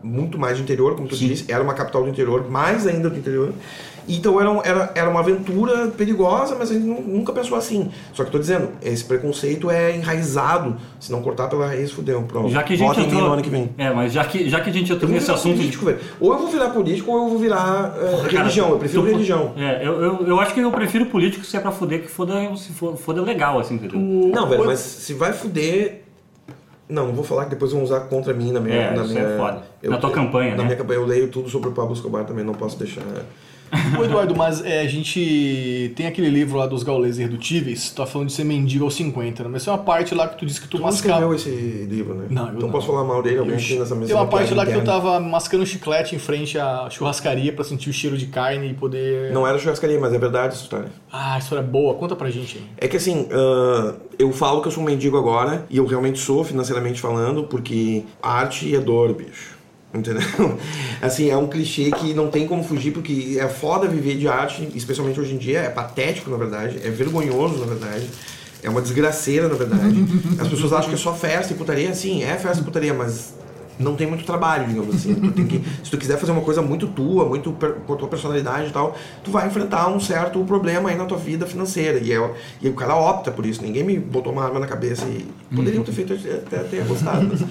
[0.01, 3.17] muito mais de interior, como tu disse, era uma capital do interior, mais ainda do
[3.17, 3.51] interior.
[4.07, 7.89] Então era, era, era uma aventura perigosa, mas a gente nu- nunca pensou assim.
[8.13, 10.75] Só que eu tô dizendo, esse preconceito é enraizado.
[10.99, 12.21] Se não cortar pela raiz, fudeu.
[12.23, 12.49] Pronto.
[12.49, 13.69] Já que a gente Votem entrou, no ano que vem.
[13.77, 15.55] É, mas já que, já que a gente Eu entrou nesse assunto.
[15.57, 15.99] político, velho.
[16.19, 18.69] Ou eu vou virar político ou eu vou virar eh, Cara, religião.
[18.69, 19.53] Eu prefiro tu- religião.
[19.57, 22.33] É, eu, eu, eu acho que eu prefiro político se é pra fuder, que foda,
[22.57, 23.99] se for, foda legal, assim, entendeu?
[23.99, 26.01] Não, velho, mas se vai fuder.
[26.87, 28.75] Não, não vou falar que depois vão usar contra mim na minha.
[28.75, 29.63] É, na isso minha é foda.
[29.81, 30.63] Na tua campanha, Na né?
[30.65, 33.01] minha campanha eu leio tudo sobre o Pablo Escobar também, não posso deixar.
[33.99, 38.05] Ô Eduardo, mas é, a gente tem aquele livro lá dos gaulês irredutíveis, tu tá
[38.05, 39.49] falando de ser mendigo aos 50, né?
[39.51, 41.33] Mas tem uma parte lá que tu disse que tu, Tu não mascava.
[41.33, 42.27] escreveu esse livro, né?
[42.29, 42.69] Não, eu então não.
[42.71, 44.07] posso falar mal dele, alguém Eu- nessa mesa.
[44.07, 45.01] Tem uma parte lá que tu interna.
[45.01, 49.31] tava mascando chiclete em frente à churrascaria pra sentir o cheiro de carne e poder.
[49.33, 50.89] Não era churrascaria, mas é verdade essa história.
[51.11, 52.63] Ah, história boa, conta pra gente aí.
[52.77, 56.19] É que assim, ah, eu falo que eu sou um mendigo agora, e eu realmente
[56.19, 59.54] sou, financeiramente falando, porque arte é dor, bicho.
[59.95, 60.21] Entendeu?
[61.01, 64.67] Assim, é um clichê que não tem como fugir, porque é foda viver de arte,
[64.75, 68.05] especialmente hoje em dia, é patético, na verdade, é vergonhoso, na verdade.
[68.61, 70.05] É uma desgraceira, na verdade.
[70.39, 71.93] As pessoas acham que é só festa e putaria.
[71.93, 73.33] Sim, é festa e putaria, mas
[73.77, 75.13] não tem muito trabalho, digamos assim.
[75.13, 78.07] Tu que- se tu quiser fazer uma coisa muito tua, muito per- com a tua
[78.07, 81.99] personalidade e tal, tu vai enfrentar um certo problema aí na tua vida financeira.
[81.99, 82.31] E, é,
[82.61, 83.61] e o cara opta por isso.
[83.61, 87.27] Ninguém me botou uma arma na cabeça e poderiam ter feito até ter gostado.
[87.27, 87.41] Mas,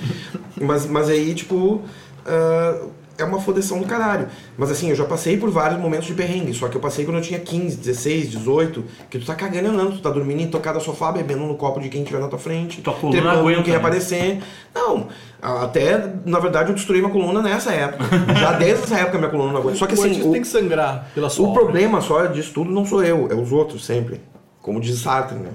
[0.61, 1.83] mas, mas aí, tipo.
[2.27, 4.27] Ah, é uma fodeção do caralho.
[4.57, 6.53] Mas assim, eu já passei por vários momentos de perrengue.
[6.53, 8.85] Só que eu passei quando eu tinha 15, 16, 18.
[9.09, 11.81] Que tu tá cagando andando, tu tá dormindo em tocada no sofá, bebendo no copo
[11.81, 12.81] de quem tiver na tua frente.
[12.83, 13.79] Tua coluna trepando aguenta, quem né?
[13.79, 14.43] aparecer.
[14.75, 15.09] Não,
[15.41, 18.05] até, na verdade, eu destruí minha coluna nessa época.
[18.35, 19.79] Já desde essa época minha coluna não aguenta.
[19.79, 21.63] Só que assim, o, tem que sangrar pela sua o obra.
[21.63, 24.21] problema só disso tudo não sou eu, é os outros sempre.
[24.61, 25.51] Como diz Sartre, né?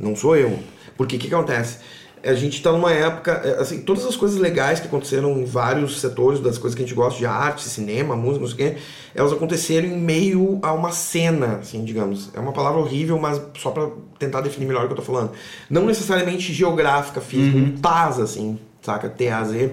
[0.00, 0.58] Não sou eu.
[0.96, 1.78] Porque o que acontece?
[2.22, 6.00] A gente está numa época, é, assim, todas as coisas legais que aconteceram em vários
[6.00, 8.76] setores das coisas que a gente gosta de arte, cinema, música, não sei o quê,
[9.14, 12.30] elas aconteceram em meio a uma cena, assim, digamos.
[12.34, 15.32] É uma palavra horrível, mas só para tentar definir melhor o que eu tô falando.
[15.68, 19.08] Não necessariamente geográfica, física, um TAZ, assim, saca?
[19.08, 19.72] T-A-Z.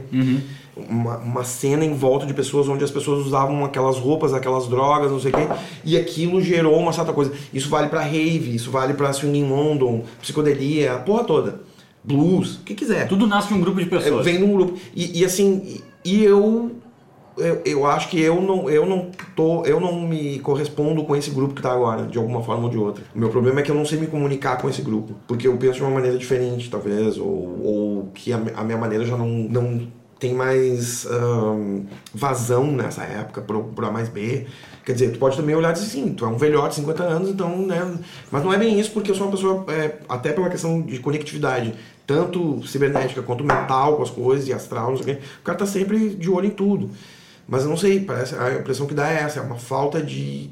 [0.75, 5.11] Uma, uma cena em volta de pessoas onde as pessoas usavam aquelas roupas, aquelas drogas,
[5.11, 5.47] não sei o quê,
[5.83, 7.33] e aquilo gerou uma certa coisa.
[7.51, 11.61] Isso vale pra rave, isso vale pra swing in London, psicodelia, a porra toda.
[12.03, 13.07] Blues, o que quiser.
[13.07, 14.25] Tudo nasce de um grupo de É, pessoas.
[14.25, 14.77] vem num grupo.
[14.95, 16.71] E, e assim, e, eu,
[17.37, 17.61] eu.
[17.65, 21.53] Eu acho que eu não, eu não tô, eu não me correspondo com esse grupo
[21.53, 23.03] que tá agora, de alguma forma ou de outra.
[23.13, 25.55] O meu problema é que eu não sei me comunicar com esse grupo, porque eu
[25.57, 27.25] penso de uma maneira diferente, talvez, ou,
[27.63, 29.87] ou que a, a minha maneira já não, não
[30.19, 31.83] tem mais ahn,
[32.13, 34.47] vazão nessa época pro, pro A mais B.
[34.87, 37.03] Quer dizer, tu pode também olhar e dizer assim, tu é um velhote de 50
[37.03, 37.97] anos, então, né?
[38.31, 40.97] Mas não é bem isso, porque eu sou uma pessoa, é, até pela questão de
[40.99, 41.73] conectividade,
[42.05, 45.23] tanto cibernética quanto mental com as coisas e astral, não sei o quê.
[45.41, 46.89] O cara tá sempre de olho em tudo.
[47.45, 50.49] Mas eu não sei, parece, a impressão que dá é essa, é uma falta de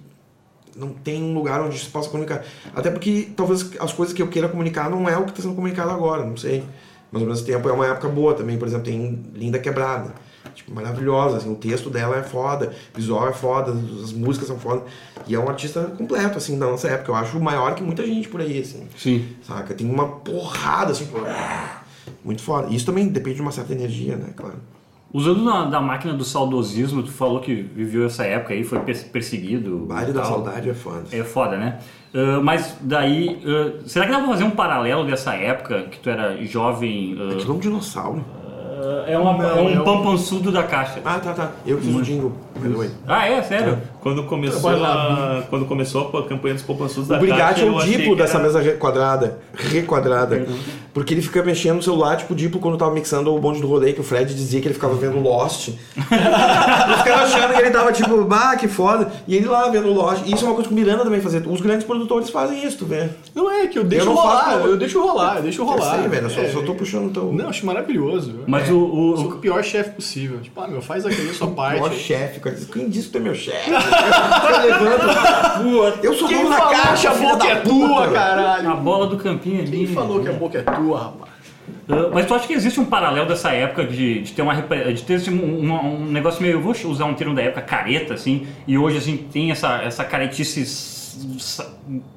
[0.75, 2.43] não tem um lugar onde se possa comunicar.
[2.75, 5.55] Até porque talvez as coisas que eu queira comunicar não é o que está sendo
[5.55, 6.61] comunicado agora, não sei.
[7.09, 10.24] Mas ao mesmo tempo é uma época boa também, por exemplo, tem Linda Quebrada.
[10.55, 14.57] Tipo, maravilhosa, assim, o texto dela é foda, o visual é foda, as músicas são
[14.57, 14.83] foda.
[15.27, 17.11] E é um artista completo, assim, da nossa época.
[17.11, 18.87] Eu acho maior que muita gente por aí, assim.
[18.97, 19.25] Sim.
[19.43, 19.73] Saca?
[19.73, 21.19] Tem uma porrada, assim, tipo,
[22.23, 22.73] muito foda.
[22.73, 24.55] Isso também depende de uma certa energia, né, claro.
[25.13, 29.03] Usando na, da máquina do saudosismo, tu falou que viveu essa época aí, foi pers-
[29.03, 29.77] perseguido.
[29.83, 31.03] O baile da saudade é foda.
[31.11, 31.79] É foda, né?
[32.13, 36.09] Ah, mas daí, ah, será que dá pra fazer um paralelo dessa época que tu
[36.09, 37.13] era jovem?
[37.31, 38.25] Aquilo é um dinossauro.
[39.07, 40.99] É, uma, Não, é um é um- pampançudo da caixa.
[41.05, 41.51] Ah, tá, tá.
[41.65, 42.91] Eu fiz o jingle, by the way.
[43.07, 43.41] Ah, é?
[43.41, 43.79] Sério?
[44.05, 47.83] Quando começou, a, quando começou a campanha dos poupançudos da O Brigatti é eu o
[47.83, 49.39] Diplo dessa era- mesa requadrada.
[49.55, 50.45] Requadrada.
[50.93, 53.67] Porque ele fica mexendo no celular, tipo o Diplo quando tava mixando o bonde do
[53.67, 55.69] rolê, que o Fred dizia que ele ficava vendo Lost.
[55.97, 59.11] Os caras achando que ele tava tipo, bah, que foda.
[59.27, 60.21] E ele lá vendo Lost.
[60.27, 61.41] E isso é uma coisa que o Miranda também fazia.
[61.41, 63.09] Os grandes produtores fazem isso, tu vê.
[63.33, 65.95] Não é que eu deixo Eu rolar, faço- eu deixo rolar, eu deixo rolar.
[65.95, 66.25] Eu sei, velho.
[66.25, 66.49] Eu só, É.
[66.51, 67.33] só tô puxando o teu.
[67.33, 68.41] Não, acho maravilhoso.
[68.45, 68.71] Mas É.
[68.71, 70.39] o- o- Eu sou o pior chefe possível.
[70.41, 71.79] Tipo, ah, meu, faz aqui a sua parte.
[71.79, 72.55] Pior chefe, cara.
[72.71, 73.71] Quem disse que tu é meu chefe?
[74.49, 75.99] Eu levanto.
[76.05, 78.69] Eu sou Quem dono da falou que caixa, a boca é tua, caralho?
[78.69, 79.71] A bola do campinho ali.
[79.71, 81.31] Quem falou que a boca é tua, rapaz?
[81.89, 85.03] Ah, Mas tu acha que existe um paralelo dessa época de, de ter uma de
[85.03, 88.45] ter assim, um, um- negócio meio, eu vou usar um termo da época, careta, assim,
[88.67, 90.61] e hoje assim tem essa, essa caretice,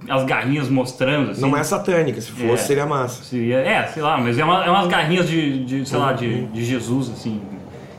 [0.08, 1.40] as garrinhas mostrando, assim.
[1.40, 2.56] Não é satânica, se fosse É.
[2.56, 3.22] seria massa.
[3.24, 6.46] Seria, é, sei lá, mas é, uma- é umas garrinhas de, de, sei lá, de,
[6.46, 7.40] de Jesus, assim.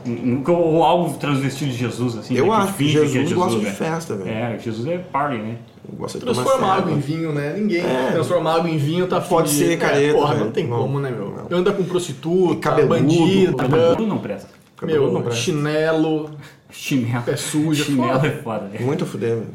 [0.06, 2.34] Um- um- Ou algo transvestido de Jesus, assim.
[2.34, 3.70] Eu né, acho que finge Jesus, que é gosta de né?
[3.72, 4.30] festa, velho.
[4.30, 5.56] É, Jesus é party, né?
[5.96, 7.54] Gosta de tomar Transformar água em vinho, né?
[7.56, 8.10] Ninguém É.
[8.12, 10.44] transforma água em vinho, tá Pode ser careta, Porra, velho.
[10.46, 10.78] não tem Não.
[10.78, 11.34] como, né, meu?
[11.50, 11.58] Não.
[11.58, 13.56] Anda com prostituta, Cabeludo, bandido,
[13.96, 14.48] Tudo não presta.
[14.76, 15.40] Cabelo não meu, presta.
[15.40, 16.30] chinelo.
[16.72, 17.22] Chinelo.
[17.24, 18.26] Pé sujo, é Chinelo foda.
[18.28, 18.78] é foda, né?
[18.80, 19.46] Muito fuder, velho.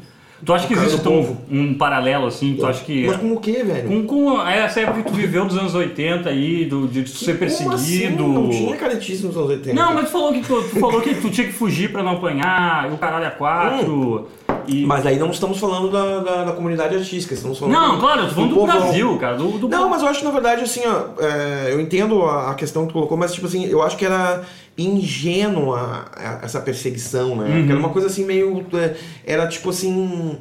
[0.44, 2.56] Tu acha que existe do um, um paralelo, assim?
[2.58, 3.06] Tu acha que...
[3.06, 3.88] Mas com o quê, velho?
[3.88, 7.38] Com, com essa época que tu viveu dos anos 80 aí, do, de ser assim?
[7.38, 8.26] perseguido.
[8.28, 9.74] Não tinha caretice nos anos 80.
[9.74, 12.12] Não, mas tu falou que tu, tu falou que tu tinha que fugir pra não
[12.12, 14.28] apanhar, e o caralho é quatro.
[14.68, 14.84] E...
[14.84, 18.28] Mas aí não estamos falando da, da, da comunidade artística, estamos falando Não, claro, eu
[18.28, 18.80] tô falando do, povão.
[18.80, 19.36] Brasil, cara.
[19.36, 22.50] Do, do Não, mas eu acho que na verdade, assim, ó, é, eu entendo a,
[22.50, 24.42] a questão que tu colocou, mas tipo assim, eu acho que era
[24.78, 26.06] ingênua
[26.42, 27.48] essa perseguição, né?
[27.48, 27.70] Uhum.
[27.70, 28.64] Era uma coisa assim meio.
[28.74, 30.38] é, Era tipo assim.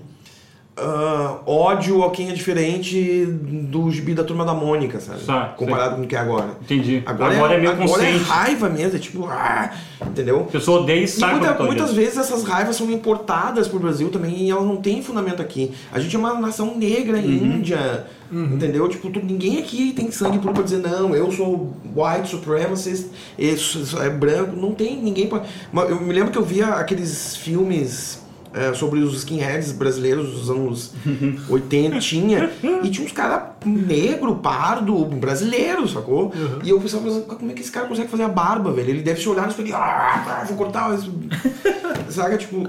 [0.77, 5.21] Ah, ódio a quem é diferente do gibi da turma da Mônica, sabe?
[5.23, 6.49] Tá, Comparado com o que é agora.
[6.61, 7.01] Entendi.
[7.05, 8.23] Agora, Agora é meio agora é consciente.
[8.25, 9.71] raiva mesmo, é tipo, ah,
[10.05, 10.41] entendeu?
[10.41, 14.09] A pessoa odeia e sabe muita- tá muitas vezes essas raivas são importadas pro Brasil
[14.09, 15.71] também e elas não têm fundamento aqui.
[15.93, 17.23] A gente é uma nação negra, Uhum.
[17.31, 18.89] índia, entendeu?
[18.89, 23.07] Tipo, tu- ninguém aqui tem sangue puro pra dizer, não, eu sou white supremacist,
[23.39, 24.55] isso, isso é branco.
[24.57, 25.41] Não tem ninguém pra...
[25.87, 28.24] Eu me lembro que eu via aqueles filmes
[28.55, 30.93] é, sobre os skinheads brasileiros dos anos
[31.49, 32.49] 80 tinha,
[32.83, 36.31] e tinha uns caras negro, pardo, brasileiro, sacou?
[36.63, 38.89] E eu pensava, mas como é que esse cara consegue fazer a barba, velho?
[38.89, 40.97] Ele deve se olhar e ah, vou cortar.
[42.09, 42.67] Saca, tipo,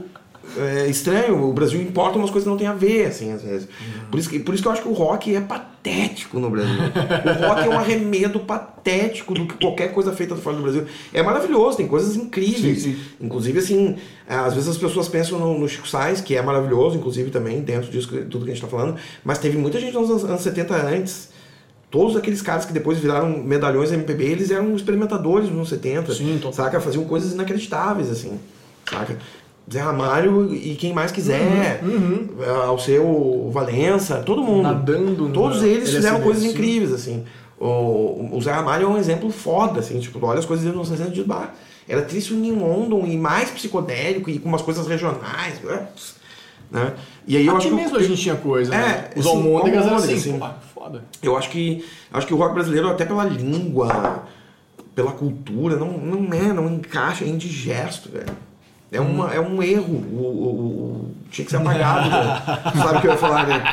[0.59, 3.69] é estranho, o Brasil importa umas coisas que não tem a ver, assim, às vezes.
[4.11, 6.75] Por, isso que, por isso que eu acho que o rock é patético no Brasil.
[6.75, 10.87] O rock é um arremedo patético do que qualquer coisa feita fora do Brasil.
[11.13, 12.89] É maravilhoso, tem coisas incríveis.
[13.21, 13.97] Inclusive, assim,
[14.29, 17.91] às vezes as pessoas pensam no, no Chico Sainz, que é maravilhoso, inclusive, também, dentro
[17.91, 20.75] disso, tudo que a gente tá falando, mas teve muita gente nos anos, anos 70
[20.75, 21.37] antes.
[21.91, 26.15] Todos aqueles caras que depois viraram medalhões MPB, eles eram experimentadores nos anos 70.
[26.15, 26.53] Sim, total.
[26.53, 26.81] saca?
[26.81, 28.39] Faziam coisas inacreditáveis, assim.
[28.91, 29.17] Saca?
[29.73, 31.83] Zé Ramalho e quem mais quiser.
[32.67, 34.63] Ao seu Valença, todo mundo.
[34.63, 36.51] Nadando Todos eles fizeram LSD, coisas sim.
[36.51, 37.25] incríveis, assim.
[37.59, 39.99] O, o Zé Ramalho é um exemplo foda, assim.
[39.99, 41.55] Tipo, olha as coisas nos 60 de bar.
[41.89, 45.61] Era triste em London e mais psicodélico e com umas coisas regionais.
[46.71, 46.95] Né?
[47.27, 47.83] E aí eu acho Aqui que.
[47.83, 49.11] mesmo a gente tinha coisa, né?
[49.15, 50.39] É, Os assim, almôndegas eram assim, assim.
[50.39, 51.05] pô, foda.
[51.23, 54.25] Eu acho que acho que o rock brasileiro, até pela língua,
[54.95, 58.27] pela cultura, não, não é, não encaixa, é indigesto, velho.
[58.93, 59.95] É, uma, é um erro.
[60.13, 60.47] O, o-
[61.03, 62.43] o- tinha que ser apagado, velho.
[62.87, 63.65] Sabe o que eu ia falar, né?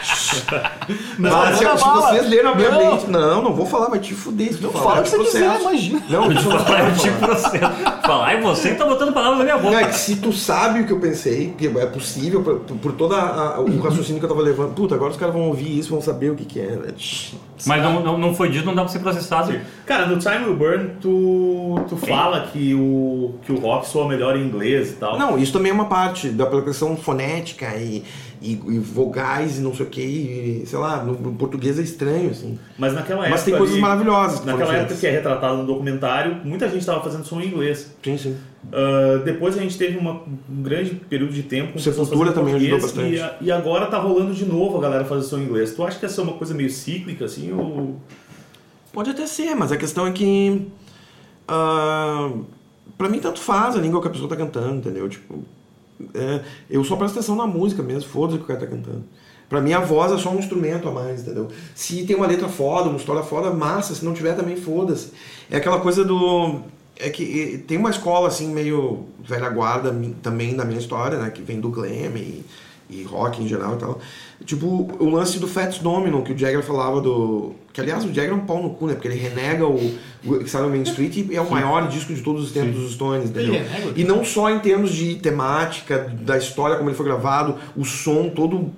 [1.20, 2.92] Mas se, se vocês leram a minha Não.
[2.92, 3.10] mente.
[3.10, 4.58] Não, não vou falar, vai te fuder.
[4.60, 5.62] Não falar, fala eu o que te você quiser, processo.
[5.70, 6.04] imagina.
[6.10, 8.02] Não, isso não Falar vai de processo.
[8.04, 9.72] Falar, e você que tá botando palavras na minha boca.
[9.72, 12.92] não, é que se tu sabe o que eu pensei, que é possível, por, por
[12.94, 16.02] todo o raciocínio que eu tava levando, puta, agora os caras vão ouvir isso, vão
[16.02, 16.96] saber o que que é, velho.
[17.66, 19.60] Mas não, não, não foi dito, não dá pra ser processado.
[19.86, 24.36] Cara, no Time Will Burn, tu, tu fala que o, que o rock soa melhor
[24.36, 25.18] em inglês e tal.
[25.18, 28.04] Não, isso também é uma parte da questão fonética e,
[28.44, 31.82] e, e vogais e não sei o que, e, sei lá, no, no português é
[31.82, 32.60] estranho, assim.
[32.78, 33.30] Mas naquela época.
[33.32, 36.80] Mas tem coisas ali- maravilhosas que Naquela época que é retratado no documentário, muita gente
[36.82, 37.96] estava fazendo som em inglês.
[38.04, 38.38] Sim, sim.
[38.72, 43.16] Ah, depois a gente teve uma- um grande período de tempo Sepultura também ajudou bastante.
[43.42, 45.74] E, e agora tá rolando de novo a galera fazer som em inglês.
[45.74, 47.98] Tu acha que essa é uma coisa meio cíclica, assim, ou...
[48.92, 50.68] Pode até ser, mas a questão é que.
[51.48, 52.32] ah,
[52.98, 55.08] pra mim, tanto faz a língua que a pessoa tá cantando, entendeu?
[55.10, 55.44] Tipo,
[56.14, 59.04] é, eu só presto atenção na música mesmo, foda-se o que o cara tá cantando.
[59.50, 61.48] Pra mim, a voz é só um instrumento a mais, entendeu?
[61.76, 63.94] Se tem uma letra foda, uma história foda, massa.
[63.94, 65.12] Se não tiver, também foda-se.
[65.50, 66.62] É aquela coisa do.
[66.98, 71.30] É que tem uma escola, assim, meio velha guarda também da minha história, né?
[71.30, 72.44] Que vem do glam e,
[72.90, 74.00] e rock em geral e tal.
[74.46, 77.54] Tipo, o lance do Fats Domino, que o Jagger falava do...
[77.72, 78.94] Que, aliás, o Jagger é um pau no cu, né?
[78.94, 79.74] Porque ele renega o,
[80.26, 83.30] o on Main Street e é o maior disco de todos os tempos dos Stones,
[83.32, 83.56] entendeu?
[83.56, 83.94] Ele renega?
[83.96, 88.30] E não só em termos de temática, da história, como ele foi gravado, o som
[88.30, 88.70] todo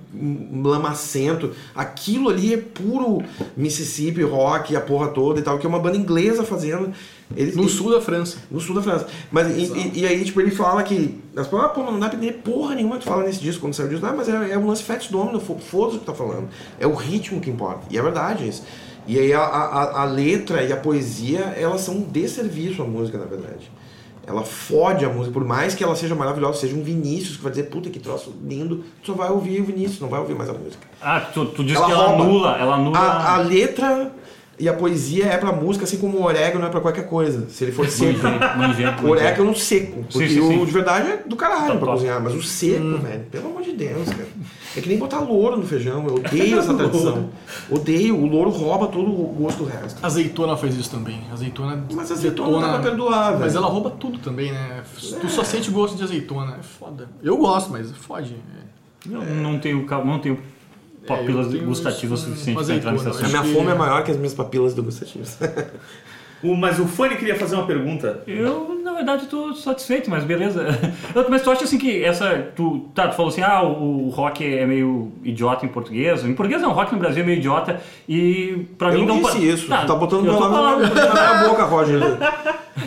[0.62, 1.52] lamacento.
[1.74, 3.22] Aquilo ali é puro
[3.56, 6.90] Mississippi rock, a porra toda e tal, que é uma banda inglesa fazendo.
[7.36, 8.38] Eles, No eles- sul da França.
[8.50, 9.06] no sul da França.
[9.32, 11.18] Mas e, e- aí, tipo, ele fala que.
[11.36, 13.60] As pessoas, ah, pô, não dá pra entender porra nenhuma que tu fala nesse disco
[13.60, 14.06] quando saiu o disco.
[14.06, 16.48] Ah, mas é, é um lance Fats Domino, foda-se o que tá falando.
[16.78, 17.80] É o ritmo que importa.
[17.90, 18.62] E é verdade isso.
[19.06, 23.16] E aí a, a, a letra e a poesia, elas são um desserviço à música,
[23.18, 23.70] na verdade.
[24.26, 27.52] Ela fode a música, por mais que ela seja maravilhosa, seja um Vinícius que vai
[27.52, 30.50] dizer, puta que troço lindo, tu só vai ouvir o Vinícius, não vai ouvir mais
[30.50, 30.84] a música.
[31.00, 32.24] Ah, tu, tu disse Ela que ela rouba.
[32.24, 32.98] anula, ela anula...
[32.98, 34.12] A, a letra
[34.58, 37.46] e a poesia é pra música, assim como o orégano é pra qualquer coisa.
[37.50, 38.20] Se ele for seco.
[39.04, 40.02] O orégano seco.
[40.10, 40.58] Porque sim, sim.
[40.62, 41.92] o de verdade é do caralho Tá pra top.
[41.92, 42.22] cozinhar.
[42.22, 44.28] Mas o seco, velho, pelo amor de Deus, cara.
[44.76, 46.06] É que nem botar louro no feijão.
[46.06, 47.28] Eu odeio essa tradição.
[47.70, 48.16] Odeio.
[48.16, 50.04] O louro rouba todo o gosto do resto.
[50.04, 51.20] Azeitona faz isso também.
[51.32, 51.84] Azeitona.
[51.92, 53.40] Mas azeitona dá pra perdoar, velho.
[53.40, 54.82] Mas ela rouba tudo também, né?
[55.20, 56.56] Tu só sente gosto de azeitona.
[56.58, 57.08] É foda.
[57.22, 58.34] Eu gosto, mas fode.
[58.34, 58.66] É.
[59.08, 60.38] Não, não tenho, não tenho
[61.06, 63.42] papilas eu tenho gustativas isso, suficientes uma pra entrar nesse azeitona, A assunto.
[63.42, 65.38] minha que- fome é maior que as minhas papilas degustativas.
[66.42, 68.22] O, mas o Fanny queria fazer uma pergunta.
[68.26, 70.66] Eu, verdade, tô satisfeito, mas beleza.
[71.14, 72.48] Eu- Mas tu acha assim que essa.
[72.56, 76.24] Tu, tá, tu falou assim, ah, o, o rock é meio idiota em português.
[76.24, 77.80] Em português não, o rock no Brasil é meio idiota.
[78.08, 79.68] E pra Eu mim não não disse isso.
[79.68, 81.14] Tá, tá botando eu tô palavras falando.
[81.14, 82.00] na minha boca, Roger.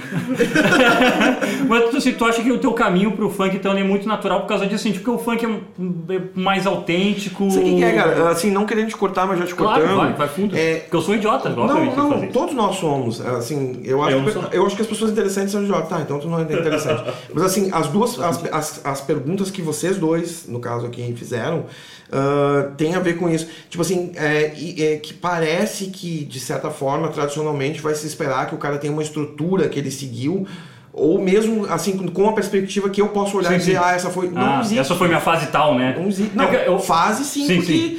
[1.68, 4.48] Mas assim, tu acha que o teu caminho pro funk então é muito natural por
[4.48, 7.50] causa disso, assim, tipo, que o funk é é mais autêntico.
[7.52, 8.30] Sabe o que é, cara?
[8.30, 9.98] Assim, não querendo te cortar, mas já te Claro, cortando.
[9.98, 10.56] vai, vai fundo.
[10.58, 12.32] É, Porque eu sou idiota, Não, não, isso.
[12.34, 13.20] todos nós somos.
[13.22, 15.90] Assim, eu acho, Eu não que, eu acho que as pessoas interessantes são idiotas.
[15.90, 17.12] Tá, então tu não é interessante.
[17.34, 21.66] Mas assim, as duas, as, as, as perguntas que vocês dois, no caso aqui, fizeram,
[22.12, 23.48] ah, tem a ver com isso.
[23.70, 24.46] Tipo assim, é,
[24.94, 28.92] é que parece que, de certa forma, tradicionalmente, vai se esperar que o cara tenha
[28.92, 30.48] uma estrutura que ele seguiu.
[30.92, 33.78] Ou mesmo, assim, com- a perspectiva que eu posso olhar Sim, e dizer, sim.
[33.82, 34.30] ah, essa foi.
[34.30, 34.80] Não Ah, existe.
[34.80, 35.96] essa foi minha fase tal, né?
[35.98, 36.36] Não, existe.
[36.36, 37.98] não É que eu- fase sim, Sim, porque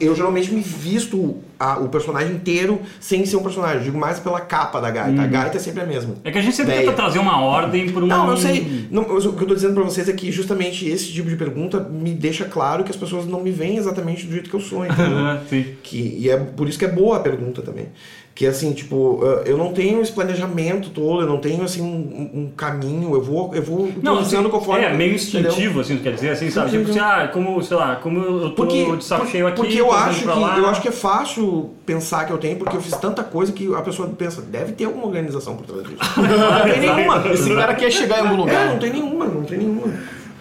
[0.00, 3.76] eu geralmente me visto a- o personagem inteiro sem ser um personagem.
[3.78, 5.20] Eu digo mais pela capa da gaita.
[5.22, 6.14] A gaita é sempre a mesma.
[6.24, 6.86] É que a gente sempre Ideia.
[6.90, 8.16] tenta trazer uma ordem por uma.
[8.16, 8.86] Não, eu sei.
[8.90, 11.78] Não, o que eu tô dizendo pra vocês é que justamente esse tipo de pergunta
[11.78, 14.84] me deixa claro que as pessoas não me veem exatamente do jeito que eu sou,
[14.86, 15.38] entendeu?
[15.50, 15.66] Sim.
[15.82, 17.88] que, e é por isso que é boa a pergunta também.
[18.32, 22.50] Que assim, tipo, eu não tenho esse planejamento todo, eu não tenho assim um, um
[22.56, 24.82] caminho, eu vou, eu vou Não, assim, conforme.
[24.84, 25.50] é meio entendeu?
[25.50, 26.70] instintivo, assim, tu quer dizer, assim, sabe?
[26.70, 26.98] Tipo, sim.
[26.98, 29.78] assim, ah, como, sei lá, como eu tô Porque, de saco por- cheio aqui, porque
[29.78, 30.56] eu acho, que, lá.
[30.56, 33.74] eu acho que é fácil pensar que eu tenho, porque eu fiz tanta coisa que
[33.74, 35.98] a pessoa pensa, deve ter alguma organização por trás disso.
[36.16, 37.22] não tem nenhuma.
[37.32, 38.66] Esse cara quer chegar em algum É, lugar.
[38.68, 39.92] não tem nenhuma, não tem nenhuma.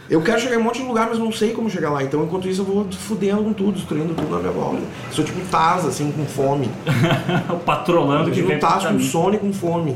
[0.10, 2.02] Eu quero chegar em um monte de lugar, mas não sei como chegar lá.
[2.04, 4.82] Então, enquanto isso, eu vou fudendo com tudo, destruindo tudo na minha volta.
[5.12, 6.70] Sou tipo Taz, assim, com fome.
[7.66, 9.96] patrolando que Imagina vem um Taz com sono e com fome.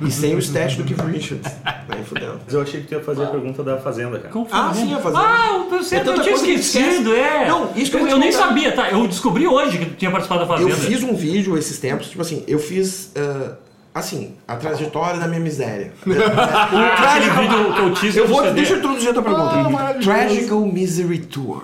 [0.00, 1.52] e sem o stat do Keith Richards.
[1.88, 2.40] Aí fudendo.
[2.44, 4.32] Mas eu achei que tu ia fazer a pergunta da Fazenda, cara.
[4.32, 4.96] Como Ah, foi, sim, né?
[4.96, 5.22] a Fazenda.
[5.24, 7.48] Ah, você É eu tinha que esquecido, é.
[7.48, 8.46] Não, isso que eu eu, eu nem contar.
[8.48, 8.90] sabia, tá?
[8.90, 10.70] Eu descobri hoje que tu tinha participado da Fazenda.
[10.70, 13.52] Eu fiz um vídeo esses tempos, tipo assim, eu fiz, ah,
[13.94, 15.92] assim, a trajetória da minha miséria.
[16.04, 16.22] Vídeo
[18.12, 19.54] que eu vou, deixa eu introduzir a tua pergunta.
[19.78, 19.94] Ah.
[20.02, 21.62] Tragical Misery Tour.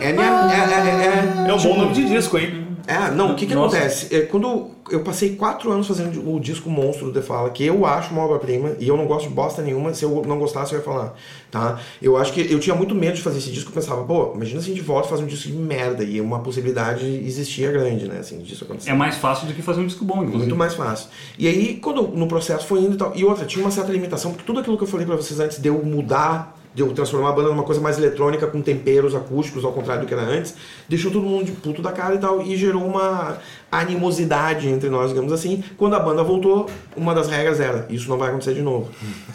[0.00, 2.67] É, minha- é, é, é, É um tipo, bom nome de disco, hein?
[2.88, 3.76] É, não, o que que Nossa.
[3.76, 4.14] acontece?
[4.14, 7.84] É, quando eu passei quatro anos fazendo o disco Monstro do The Fala, que eu
[7.84, 10.78] acho uma obra-prima, e eu não gosto de bosta nenhuma, se eu não gostasse eu
[10.78, 11.14] ia falar,
[11.50, 11.78] tá?
[12.00, 14.62] Eu acho que eu tinha muito medo de fazer esse disco, eu pensava, pô, imagina
[14.62, 18.08] se a gente volta e faz um disco de merda, e uma possibilidade existia grande,
[18.08, 18.88] né, assim, disso acontecer.
[18.88, 20.38] É mais fácil do que fazer um disco bom, inclusive.
[20.38, 21.08] Muito mais fácil.
[21.38, 23.12] E aí, quando no processo foi indo e tal.
[23.14, 25.58] E outra, tinha uma certa limitação, porque tudo aquilo que eu falei pra vocês antes
[25.58, 29.64] de eu mudar, de eu transformar a banda numa coisa mais eletrônica, com temperos acústicos,
[29.64, 30.54] ao contrário do que era antes,
[30.88, 32.42] deixou todo mundo de puto da cara e tal.
[32.42, 33.38] E gerou uma.
[33.70, 35.62] Animosidade entre nós, digamos assim.
[35.76, 38.88] Quando a banda voltou, uma das regras era: isso não vai acontecer de novo.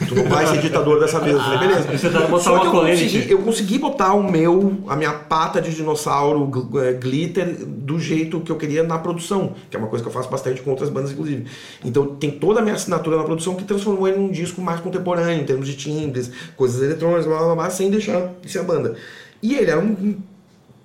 [0.08, 1.36] Tu não vai ser ditador dessa vez.
[1.36, 1.92] Eu falei, beleza.
[1.92, 5.62] Você tá botar Só que eu consegui, eu consegui botar o meu, a minha pata
[5.62, 10.04] de dinossauro eh, glitter do jeito que eu queria na produção, que é uma coisa
[10.04, 11.46] que eu faço bastante com outras bandas, inclusive.
[11.86, 15.42] Então tem toda a minha assinatura na produção que transformou ele num disco mais contemporâneo,
[15.42, 18.96] em termos de timbres, coisas eletrônicas, blá blá blá, sem deixar de ser a banda.
[19.42, 20.16] E ele era um,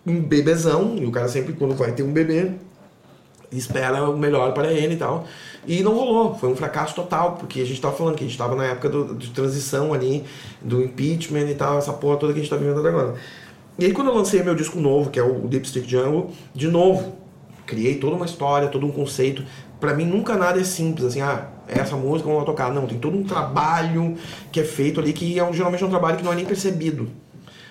[0.06, 2.52] um bebezão, e o cara sempre, quando vai ter um bebê,
[3.52, 5.26] espera o melhor para ele e tal.
[5.66, 8.38] E não rolou, foi um fracasso total, porque a gente tava falando que a gente
[8.38, 10.24] tava na época do- de transição ali,
[10.62, 13.14] do impeachment e tal, essa porra toda que a gente tá vivendo agora.
[13.78, 16.68] E aí quando eu lancei meu disco novo, que é o Deep Stick Jungle, de
[16.68, 17.14] novo,
[17.66, 19.44] criei toda uma história, todo um conceito.
[19.78, 22.72] Pra mim nunca nada é simples, assim, ah, essa música vamos tocar.
[22.72, 24.16] Não, tem todo um trabalho
[24.50, 26.44] que é feito ali, que é um, geralmente é um trabalho que não é nem
[26.46, 27.08] percebido.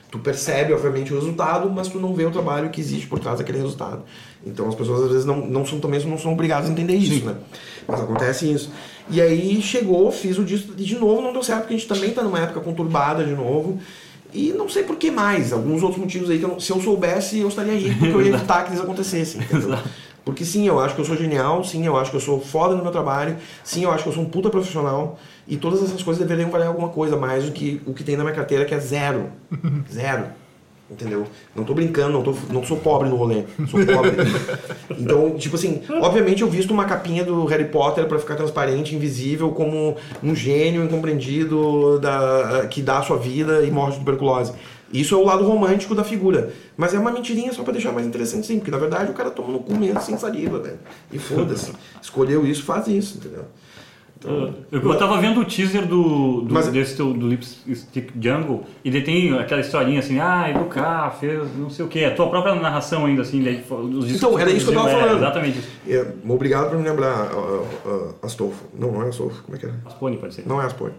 [0.09, 3.39] Tu percebe, obviamente, o resultado, mas tu não vê o trabalho que existe por trás
[3.39, 4.03] daquele resultado.
[4.45, 7.25] Então as pessoas às vezes não, não são também não são obrigadas a entender isso,
[7.25, 7.35] né?
[7.85, 8.71] Mas acontece isso.
[9.09, 11.87] E aí chegou, fiz o disco e de novo não deu certo, porque a gente
[11.89, 13.79] também tá numa época conturbada de novo.
[14.33, 16.81] E não sei por que mais, alguns outros motivos aí que eu não- se eu
[16.81, 19.41] soubesse eu estaria rico, porque eu ia evitar que eles acontecessem.
[20.28, 22.75] Porque sim, eu acho que eu sou genial, sim, eu acho que eu sou foda
[22.75, 25.17] no meu trabalho, sim, eu acho que eu sou um puta profissional,
[25.47, 28.25] e todas essas coisas deveriam valer alguma coisa mais do que o que tem na
[28.25, 29.30] minha carteira, que é zero.
[29.89, 30.25] Zero.
[30.91, 31.28] Entendeu?
[31.55, 33.43] Não tô brincando, não, tô, não sou pobre no rolê.
[33.69, 34.11] Sou pobre.
[34.99, 39.51] Então, tipo assim, obviamente eu visto uma capinha do Harry Potter pra ficar transparente, invisível,
[39.51, 44.53] como um gênio incompreendido da, que dá a sua vida e morre de tuberculose.
[44.91, 46.53] Isso é o lado romântico da figura.
[46.75, 49.29] Mas é uma mentirinha só pra deixar mais interessante sim, porque na verdade o cara
[49.29, 50.79] toma no cu mesmo sem saliva, velho.
[51.11, 51.73] E foda-se.
[52.01, 53.45] Escolheu isso, faz isso, entendeu?
[54.20, 58.63] Então, Eu, eu tava vendo o teaser do, do Mas- desse teu, do Lipstick Jungle
[58.84, 62.28] e daí tem aquela historinha assim, ah, educar, fez não sei o que, a tua
[62.30, 65.18] própria narração ainda assim, daí, os discos Então, era isso que eu tava é, falando.
[65.18, 65.70] exatamente isso.
[65.88, 68.65] é, obrigado por me lembrar uh, uh, Astolfo.
[68.78, 69.72] Não, não é Astolfo, como é que é?
[69.86, 70.47] Aspone pode ser.
[70.47, 70.93] Não é Aspone.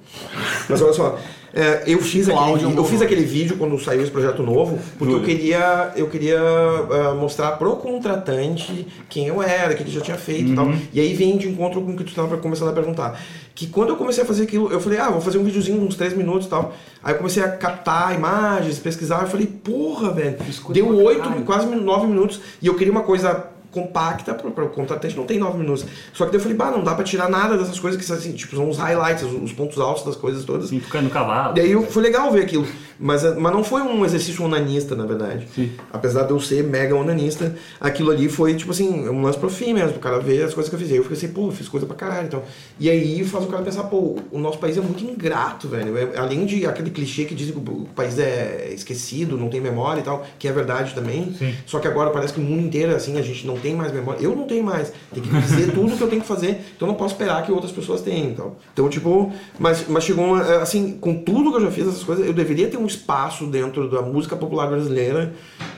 [0.69, 1.19] Mas olha só,
[1.53, 5.15] é, eu, fiz aquele, Cláudio eu fiz aquele vídeo quando saiu esse projeto novo, porque
[5.15, 5.37] eu Júlio.
[5.37, 10.17] queria, eu queria ah, mostrar pro contratante quem eu era, o que ele já tinha
[10.17, 10.71] feito e tal.
[10.93, 13.08] E aí vem de encontro com o que tu estava começando a perguntar.
[13.55, 15.87] Que quando eu comecei a fazer aquilo, eu falei, ah, vou fazer um videozinho de
[15.87, 16.73] uns 3 minutos e tal.
[17.03, 20.37] Aí eu comecei a captar imagens, pesquisar, eu falei, porra, velho,
[20.71, 23.47] deu 8, quase 9 minutos, e eu queria uma coisa
[23.83, 25.85] compacta para o contratante não tem 9 minutos.
[26.13, 28.17] Só que daí eu falei, bah, não dá pra tirar nada dessas coisas que são
[28.17, 30.71] assim, tipo, são os highlights, os, os pontos altos das coisas todas.
[30.71, 31.55] No cavalo.
[31.55, 32.67] Daí eu- foi legal ver aquilo.
[33.01, 35.47] Mas, eh, mas não foi um exercício onanista, na verdade.
[35.93, 39.73] Apesar de eu ser mega onanista, aquilo ali foi, tipo assim, um lance pro fim
[39.73, 40.91] mesmo, pro cara ver as coisas que eu fiz.
[40.91, 42.27] Aí eu fiquei assim, pô, fiz coisa pra caralho.
[42.27, 42.43] Então.
[42.81, 45.97] E aí faz o cara pensar, pô, o nosso país é muito ingrato, velho.
[45.97, 50.01] É- além de aquele clichê que dizem que o país é esquecido, não tem memória
[50.01, 51.37] e tal, que é verdade também.
[51.67, 54.23] Só que agora parece que o mundo inteiro, assim, a gente não tem mais memória.
[54.23, 54.93] Eu não tenho mais.
[55.13, 56.61] Tem que dizer tudo que eu tenho que fazer.
[56.77, 58.31] Então eu não posso esperar que outras pessoas tenham.
[58.31, 62.05] Então, então tipo, mas, mas chegou uma, assim, com tudo que eu já fiz, essas
[62.05, 65.35] coisas, eu deveria ter um espaço dentro da música popular brasileira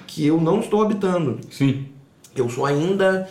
[0.07, 1.38] que eu não estou habitando.
[1.51, 1.86] Sim.
[2.34, 3.28] Eu sou ainda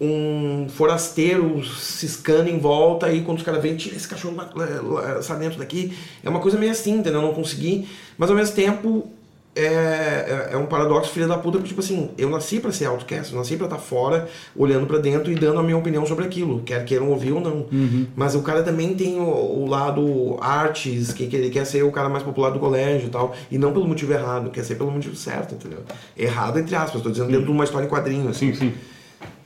[0.00, 4.66] um forasteiro ciscando em volta e quando os caras vêm, tira esse cachorro lá, lá,
[4.82, 5.96] lá, sai dentro daqui.
[6.22, 7.20] É uma coisa meio assim, entendeu?
[7.20, 7.88] Eu não consegui.
[8.18, 9.10] Mas ao mesmo tempo
[9.56, 12.84] é, é, é um paradoxo filha da puta, porque tipo assim, eu nasci pra ser
[12.86, 16.24] outcast, eu nasci pra estar fora, olhando pra dentro e dando a minha opinião sobre
[16.24, 17.66] aquilo, quer queiram ouvir ou não.
[18.14, 21.90] Mas o cara também tem o, o lado artes, que, que ele quer ser o
[21.90, 24.90] cara mais popular do colégio e tal, e não pelo motivo errado, quer ser pelo
[24.90, 25.80] motivo certo, entendeu?
[26.16, 28.52] Errado entre aspas, tô dizendo dentro de uma história em quadrinho, assim.
[28.54, 28.74] Sim, sim.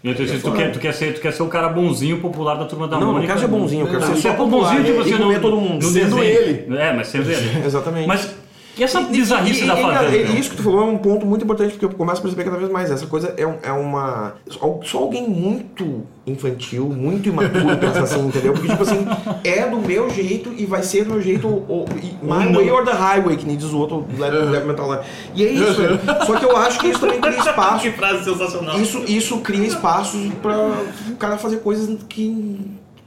[0.03, 0.57] E dizendo, tu, foda.
[0.57, 3.09] quer, tu, quer ser, tu quer ser o cara bonzinho popular da turma da Não,
[3.09, 3.35] não Mônica.
[3.35, 5.41] quero ser bonzinho, eu quero ser Você só é bonzinho, popular, tipo e assim, no-
[5.41, 5.85] todo mundo.
[5.85, 6.23] Sendo desenho.
[6.25, 6.77] ele.
[6.79, 7.61] É, mas sendo ele.
[7.67, 8.09] Exatamente.
[8.09, 8.35] Mas
[8.79, 10.17] e essa bizarrice E- da e- favela?
[10.17, 10.37] e então?
[10.37, 12.57] isso que tu falou é um ponto muito importante, porque eu começo a perceber cada
[12.57, 12.91] vez mais.
[12.91, 14.35] Essa coisa é, é uma.
[14.83, 18.53] Só, alguém muito infantil, muito imaturo pensa assim, entendeu?
[18.53, 19.07] Porque, tipo assim,
[19.45, 22.53] é do meu jeito e vai ser do meu jeito, ou, e my não.
[22.55, 25.03] way or the highway, que nem diz o outro Level Level Metal lá.
[25.35, 25.99] E é isso, velho.
[26.27, 27.83] Só que eu acho que isso também cria espaço.
[27.83, 28.81] Que frase sensacional.
[28.81, 30.57] Isso, isso cria espaços para
[31.11, 32.61] o cara fazer coisas que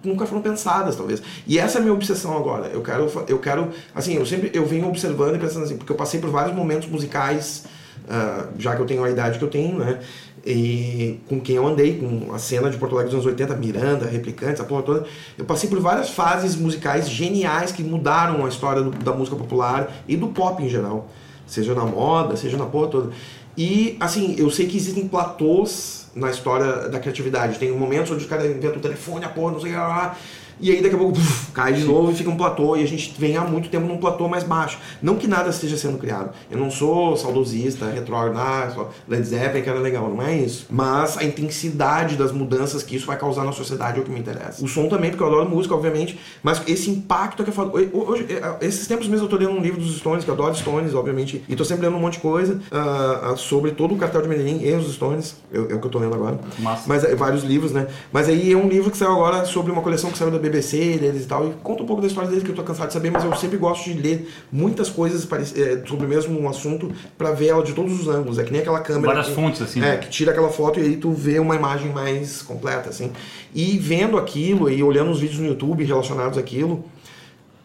[0.04, 1.22] nunca foram pensadas, talvez.
[1.48, 2.68] E essa é a minha obsessão agora.
[2.68, 5.96] Eu quero, eu quero, assim, eu sempre eu venho observando e pensando assim, porque eu
[5.96, 7.66] passei por vários momentos musicais,
[8.10, 10.00] ah, já que eu tenho a idade que eu tenho, né?
[10.46, 14.06] E com quem eu andei, com a cena de Porto Alegre dos anos 80, Miranda,
[14.06, 15.06] Replicantes, a porra toda.
[15.38, 19.90] Eu passei por várias fases musicais geniais que mudaram a história do- da música popular
[20.06, 21.08] e do pop em geral.
[21.48, 23.12] Seja na moda, seja na porra toda.
[23.58, 27.60] E, assim, eu sei que existem platôs na história da criatividade.
[27.60, 30.18] Tem momentos onde o cara inventa o telefone, a porra, não sei o que lá.
[30.64, 32.88] E aí daqui a pouco puf, cai de novo e fica um platô e a
[32.88, 34.80] gente vem há muito tempo num platô mais baixo.
[35.02, 36.30] Não que nada esteja sendo criado.
[36.50, 40.68] Eu não sou saudosista, retrógrado, ah, só Led Zeppelin que era legal, não é isso.
[40.70, 44.22] Mas a intensidade das mudanças que isso vai causar na sociedade é o que me
[44.22, 44.64] interessa.
[44.64, 47.74] O som também, porque eu adoro música, obviamente, mas esse impacto é que eu falo.
[47.92, 48.26] Hoje,
[48.62, 51.44] esses tempos mesmo eu tô lendo um livro dos Stones, que eu adoro Stones, obviamente,
[51.50, 54.62] e tô sempre lendo um monte de coisa uh, sobre todo o cartel de Medellín
[54.64, 56.40] e os Stones, é, é o que eu tô lendo agora.
[56.60, 56.84] Massa.
[56.88, 57.88] Mas é, vários livros, né?
[58.14, 60.98] Mas aí é um livro que saiu agora sobre uma coleção que saiu da BBC
[61.00, 62.94] deles e tal, e conta um pouco da história deles que eu tô cansado de
[62.94, 65.28] saber, mas eu sempre gosto de ler muitas coisas
[65.58, 68.38] é, sobre o mesmo assunto para ver ela de todos os ângulos.
[68.38, 69.08] É que nem aquela câmera.
[69.08, 69.84] Várias que, fontes, assim.
[69.84, 73.12] É, que tira aquela foto e aí tu vê uma imagem mais completa, assim.
[73.54, 76.86] E vendo aquilo e olhando os vídeos no YouTube relacionados àquilo,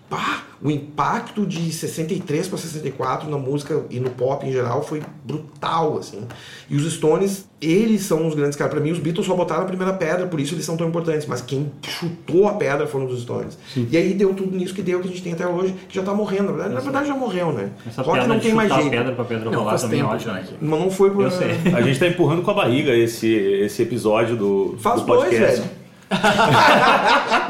[0.09, 5.03] pá, o impacto de 63 para 64 na música e no pop em geral foi
[5.25, 6.27] brutal, assim.
[6.69, 8.75] E os Stones, eles são os grandes caras.
[8.75, 11.27] Pra mim, os Beatles só botaram a primeira pedra, por isso eles são tão importantes.
[11.27, 13.57] Mas quem chutou a pedra foram os Stones.
[13.73, 13.87] Sim.
[13.91, 16.03] E aí deu tudo nisso que deu, que a gente tem até hoje, que já
[16.03, 16.47] tá morrendo.
[16.47, 17.71] Na verdade, na verdade já morreu, né?
[17.87, 18.91] Essa Rock não tem mais jeito.
[18.91, 20.33] pedra pra pedra não, rolar também é ótimo.
[20.33, 20.45] Né?
[20.61, 21.25] Mas não foi por...
[21.25, 21.51] Eu sei.
[21.73, 25.39] A gente tá empurrando com a barriga esse, esse episódio do, Faz do podcast.
[25.39, 25.78] dois, velho.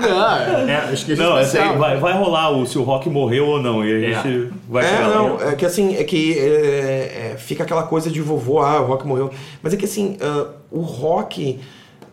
[0.00, 3.46] Não, é, acho que não, essa aí vai, vai rolar o, se o Rock morreu
[3.46, 3.84] ou não.
[3.84, 5.52] E a gente vai é, não, lá.
[5.52, 9.06] é que assim, é que é, é, fica aquela coisa de vovô, ah, o Rock
[9.06, 9.30] morreu.
[9.62, 11.60] Mas é que assim, uh, o Rock.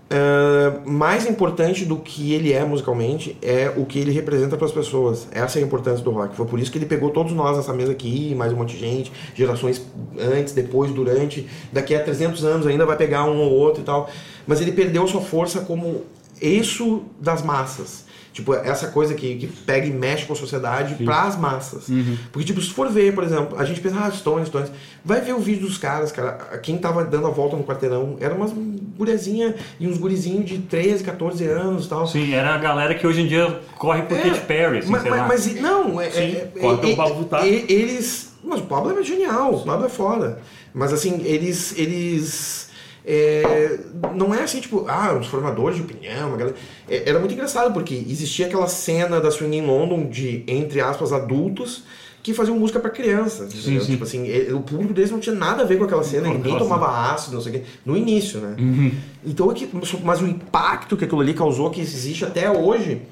[0.05, 4.71] Uh, mais importante do que ele é musicalmente é o que ele representa para as
[4.71, 5.27] pessoas.
[5.31, 6.35] Essa é a importância do rock.
[6.35, 8.79] Foi por isso que ele pegou todos nós nessa mesa aqui, mais um monte de
[8.79, 9.81] gente, gerações
[10.19, 11.47] antes, depois, durante.
[11.73, 14.07] Daqui a 300 anos ainda vai pegar um ou outro e tal.
[14.45, 16.03] Mas ele perdeu sua força como
[16.41, 18.05] isso das massas.
[18.35, 21.87] Tipo, essa coisa que, que pega e mexe com a sociedade para as massas.
[21.87, 22.17] Uhum.
[22.33, 24.69] Porque, tipo, se for ver, por exemplo, a gente pensa, ah, Stones, Stones.
[25.05, 26.33] Vai ver o vídeo dos caras, cara.
[26.61, 28.51] Quem tava dando a volta no quarteirão era umas
[28.97, 32.05] guriazinha e uns gurizinhos de 13, 14 anos e tal.
[32.07, 35.01] Sim, era a galera que hoje em dia corre por É, Katy Perry, assim, mas,
[35.01, 35.27] sei mas, lá.
[35.27, 37.45] mas não, é, Sim, é, é, corre pelo é, Pablo Vittar.
[37.45, 38.33] é, eles.
[38.43, 40.39] Mas o Pablo é genial, o Pablo é foda.
[40.73, 41.73] Mas assim, eles.
[41.77, 42.64] eles
[43.05, 43.79] é,
[44.15, 46.55] não é assim, tipo, ah, os formadores de opinião, uma galera.
[46.89, 51.13] É, era muito engraçado, porque existia aquela cena da Swing in London de, entre aspas,
[51.13, 51.83] adultos
[52.23, 53.53] que faziam música pra crianças.
[53.53, 53.81] entendeu?
[53.81, 53.91] sim.
[53.91, 56.53] Tipo assim, é, o público deles não tinha nada a ver com aquela cena, ninguém
[56.53, 56.65] Nossa.
[56.65, 58.55] tomava ácido, não sei o quê, no início, né?
[58.57, 58.91] Uhum.
[59.23, 59.69] Então, que,
[60.03, 63.03] mas o impacto que aquilo ali causou, que existe até hoje,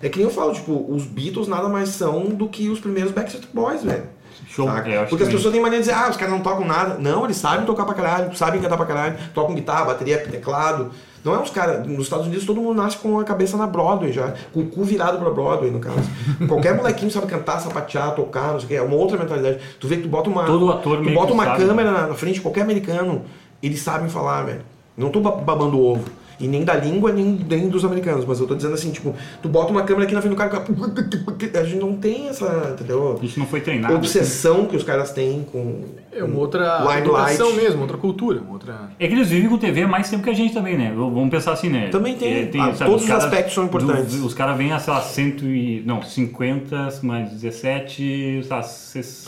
[0.00, 3.10] é que nem eu falo, tipo, os Beatles nada mais são do que os primeiros
[3.10, 4.04] Backstreet Boys, velho.
[4.54, 4.68] Show.
[4.68, 6.98] É, Porque as pessoas têm mania de dizer, ah, os caras não tocam nada.
[6.98, 10.90] Não, eles sabem tocar pra caralho, sabem cantar pra caralho, tocam guitarra, bateria, teclado.
[11.24, 11.86] Não é uns caras.
[11.86, 14.82] Nos Estados Unidos todo mundo nasce com a cabeça na Broadway já, com o cu
[14.84, 16.02] virado pra Broadway, no caso.
[16.48, 19.58] Qualquer molequinho sabe cantar, sapatear, tocar, não sei o que, é uma outra mentalidade.
[19.80, 20.44] Tu vê que tu bota uma.
[20.44, 23.22] Todo ator tu bota uma sabe, câmera na, frente de qualquer americano,
[23.62, 24.60] eles sabem falar, velho.
[24.96, 26.04] Não tô ba- babando ovo.
[26.42, 28.24] E nem da língua, nem, nem dos americanos.
[28.24, 30.64] Mas eu tô dizendo assim, tipo, tu bota uma câmera aqui na frente do cara.
[31.60, 32.70] A gente não tem essa.
[32.74, 33.16] Entendeu?
[33.18, 33.94] A gente não foi treinado.
[33.94, 33.98] assim.
[34.18, 35.84] obsessão que os caras têm com.
[36.14, 38.90] É uma outra educação mesmo, outra cultura, uma outra...
[39.00, 40.92] É que eles vivem com TV há mais tempo que a gente também, né?
[40.94, 41.88] Vamos pensar assim, né?
[41.88, 42.34] Também tem.
[42.34, 44.18] É, Ah, sabe, todos os caras aspectos são importantes.
[44.20, 45.82] do- os caras vêm sei lá, 100 e...
[45.86, 49.26] Não, 50 mais 17, sei lá, ses-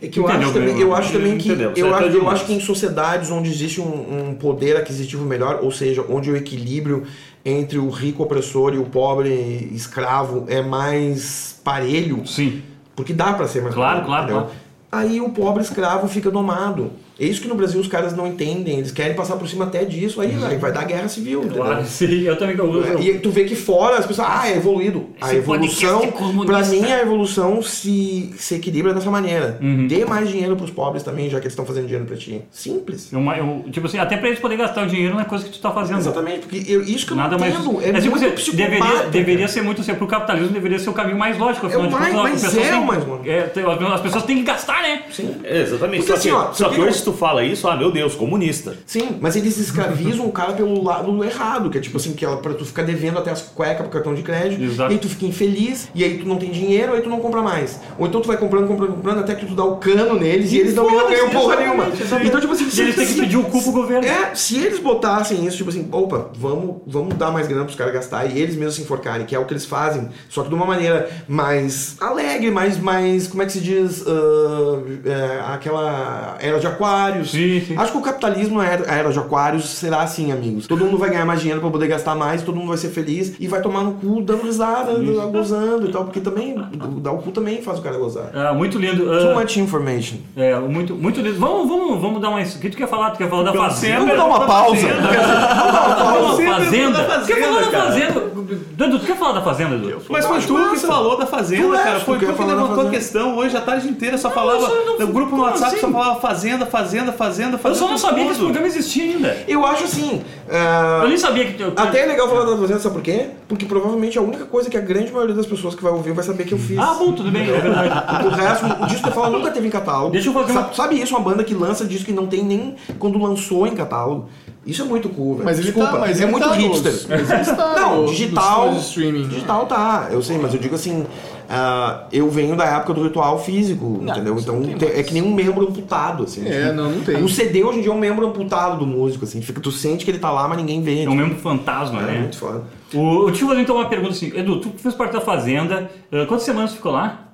[0.00, 2.46] É que eu Entendeu, acho também, eu acho também que Entendeu, eu acho, eu acho
[2.46, 7.02] que em sociedades onde existe um, um poder aquisitivo melhor, ou seja, onde o equilíbrio
[7.44, 12.62] entre o rico opressor e o pobre escravo é mais parelho, Sim.
[12.94, 14.48] porque dá pra ser mais Claro, parelho, claro, claro.
[14.90, 16.92] Aí o pobre escravo fica domado.
[17.20, 19.84] É isso que no Brasil os caras não entendem, eles querem passar por cima até
[19.84, 21.64] disso, aí vai, vai dar guerra civil, entendeu?
[21.64, 22.22] Claro, sim.
[22.22, 25.06] Eu também eu, eu, E tu vê que fora as pessoas, ah, é evoluído.
[25.20, 26.46] A Esse evolução, é comunista.
[26.46, 29.58] pra mim, a evolução se, se equilibra dessa maneira.
[29.60, 29.86] Uhum.
[29.86, 32.42] Dê mais dinheiro pros pobres também, já que eles estão fazendo dinheiro pra ti.
[32.50, 33.12] Simples.
[33.12, 35.58] eu, eu- tipo assim, até pra eles poderem gastar o dinheiro na coisa que tu
[35.60, 35.98] tá fazendo.
[35.98, 37.54] Exatamente, porque eu- isso que eu Nada não mais.
[37.54, 37.80] entendo.
[37.82, 40.92] É, É tipo muito assim, deveria, deveria ser muito assim, pro capitalismo deveria ser o
[40.92, 41.66] caminho mais lógico.
[41.66, 43.28] afinal É de mais- contas, mas as pessoas é têm- o mais lógico.
[43.28, 45.02] é, tem- as pessoas têm que gastar, né?
[45.10, 45.34] Sim.
[45.44, 46.04] É, exatamente.
[46.06, 48.76] Porque Só que, assim, ó, só que hoje tu fala isso, ah, meu Deus, comunista.
[48.84, 52.36] Sim, mas eles escravizam o cara pelo lado errado, que é tipo assim, que é
[52.36, 54.92] pra tu ficar devendo até as cuecas pro cartão de crédito, Exato.
[54.92, 57.40] e aí tu fica infeliz, e aí tu não tem dinheiro, aí tu não compra
[57.40, 57.80] mais.
[57.98, 60.58] Ou então tu vai comprando, comprando, comprando, até que tu dá o cano neles e,
[60.58, 61.86] eles não, ganham porra nenhuma.
[62.24, 64.06] Então, tipo assim, E eles têm que pedir o cu pro governo.
[64.06, 67.94] É, se eles botassem isso, tipo assim, opa, vamos, vamos dar mais grana pros caras
[67.94, 70.54] gastar e eles mesmos se enforcarem, que é o que eles fazem, só que de
[70.54, 76.58] uma maneira mais alegre, mais, mais como é que se diz, ah, é, aquela era
[76.58, 76.66] de
[76.98, 77.30] aquários.
[77.30, 77.76] Sim, sim.
[77.76, 80.66] Acho que o capitalismo, a era, a era de aquários, será assim, amigos.
[80.66, 83.34] Todo mundo vai ganhar mais dinheiro pra poder gastar mais, todo mundo vai ser feliz
[83.38, 84.92] e vai tomar no cu dando risada,
[85.30, 86.54] gozando e tal, porque também,
[86.98, 88.30] dar o cu também faz o cara gozar.
[88.34, 89.10] Ah, muito lindo.
[89.12, 90.18] Ah, Too much information.
[90.36, 91.38] é, muito, muito lindo.
[91.38, 92.40] Vamos, vamos, vamos dar uma.
[92.40, 93.10] O que tu quer falar?
[93.10, 93.98] Tu quer falar da fazenda?
[94.00, 94.86] Vamos dar uma pausa.
[94.88, 97.24] É fazenda?
[97.26, 98.38] quer falar da Fazenda?
[98.48, 100.02] Dudu, tu quer falar da fazenda, Dudu?
[100.08, 102.00] Mas foi tu que falou da Fazenda, Tu é, cara.
[102.00, 104.68] Foi tu que levantou a questão hoje, a tarde inteira só falava.
[104.98, 105.80] no grupo no WhatsApp assim?
[105.80, 107.60] só falava Fazenda, Fazenda, Fazenda, Fazenda.
[107.64, 109.36] Eu só não sabia que esse programa existia ainda.
[109.46, 110.22] Eu acho assim.
[110.50, 111.62] ah, Eu nem sabia que.
[111.62, 113.26] eu- Até é legal falar da fazenda, sabe por quê?
[113.46, 116.24] Porque provavelmente a única coisa que a grande maioria das pessoas que vai ouvir vai
[116.24, 116.78] saber que eu fiz.
[116.78, 117.88] Ah, bom, tudo bem, é verdade.
[118.26, 120.10] O resto, o disco que eu falo nunca teve em catálogo.
[120.12, 121.14] Deixa eu fazer uma- sabe, sabe isso?
[121.16, 124.28] Uma banda que lança disco que não tem nem quando lançou em catálogo.
[124.66, 125.44] Isso é muito cool, velho.
[125.46, 126.92] Mas ele Desculpa, tá, mas é muito tá hipster.
[126.92, 128.72] Nos, mas ele está Não, digital.
[128.72, 129.28] nos streaming.
[129.28, 131.06] Digital tá, eu sei, mas eu digo assim.
[131.48, 134.36] Ah, eu venho da época do ritual físico, entendeu?
[134.38, 136.46] Então não tem tem- é que nem um membro amputado, assim.
[136.46, 137.16] É, tipo, não, não tem.
[137.22, 139.40] Um CD hoje em dia é um membro amputado do músico, assim.
[139.40, 141.04] Fica, tu sente que ele tá lá, mas ninguém vê.
[141.04, 142.18] É um mesmo fantasma, É né?
[142.20, 142.64] muito foda.
[142.92, 144.30] O, eu te fazer então uma pergunta assim.
[144.36, 145.90] Edu, tu fez parte da Fazenda.
[146.12, 147.24] ah, quantas semanas tu ficou lá?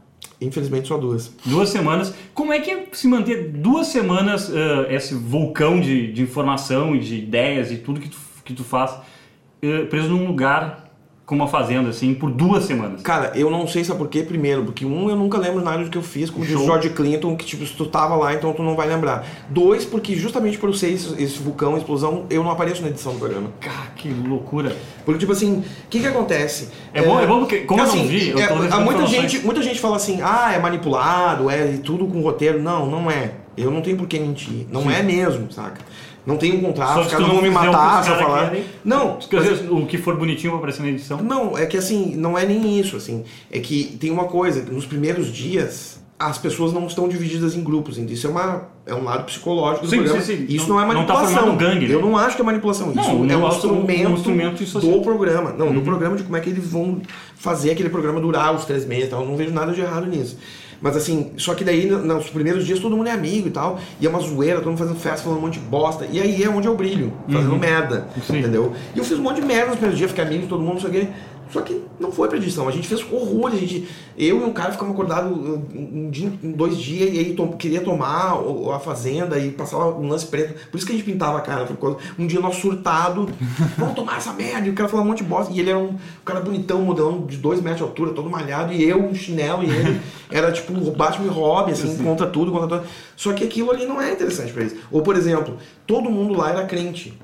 [0.40, 1.32] Infelizmente só duas.
[1.44, 2.14] Duas semanas.
[2.34, 7.00] Como é que é se manter duas semanas ah, esse vulcão de, de informação e
[7.00, 10.83] de ideias e tudo que tu, que tu faz ah, preso num lugar
[11.26, 13.00] como a Fazenda, assim, por duas semanas?
[13.00, 15.88] Cara, eu não sei sabe por quê, primeiro, porque um, eu nunca lembro nada do
[15.88, 16.64] que eu fiz, como diz o.
[16.64, 19.26] George Clinton, que tipo, se tu tava lá, então tu não vai lembrar.
[19.48, 23.14] Dois, porque justamente por eu ser esse, esse vulcão, explosão, eu não apareço na edição
[23.14, 23.50] do programa.
[23.60, 24.76] Cara, que loucura.
[25.04, 26.68] Porque, tipo assim, o que que acontece?
[26.92, 29.38] É bom- é bom porque, como eu não assim, vi, eu é, tô muita gente,
[29.40, 32.60] muita gente fala assim, ah, é manipulado, é tudo com roteiro.
[32.62, 33.32] Não, não é.
[33.56, 34.66] Eu não tenho por que mentir.
[34.70, 35.80] Não é mesmo, saca?
[36.26, 38.48] Não tem um contrato, os caras não vão me matar se eu falar.
[38.50, 38.64] querem.
[38.84, 41.18] Não, Quer dizer, o que for bonitinho vai aparecer na edição.
[41.22, 43.24] não, é que assim, não é nem isso, assim.
[43.50, 47.98] É que tem uma coisa, nos primeiros dias, as pessoas não estão divididas em grupos.
[47.98, 50.20] Então isso é, uma, é um lado psicológico do Sim, programa.
[50.22, 50.46] sim, sim.
[50.48, 51.38] Isso Não- não, é não tá manipulação.
[51.50, 51.94] formando gangue, né?
[51.94, 52.86] Eu não acho que é manipulação.
[52.88, 54.92] Isso Não, é não um é um instrumento, instrumento de social.
[54.92, 55.52] do programa.
[55.52, 55.74] Não, Uhum.
[55.74, 57.02] do programa de como é que eles vão
[57.36, 59.10] fazer aquele programa durar os três meses.
[59.10, 59.20] tal.
[59.22, 60.38] Eu não vejo nada de errado nisso.
[60.84, 63.78] Mas assim, só que daí no- nos primeiros dias todo mundo é amigo e tal,
[63.98, 66.42] e é uma zoeira, todo mundo fazendo festa, falando um monte de bosta, e aí
[66.44, 68.22] é onde eu brilho, fazendo merda, Uhum.
[68.22, 68.38] Sim.
[68.40, 68.72] entendeu?
[68.94, 70.74] E eu fiz um monte de merda nos primeiros dias, fiquei amigo de todo mundo,
[70.74, 71.08] não sei o quê.
[71.54, 73.86] Só que não foi pra edição, a gente fez horror, a gente,
[74.18, 75.30] eu e um cara ficamos acordados
[75.72, 78.36] um dia, dois dias, e aí queria tomar
[78.74, 81.64] a fazenda e passava um lance preto, por isso que a gente pintava a cara,
[81.80, 83.28] causa- um dia nós surtado,
[83.78, 85.78] vamos tomar essa merda, e o cara falava um monte de bosta, e ele era
[85.78, 85.94] um
[86.24, 89.70] cara bonitão, modelão de dois metros de altura, todo malhado, e eu, um chinelo, e
[89.70, 90.00] ele
[90.32, 92.88] era tipo Batman e Robin, assim, contra tudo, contra tudo.
[93.16, 94.74] Só que aquilo ali não é interessante pra eles.
[94.90, 95.56] Ou, por exemplo,
[95.86, 97.14] todo mundo lá era crente.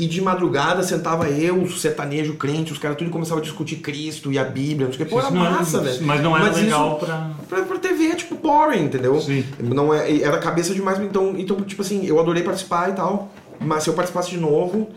[0.00, 4.32] E de madrugada sentava eu, o sertanejo crente, os caras tudo começavam a discutir Cristo
[4.32, 5.12] e a Bíblia, não sei o que.
[5.14, 6.06] Pô, era é- massa, velho.
[6.06, 7.62] mas não era isso- legal pra- pra.
[7.62, 9.20] Pra TV é tipo boring, entendeu?
[9.20, 9.44] Sim.
[9.58, 13.30] Não é, era cabeça demais, então, então, tipo assim, eu adorei participar e tal.
[13.60, 14.88] Mas se eu participasse de novo,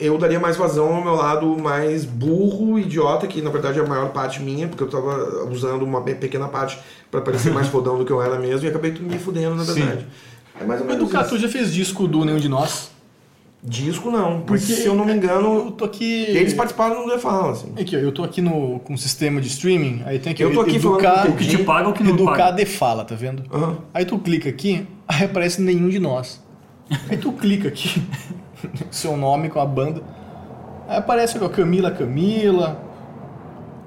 [0.00, 3.86] eu daria mais vazão ao meu lado mais burro, idiota, que na verdade é a
[3.86, 6.78] maior parte minha, porque eu tava usando uma pequena parte
[7.10, 9.74] pra parecer mais fodão do que eu era mesmo, e acabei me fudendo, na Sim.
[9.74, 10.06] verdade.
[10.60, 11.30] É mais ou menos Educa, isso.
[11.30, 12.90] tu já fez disco do Nenhum de Nós?
[13.64, 16.24] Disco não, Porque se eu não me engano, Eu tô aqui.
[16.28, 17.72] eles participaram do The Fala, assim.
[17.80, 20.52] Aqui, ó, eu tô aqui no, com o sistema de streaming, aí tem aqui Eu
[20.52, 22.56] tô aqui educar, falando O que te paga ou que não educar paga?
[22.56, 23.44] de fala, tá vendo?
[23.52, 23.78] Aham.
[23.94, 26.42] Aí tu clica aqui, aí aparece nenhum de nós.
[27.08, 28.02] Aí tu clica aqui,
[28.90, 30.02] seu nome com a banda.
[30.88, 32.82] Aí aparece ó, Camila Camila.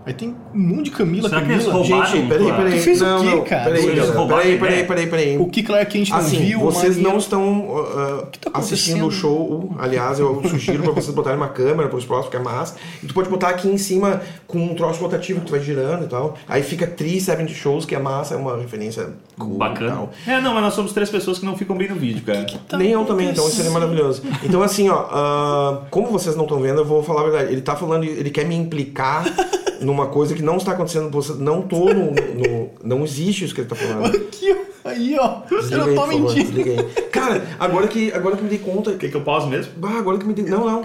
[0.06, 1.84] Aí tem um monte de Camila Será que eles Camila.
[1.84, 2.12] roubaram?
[2.12, 2.78] Gente, peraí, peraí.
[2.78, 3.64] Tu fez o não, quê, não, cara?
[3.66, 4.86] Peraí, peraí, peraí, ideia.
[4.86, 5.38] peraí, peraí.
[5.38, 9.12] O que Clark Kent não Assim, viu, vocês não estão uh, que tá assistindo o
[9.12, 9.76] show.
[9.78, 12.76] Aliás, eu sugiro pra vocês botarem uma câmera pros próximos, que é massa.
[13.04, 16.06] E tu pode botar aqui em cima com um troço rotativo que tu vai girando
[16.06, 16.38] e tal.
[16.48, 19.92] Aí fica 370 shows, que é massa, é uma referência cool Bacana.
[19.92, 20.10] tal.
[20.26, 22.46] É, não, mas nós somos três pessoas que não ficam bem no vídeo, cara.
[22.68, 24.24] Tá Nem eu também, então isso seria maravilhoso.
[24.44, 27.52] Então, assim, ó, ah, como vocês não estão vendo, eu vou falar a verdade.
[27.52, 29.26] Ele tá falando, ele quer me implicar
[29.82, 31.10] numa coisa que não está acontecendo.
[31.40, 34.18] Não tô no, no- Não existe isso que ele tá falando.
[34.86, 34.90] Ó.
[34.90, 35.42] Aí, ó.
[35.50, 36.52] Eu Desliga não aí, tô favor, mentindo.
[36.52, 37.04] desliga aí.
[37.12, 38.94] Cara, agora que, agora que me dei conta.
[38.94, 39.72] Quer que eu pause mesmo?
[39.78, 40.46] Bah, agora que me dei.
[40.46, 40.84] Não, não.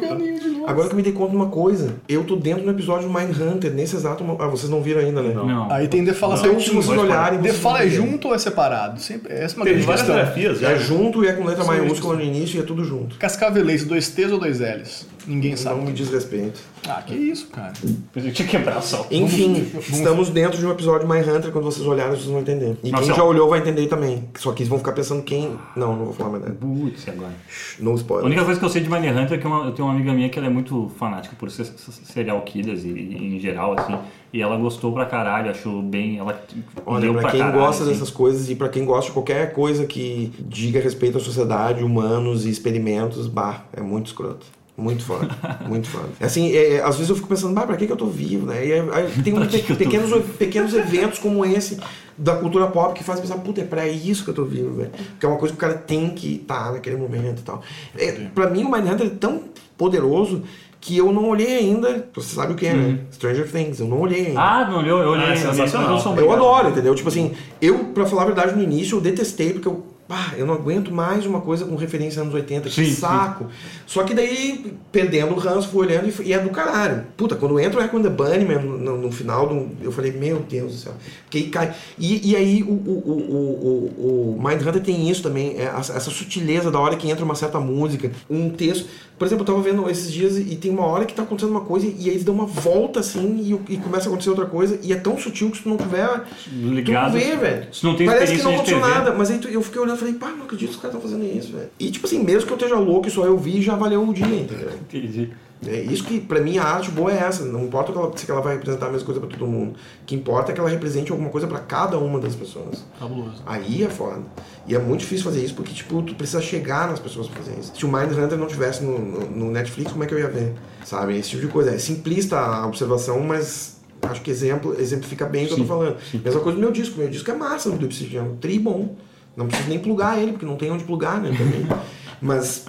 [0.66, 1.94] Agora que me dei conta de uma coisa.
[2.08, 4.42] Eu tô dentro do episódio do Mindhunter, nesse exato momento.
[4.42, 5.34] Ah, vocês não viram ainda, né?
[5.34, 5.70] Não.
[5.70, 6.80] Aí tem Defala Então, certinho.
[6.82, 7.38] se vocês olharem.
[7.40, 9.00] The vocês Fala vão é junto ou é separado?
[9.00, 10.16] Sempre, essa é uma Teve grande várias questão.
[10.16, 10.70] grafias já.
[10.70, 13.16] É junto e é com letra Sim, maiúscula no início e é tudo junto.
[13.18, 15.06] Cascavelês, dois T's ou dois L's?
[15.26, 15.80] Ninguém Não sabe.
[15.82, 16.60] me diz respeito.
[16.88, 17.72] Ah, que isso, cara.
[18.16, 19.06] Eu tinha que quebrar só.
[19.10, 21.50] Enfim, estamos dentro de um episódio de Mindhunter.
[21.52, 22.76] Quando vocês olharem, vocês vão entender.
[22.82, 23.12] E Marcelo.
[23.12, 24.24] quem já olhou vai entender também.
[24.38, 25.58] Só que eles vão ficar pensando quem.
[25.76, 26.54] Não, não vou falar mais nada.
[26.54, 27.34] Putz, agora.
[27.78, 28.26] No A spoiler.
[28.26, 30.28] única coisa que eu sei de Mindhunter é que uma- eu tenho uma amiga minha
[30.30, 33.98] que ela é muito fanática por ser- serial killers e, e em geral, assim.
[34.32, 36.18] E ela gostou pra caralho, achou bem.
[36.18, 36.40] Ela
[36.86, 37.92] Olha, pra pra quem caralho, gosta assim.
[37.92, 42.46] dessas coisas e pra quem gosta de qualquer coisa que diga respeito à sociedade, humanos
[42.46, 44.46] e experimentos, bah, é muito escroto.
[44.80, 45.28] Muito foda,
[45.68, 46.08] muito foda.
[46.20, 48.46] Assim, é, é, às vezes eu fico pensando, bah, pra que, que eu tô vivo,
[48.46, 48.66] né?
[48.66, 48.82] E aí,
[49.22, 51.78] tem um, pe- pequenos, pequenos eventos como esse
[52.16, 54.90] da cultura pop que fazem pensar, puta, é pra isso que eu tô vivo, velho.
[54.90, 57.62] Porque é uma coisa que o cara tem que estar naquele momento e tal.
[57.96, 59.42] É, pra mim, o Mindhunter é tão
[59.76, 60.42] poderoso
[60.80, 62.08] que eu não olhei ainda.
[62.14, 62.98] Você sabe o que é, né?
[63.12, 64.40] Stranger Things, eu não olhei ainda.
[64.40, 65.24] Ah, não olhou, eu olhei.
[65.26, 65.90] Ah, é eu olhei, sensacional.
[66.14, 66.94] mas eu adoro, entendeu?
[66.94, 70.44] Tipo assim, eu, pra falar a verdade, no início eu detestei, porque eu, pá, eu
[70.44, 72.94] não aguento mais uma coisa com referência anos 80, que Sim, sim.
[72.96, 73.46] saco.
[73.86, 77.04] Só que daí, perdendo o ranço, fui olhando e, e é do caralho.
[77.16, 80.10] Puta, quando entra o Echo and the Bunnyman no, no, no final, do, eu falei,
[80.10, 80.94] meu Deus do céu.
[81.22, 81.72] Porque cai.
[81.96, 86.10] E, e aí o, o, o, o, o Mindhunter tem isso também, é essa, essa
[86.10, 88.88] sutileza da hora que entra uma certa música, um texto.
[89.20, 91.60] Por exemplo, eu tava vendo esses dias e tem uma hora que tá acontecendo uma
[91.60, 93.36] coisa e aí eles dão uma volta assim
[93.68, 95.76] e, e começa a acontecer outra coisa e é tão sutil que se tu não
[95.76, 96.22] tiver.
[96.50, 97.12] Ligado.
[97.12, 97.66] Tu não vê, velho.
[97.70, 99.98] Se não tem Parece que não aconteceu nada, mas aí tu- eu fiquei olhando e
[99.98, 101.68] falei, pá, não acredito que os caras estão fazendo isso, velho.
[101.78, 104.14] E tipo assim, mesmo que eu esteja louco e só eu vi, já valeu o
[104.14, 104.70] dia, entendeu?
[104.88, 105.30] Entendi.
[105.66, 107.44] É isso que, pra mim, a arte boa é essa.
[107.44, 109.72] Não importa que ela- se ela vai representar a mesma coisa pra todo mundo.
[110.02, 112.82] O que importa é que ela represente alguma coisa pra cada uma das pessoas.
[112.98, 113.42] Fabuloso.
[113.44, 114.22] Aí é foda.
[114.66, 117.58] E é muito difícil fazer isso porque, tipo, tu precisa chegar nas pessoas pra fazer
[117.60, 117.72] isso.
[117.76, 120.54] Se o Mindhunter não tivesse no, no, no Netflix, como é que eu ia ver?
[120.84, 121.18] Sabe?
[121.18, 121.72] Esse tipo de coisa.
[121.74, 125.96] É simplista a observação, mas acho que exemplo, exemplifica bem o que eu tô falando.
[126.24, 126.98] Mesma coisa do meu disco.
[126.98, 128.36] Meu disco é massa do Obsidian.
[128.40, 128.96] Tri bom.
[129.36, 131.30] Não preciso nem plugar ele, porque não tem onde plugar, né?
[131.36, 131.66] Também.
[132.20, 132.64] mas,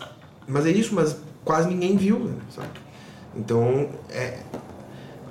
[0.47, 2.35] mas é isso, mas quase ninguém viu, né?
[2.49, 2.69] sabe?
[3.35, 4.39] Então, é,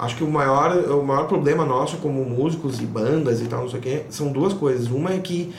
[0.01, 3.69] Acho que o maior, o maior problema nosso como músicos e bandas e tal, não
[3.69, 4.87] sei o quê, são duas coisas.
[4.87, 5.53] Uma é que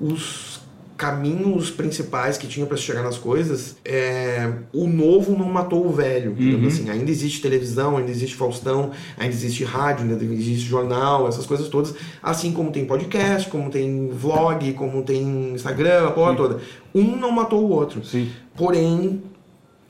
[0.00, 0.62] os
[0.96, 6.32] caminhos principais que tinham para chegar nas coisas, é, o novo não matou o velho.
[6.32, 11.44] digamos Assim, ainda existe televisão, ainda existe Faustão, ainda existe rádio, ainda existe jornal, essas
[11.44, 11.94] coisas todas.
[12.22, 16.60] Assim como tem podcast, como tem vlog, como tem Instagram, a porra toda.
[16.94, 18.02] Um não matou o outro.
[18.02, 18.30] Sim.
[18.56, 19.22] Porém,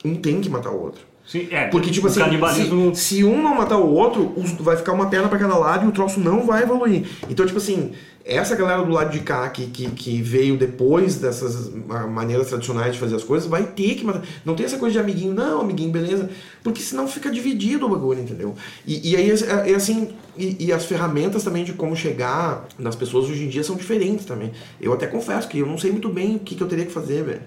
[0.03, 1.01] um tem que matar o outro.
[1.25, 1.67] Sim, é.
[1.67, 2.93] Porque, tipo assim, canibalismo.
[2.93, 5.87] se, se um não matar o outro, vai ficar uma perna pra cada lado e
[5.87, 7.07] o troço não vai evoluir.
[7.29, 7.93] Então, tipo assim,
[8.25, 12.93] essa galera do lado de cá que, que, que veio depois dessas ma- maneiras tradicionais
[12.93, 14.21] de fazer as coisas, vai ter que matar.
[14.45, 16.29] Não tem essa coisa de amiguinho, não, amiguinho, beleza.
[16.63, 18.55] Porque senão fica dividido o bagulho, entendeu?
[18.87, 22.95] E, e aí, é, é assim, e, e as ferramentas também de como chegar nas
[22.95, 24.51] pessoas hoje em dia são diferentes também.
[24.79, 26.91] Eu até confesso que eu não sei muito bem o que, que eu teria que
[26.93, 27.41] fazer, velho.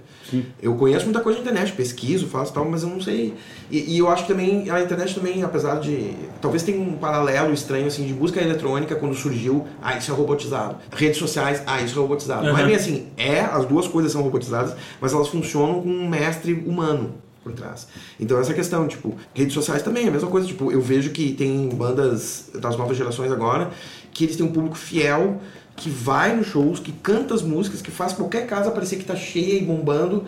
[0.60, 3.32] Eu conheço muita coisa na internet, pesquiso, faço tal, mas eu não sei.
[3.70, 6.14] E, e eu acho que também a internet também, apesar de.
[6.42, 10.65] Talvez tenha um paralelo estranho assim de música eletrônica quando surgiu, ah, isso é robotizado.
[10.92, 12.44] Redes sociais, ah, isso é robotizado.
[12.46, 12.66] Não é Uhum.
[12.68, 17.14] bem assim, é, as duas coisas são robotizadas, mas elas funcionam com um mestre humano
[17.42, 17.86] por trás.
[18.18, 21.32] Então essa questão, tipo, redes sociais também é a mesma coisa, tipo, eu vejo que
[21.32, 23.70] tem bandas das novas gerações agora
[24.12, 25.40] que eles têm um público fiel
[25.76, 29.14] que vai nos shows, que canta as músicas, que faz qualquer casa parecer que tá
[29.14, 30.24] cheia e bombando,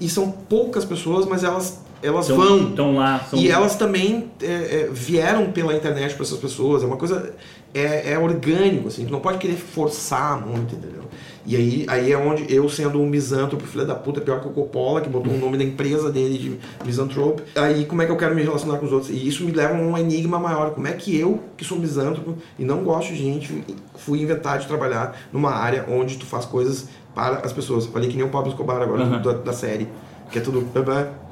[0.00, 2.68] e são poucas pessoas, mas elas elas Estão vão.
[2.70, 3.20] estão lá.
[3.30, 3.38] São...
[3.38, 6.82] E elas também é, é, vieram pela internet para essas pessoas.
[6.82, 7.32] É uma coisa.
[7.74, 9.04] É, é orgânico, assim.
[9.06, 11.02] Tu não pode querer forçar muito, entendeu?
[11.44, 14.50] E aí, aí é onde eu, sendo um misântropo, filho da puta, pior que o
[14.50, 18.16] Coppola, que botou o nome da empresa dele de misantrope, aí como é que eu
[18.16, 19.10] quero me relacionar com os outros?
[19.10, 20.70] E isso me leva a um enigma maior.
[20.70, 23.64] Como é que eu, que sou misântropo e não gosto de gente,
[23.96, 27.86] fui inventar de trabalhar numa área onde tu faz coisas para as pessoas?
[27.86, 29.22] Falei que nem o Pablo Escobar agora, Uhum.
[29.22, 29.88] da, da série.
[30.30, 30.64] Que é tudo.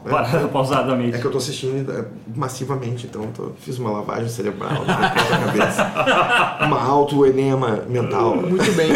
[0.09, 1.17] Para, pausadamente.
[1.17, 2.05] É que eu tô assistindo é,
[2.35, 5.93] massivamente, então tô- fiz uma lavagem cerebral na cabeça.
[6.67, 8.37] uma autoenema mental.
[8.37, 8.91] Muito bem.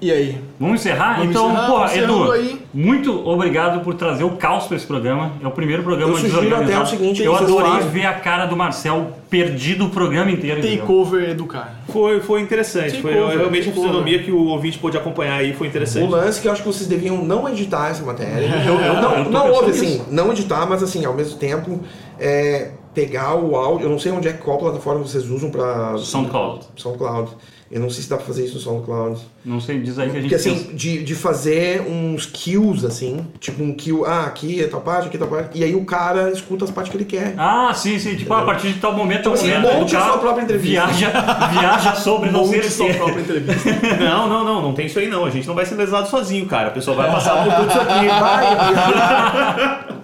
[0.00, 0.40] E aí?
[0.58, 1.18] Vamos encerrar?
[1.18, 2.62] Vamos então, encerrar, porra, Edu, aí.
[2.72, 5.32] muito obrigado por trazer o caos para esse programa.
[5.42, 6.62] É o primeiro programa Eu desorganizado.
[6.64, 10.62] até o seguinte, Eu adorei ver a cara do Marcel perdido o programa inteiro.
[10.62, 11.74] Takeover educar.
[11.88, 12.90] Foi, foi interessante.
[12.92, 16.10] Take Foi over, realmente a fisionomia que o ouvinte pôde acompanhar aí foi O interessante.
[16.10, 18.46] lance que eu acho que vocês deviam não editar essa matéria.
[18.66, 21.80] Eu- eu- não, eu não houve assim, não editar, mas assim, ao mesmo tempo,
[22.18, 23.86] é, pegar o áudio.
[23.86, 25.96] Eu não sei onde é que qual plataforma vocês usam pra.
[25.98, 26.64] SoundCloud.
[26.76, 27.30] SoundCloud.
[27.70, 29.20] Eu não sei se dá pra fazer isso no SoundCloud.
[29.44, 30.72] Não sei, diz aí que a gente Porque assim, pensa.
[30.76, 35.16] de, de fazer uns kills, assim, tipo um kill, ah, aqui é tal parte, aqui
[35.16, 37.34] é tal parte, e aí o cara escuta as partes que ele quer.
[37.36, 38.14] Ah, sim, sim.
[38.14, 39.74] Tipo, a partir de tal momento, tal Assim, momento.
[39.74, 40.86] monte a sua própria entrevista.
[40.86, 41.10] Viaja,
[41.52, 43.70] viaja sobre não o sua própria entrevista.
[43.98, 45.24] Não, não, não, não tem isso aí não.
[45.24, 46.68] A gente não vai ser lesado sozinho, cara.
[46.68, 48.06] A pessoa vai passar por tudo isso aqui.
[48.06, 49.95] Vai,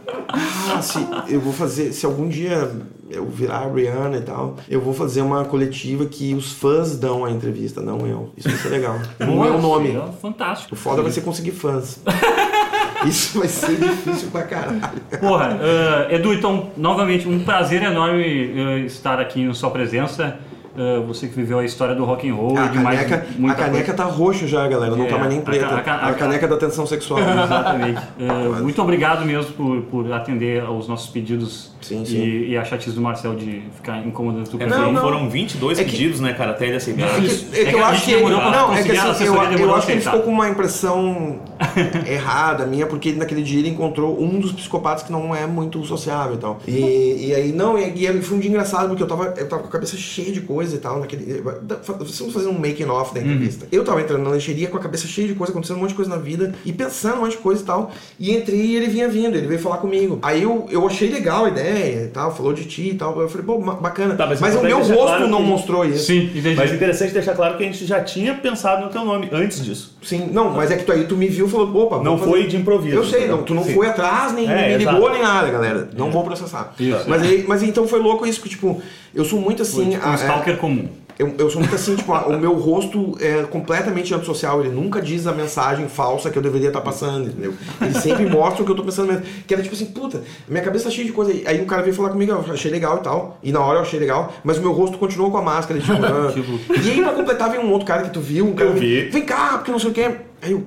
[0.72, 2.70] ah, se eu vou fazer, se algum dia
[3.10, 7.24] eu virar a Rihanna e tal, eu vou fazer uma coletiva que os fãs dão
[7.24, 8.32] a entrevista, não eu.
[8.36, 8.98] Isso vai ser legal.
[9.20, 10.00] No meu nome.
[10.20, 10.74] Fantástico.
[10.74, 12.00] O foda vai ser conseguir fãs.
[13.06, 14.80] Isso vai ser difícil pra caralho.
[15.20, 20.38] Porra, eh, Edu, então, novamente, um prazer enorme eh, estar aqui na sua presença.
[20.74, 23.26] Eh, você que viveu a história do rock and roll A e de mais caneca,
[23.46, 24.96] a caneca tá roxa já, galera.
[24.96, 25.66] Não É, tá mais nem a preta.
[25.82, 27.20] ca- A, a a caneca da tensão sexual.
[27.44, 28.00] Exatamente.
[28.18, 32.22] Eh, muito obrigado mesmo por, por atender aos nossos pedidos Sim, e- sim.
[32.50, 35.00] E, a chatice do Marcel de ficar incomodando tu É, com Não, foram, não.
[35.02, 37.06] foram 22 É que- pedidos, né, cara, até ele aceitar.
[37.06, 37.26] É que,
[37.56, 39.92] é É que eu acho que pra não, é que assim, eu, eu acho que
[39.92, 41.40] ele ficou com uma impressão
[42.06, 46.34] errada minha, porque naquele dia ele encontrou um dos psicopatas que não é muito sociável
[46.36, 46.58] e tal.
[46.66, 49.62] E, e aí, não, e, e foi um dia engraçado, porque eu tava, eu tava
[49.62, 51.42] com a cabeça cheia de coisa e tal, naquele.
[52.06, 53.66] Estamos fazendo um making off da entrevista.
[53.72, 55.94] Eu tava entrando na lancheria com a cabeça cheia de coisa, acontecendo um monte de
[55.96, 57.90] coisa na vida, e pensando um monte de coisa e tal.
[58.18, 60.18] E entrei e ele vinha vindo, ele veio falar comigo.
[60.22, 63.18] Aí eu, eu achei legal a ideia e tal, falou de ti e tal.
[63.20, 64.14] Eu falei, pô, bacana.
[64.14, 66.04] Tá, mas mas o importante meu rosto claro não que- mostrou isso.
[66.06, 66.54] Sim, entendi.
[66.54, 69.64] Mas é interessante deixar claro que a gente já tinha pensado no teu nome antes
[69.64, 69.96] disso.
[70.02, 72.22] Sim, não, mas é que tu aí tu me viu e falou, opa, Não vamos
[72.24, 72.50] foi fazer.
[72.50, 72.96] de improviso.
[72.96, 73.74] Eu sei, não, tu não Sim.
[73.74, 75.12] foi atrás, nem É, me ligou, exato.
[75.12, 75.88] nem nada, galera.
[75.96, 76.74] Não vou processar.
[76.78, 77.04] Isso.
[77.08, 78.82] Mas, aí, mas então foi louco isso, que tipo,
[79.14, 79.90] eu sou muito assim.
[79.90, 80.16] Tipo, um a-
[80.56, 80.88] comum.
[81.18, 85.26] eu, eu sou muito assim, tipo, o meu rosto é completamente antissocial, ele nunca diz
[85.26, 87.52] a mensagem falsa que eu deveria estar passando, entendeu?
[87.80, 89.22] Ele sempre mostra o que eu tô pensando mesmo.
[89.46, 91.32] Que era tipo assim, puta, minha cabeça tá cheia de coisa.
[91.48, 93.38] Aí um cara veio falar comigo, eu achei legal e tal.
[93.42, 95.92] E na hora eu achei legal, mas o meu rosto continuou com a máscara, tipo,
[96.04, 96.32] ah.
[96.32, 98.74] Tipo- E aí pra completar vem um outro cara que tu viu, um cara Eu
[98.74, 99.02] vi.
[99.10, 100.10] Vem cá, porque não sei o quê.
[100.42, 100.64] Aí eu,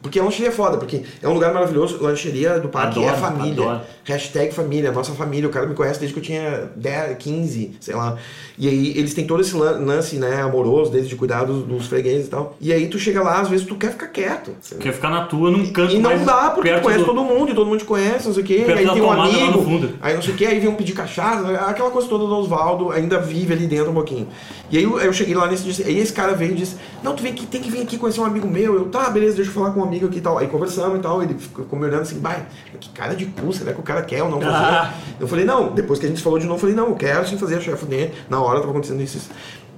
[0.00, 3.20] porque a lancheria é foda, porque é um lugar maravilhoso, lancheria do parque é Adoro,
[3.20, 3.52] família.
[3.64, 3.80] adoro.
[4.04, 7.94] Hashtag família, nossa família, o cara me conhece desde que eu tinha 10, 15, sei
[7.94, 8.16] lá.
[8.58, 11.86] E aí eles têm todo esse lan- lance, né, amoroso, desde de cuidar dos, dos
[11.86, 12.56] fregueses e tal.
[12.60, 14.52] E aí tu chega lá, às vezes tu quer ficar quieto.
[14.80, 17.52] Quer ficar na tua num canto E não dá, porque tu conhece do- todo mundo,
[17.52, 18.62] e todo mundo te conhece, não sei o quê.
[18.66, 21.46] Perto aí tem um amigo, aí não sei o quê, aí vem um pedir cachaça,
[21.66, 24.26] aquela coisa toda do Oswaldo ainda vive ali dentro um pouquinho.
[24.70, 27.14] E aí eu, eu cheguei lá nesse dia, aí esse cara veio e disse, não,
[27.14, 28.74] tu vem aqui, tem que vir aqui conhecer um amigo meu.
[28.74, 30.38] Eu, tá, beleza, deixa eu falar com um amigo aqui e tal.
[30.38, 32.46] Aí conversamos e tal, ele ficou me olhando assim, vai,
[32.78, 34.54] que cara de cu, será que o cara quer ou não fazer?
[34.54, 34.94] Ah.
[35.18, 37.26] Eu falei, não, depois que a gente falou de novo, eu falei, não, eu quero
[37.26, 38.12] sim fazer a chefe dele.
[38.28, 39.18] Na hora tava acontecendo isso.
[39.18, 39.30] isso.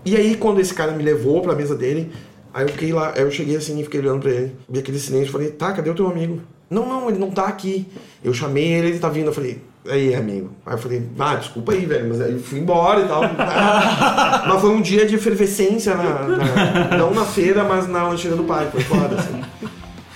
[0.04, 2.12] E aí, quando esse cara me levou pra mesa dele,
[2.52, 4.56] aí eu fiquei lá, aí eu cheguei assim e fiquei olhando pra ele.
[4.68, 6.40] Vi aquele silêncio, falei, tá, cadê o teu amigo?
[6.68, 7.86] Não, não, ele não tá aqui.
[8.24, 9.26] Eu chamei ele, ele tá vindo.
[9.26, 10.50] Eu falei, aí, amigo.
[10.64, 13.22] Aí eu falei, ah, desculpa aí, velho, mas aí eu fui embora e tal.
[14.48, 18.44] mas foi um dia de efervescência, na, na- não na feira, mas na lancheira do
[18.44, 18.68] pai.
[18.70, 19.40] Foi foda, assim.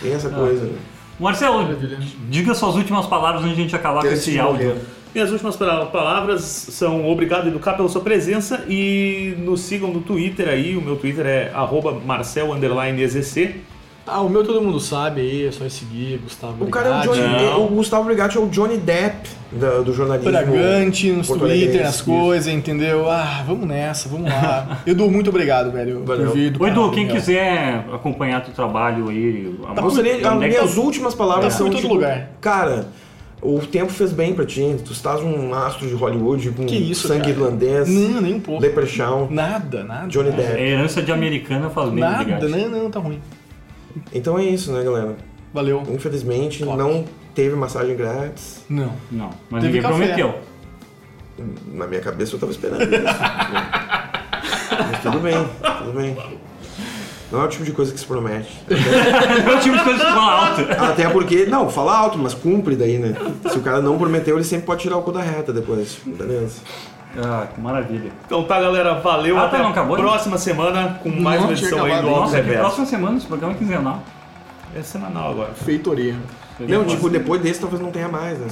[0.01, 0.65] Tem essa coisa.
[0.65, 0.73] né?
[1.19, 1.99] Marcelo, Maravilha.
[2.29, 4.69] diga suas últimas palavras antes de a gente acabar com Antes esse áudio.
[4.69, 4.81] morrer.
[5.15, 10.47] Minhas últimas pa- palavras são obrigado, Educar, pela sua presença e nos sigam no Twitter
[10.47, 10.77] aí.
[10.77, 13.57] O meu Twitter é arroba marcel underline EZC.
[14.09, 17.03] Ah, o meu todo mundo sabe aí, é só seguir, Gustavo O cara é o.
[17.03, 17.65] Johnny Não.
[17.65, 20.31] O Gustavo Brigatti é o Johnny Depp da- do jornalismo.
[20.31, 23.11] Bragante, nos Twitter, nas coisas, entendeu?
[23.11, 24.79] Ah, vamos nessa, vamos lá.
[24.87, 26.05] Edu, muito obrigado, velho.
[26.05, 26.27] Valeu.
[26.29, 30.23] Por vir do Ô, Edu, quem quiser acompanhar teu trabalho aí, a- Eu gostaria, as
[30.43, 30.81] é minhas tá?
[30.81, 31.57] últimas palavras É.
[31.57, 32.31] são Em todo tipo, lugar.
[32.41, 32.87] cara,
[33.43, 34.77] o tempo fez bem pra ti.
[34.85, 37.33] Tu estás um astro de Hollywood com Que isso, sangue cara.
[37.33, 38.63] irlandês, Não, nem um pouco.
[38.63, 40.07] leprechaun, Nada, nada.
[40.07, 40.63] Johnny É Depp.
[40.63, 43.19] herança de americana faz bem Nada, não, não, tá ruim.
[44.13, 45.17] Então é isso, né, galera?
[45.53, 45.83] Valeu.
[45.91, 46.79] Infelizmente Claro.
[46.79, 47.05] não
[47.35, 48.65] teve massagem grátis.
[48.69, 48.93] Não.
[49.11, 49.95] Não, mas Teve ninguém café.
[49.95, 50.35] prometeu.
[51.73, 52.93] Na minha cabeça eu tava esperando isso.
[54.91, 55.35] Mas tudo bem,
[55.79, 56.17] tudo bem.
[57.33, 58.49] Não é o tipo de coisa que se promete.
[58.71, 60.61] É o tipo de coisa que fala alto.
[60.85, 63.15] Até porque, não, fala alto, mas cumpre daí, né?
[63.51, 65.97] Se o cara não prometeu, ele sempre pode tirar o cu da reta depois.
[66.07, 66.61] Beleza.
[67.19, 68.11] Ah, que maravilha.
[68.27, 68.95] Então tá, galera.
[68.95, 69.39] Valeu.
[69.39, 70.03] Ah, Até tá, não acabou, né?
[70.03, 72.61] próxima semana com mais Não, uma edição aí do Alto Nossa, que Reverso.
[72.61, 74.03] próxima semana esse programa é quinzenal.
[74.75, 75.55] É semanal agora.
[75.55, 76.17] Feitoria.
[76.61, 78.47] Não, tipo, depois desse talvez não tenha mais, né?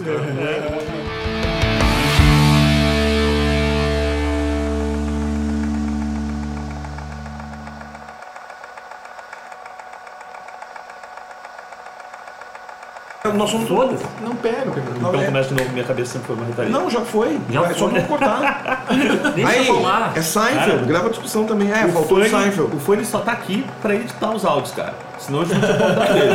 [13.37, 14.01] Nós somos Todas?
[14.23, 14.83] Não pega, cara.
[15.01, 16.71] Não, Então é- começa de novo, minha cabeça sempre foi uma retaria.
[16.71, 17.39] Não, já foi.
[17.51, 18.87] Já é só não cortar.
[19.35, 20.13] Deixa Aí, eu falar.
[20.17, 21.71] é Seinfeld, Cara, grava a discussão também.
[21.73, 22.77] É, faltou o Fanny- Seinfeld.
[22.77, 24.95] o Fanny só tá aqui pra editar os áudios, cara.
[25.19, 26.35] Senão a gente não tinha contrato dele.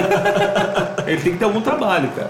[1.08, 2.30] Ele tem que ter algum trabalho, cara.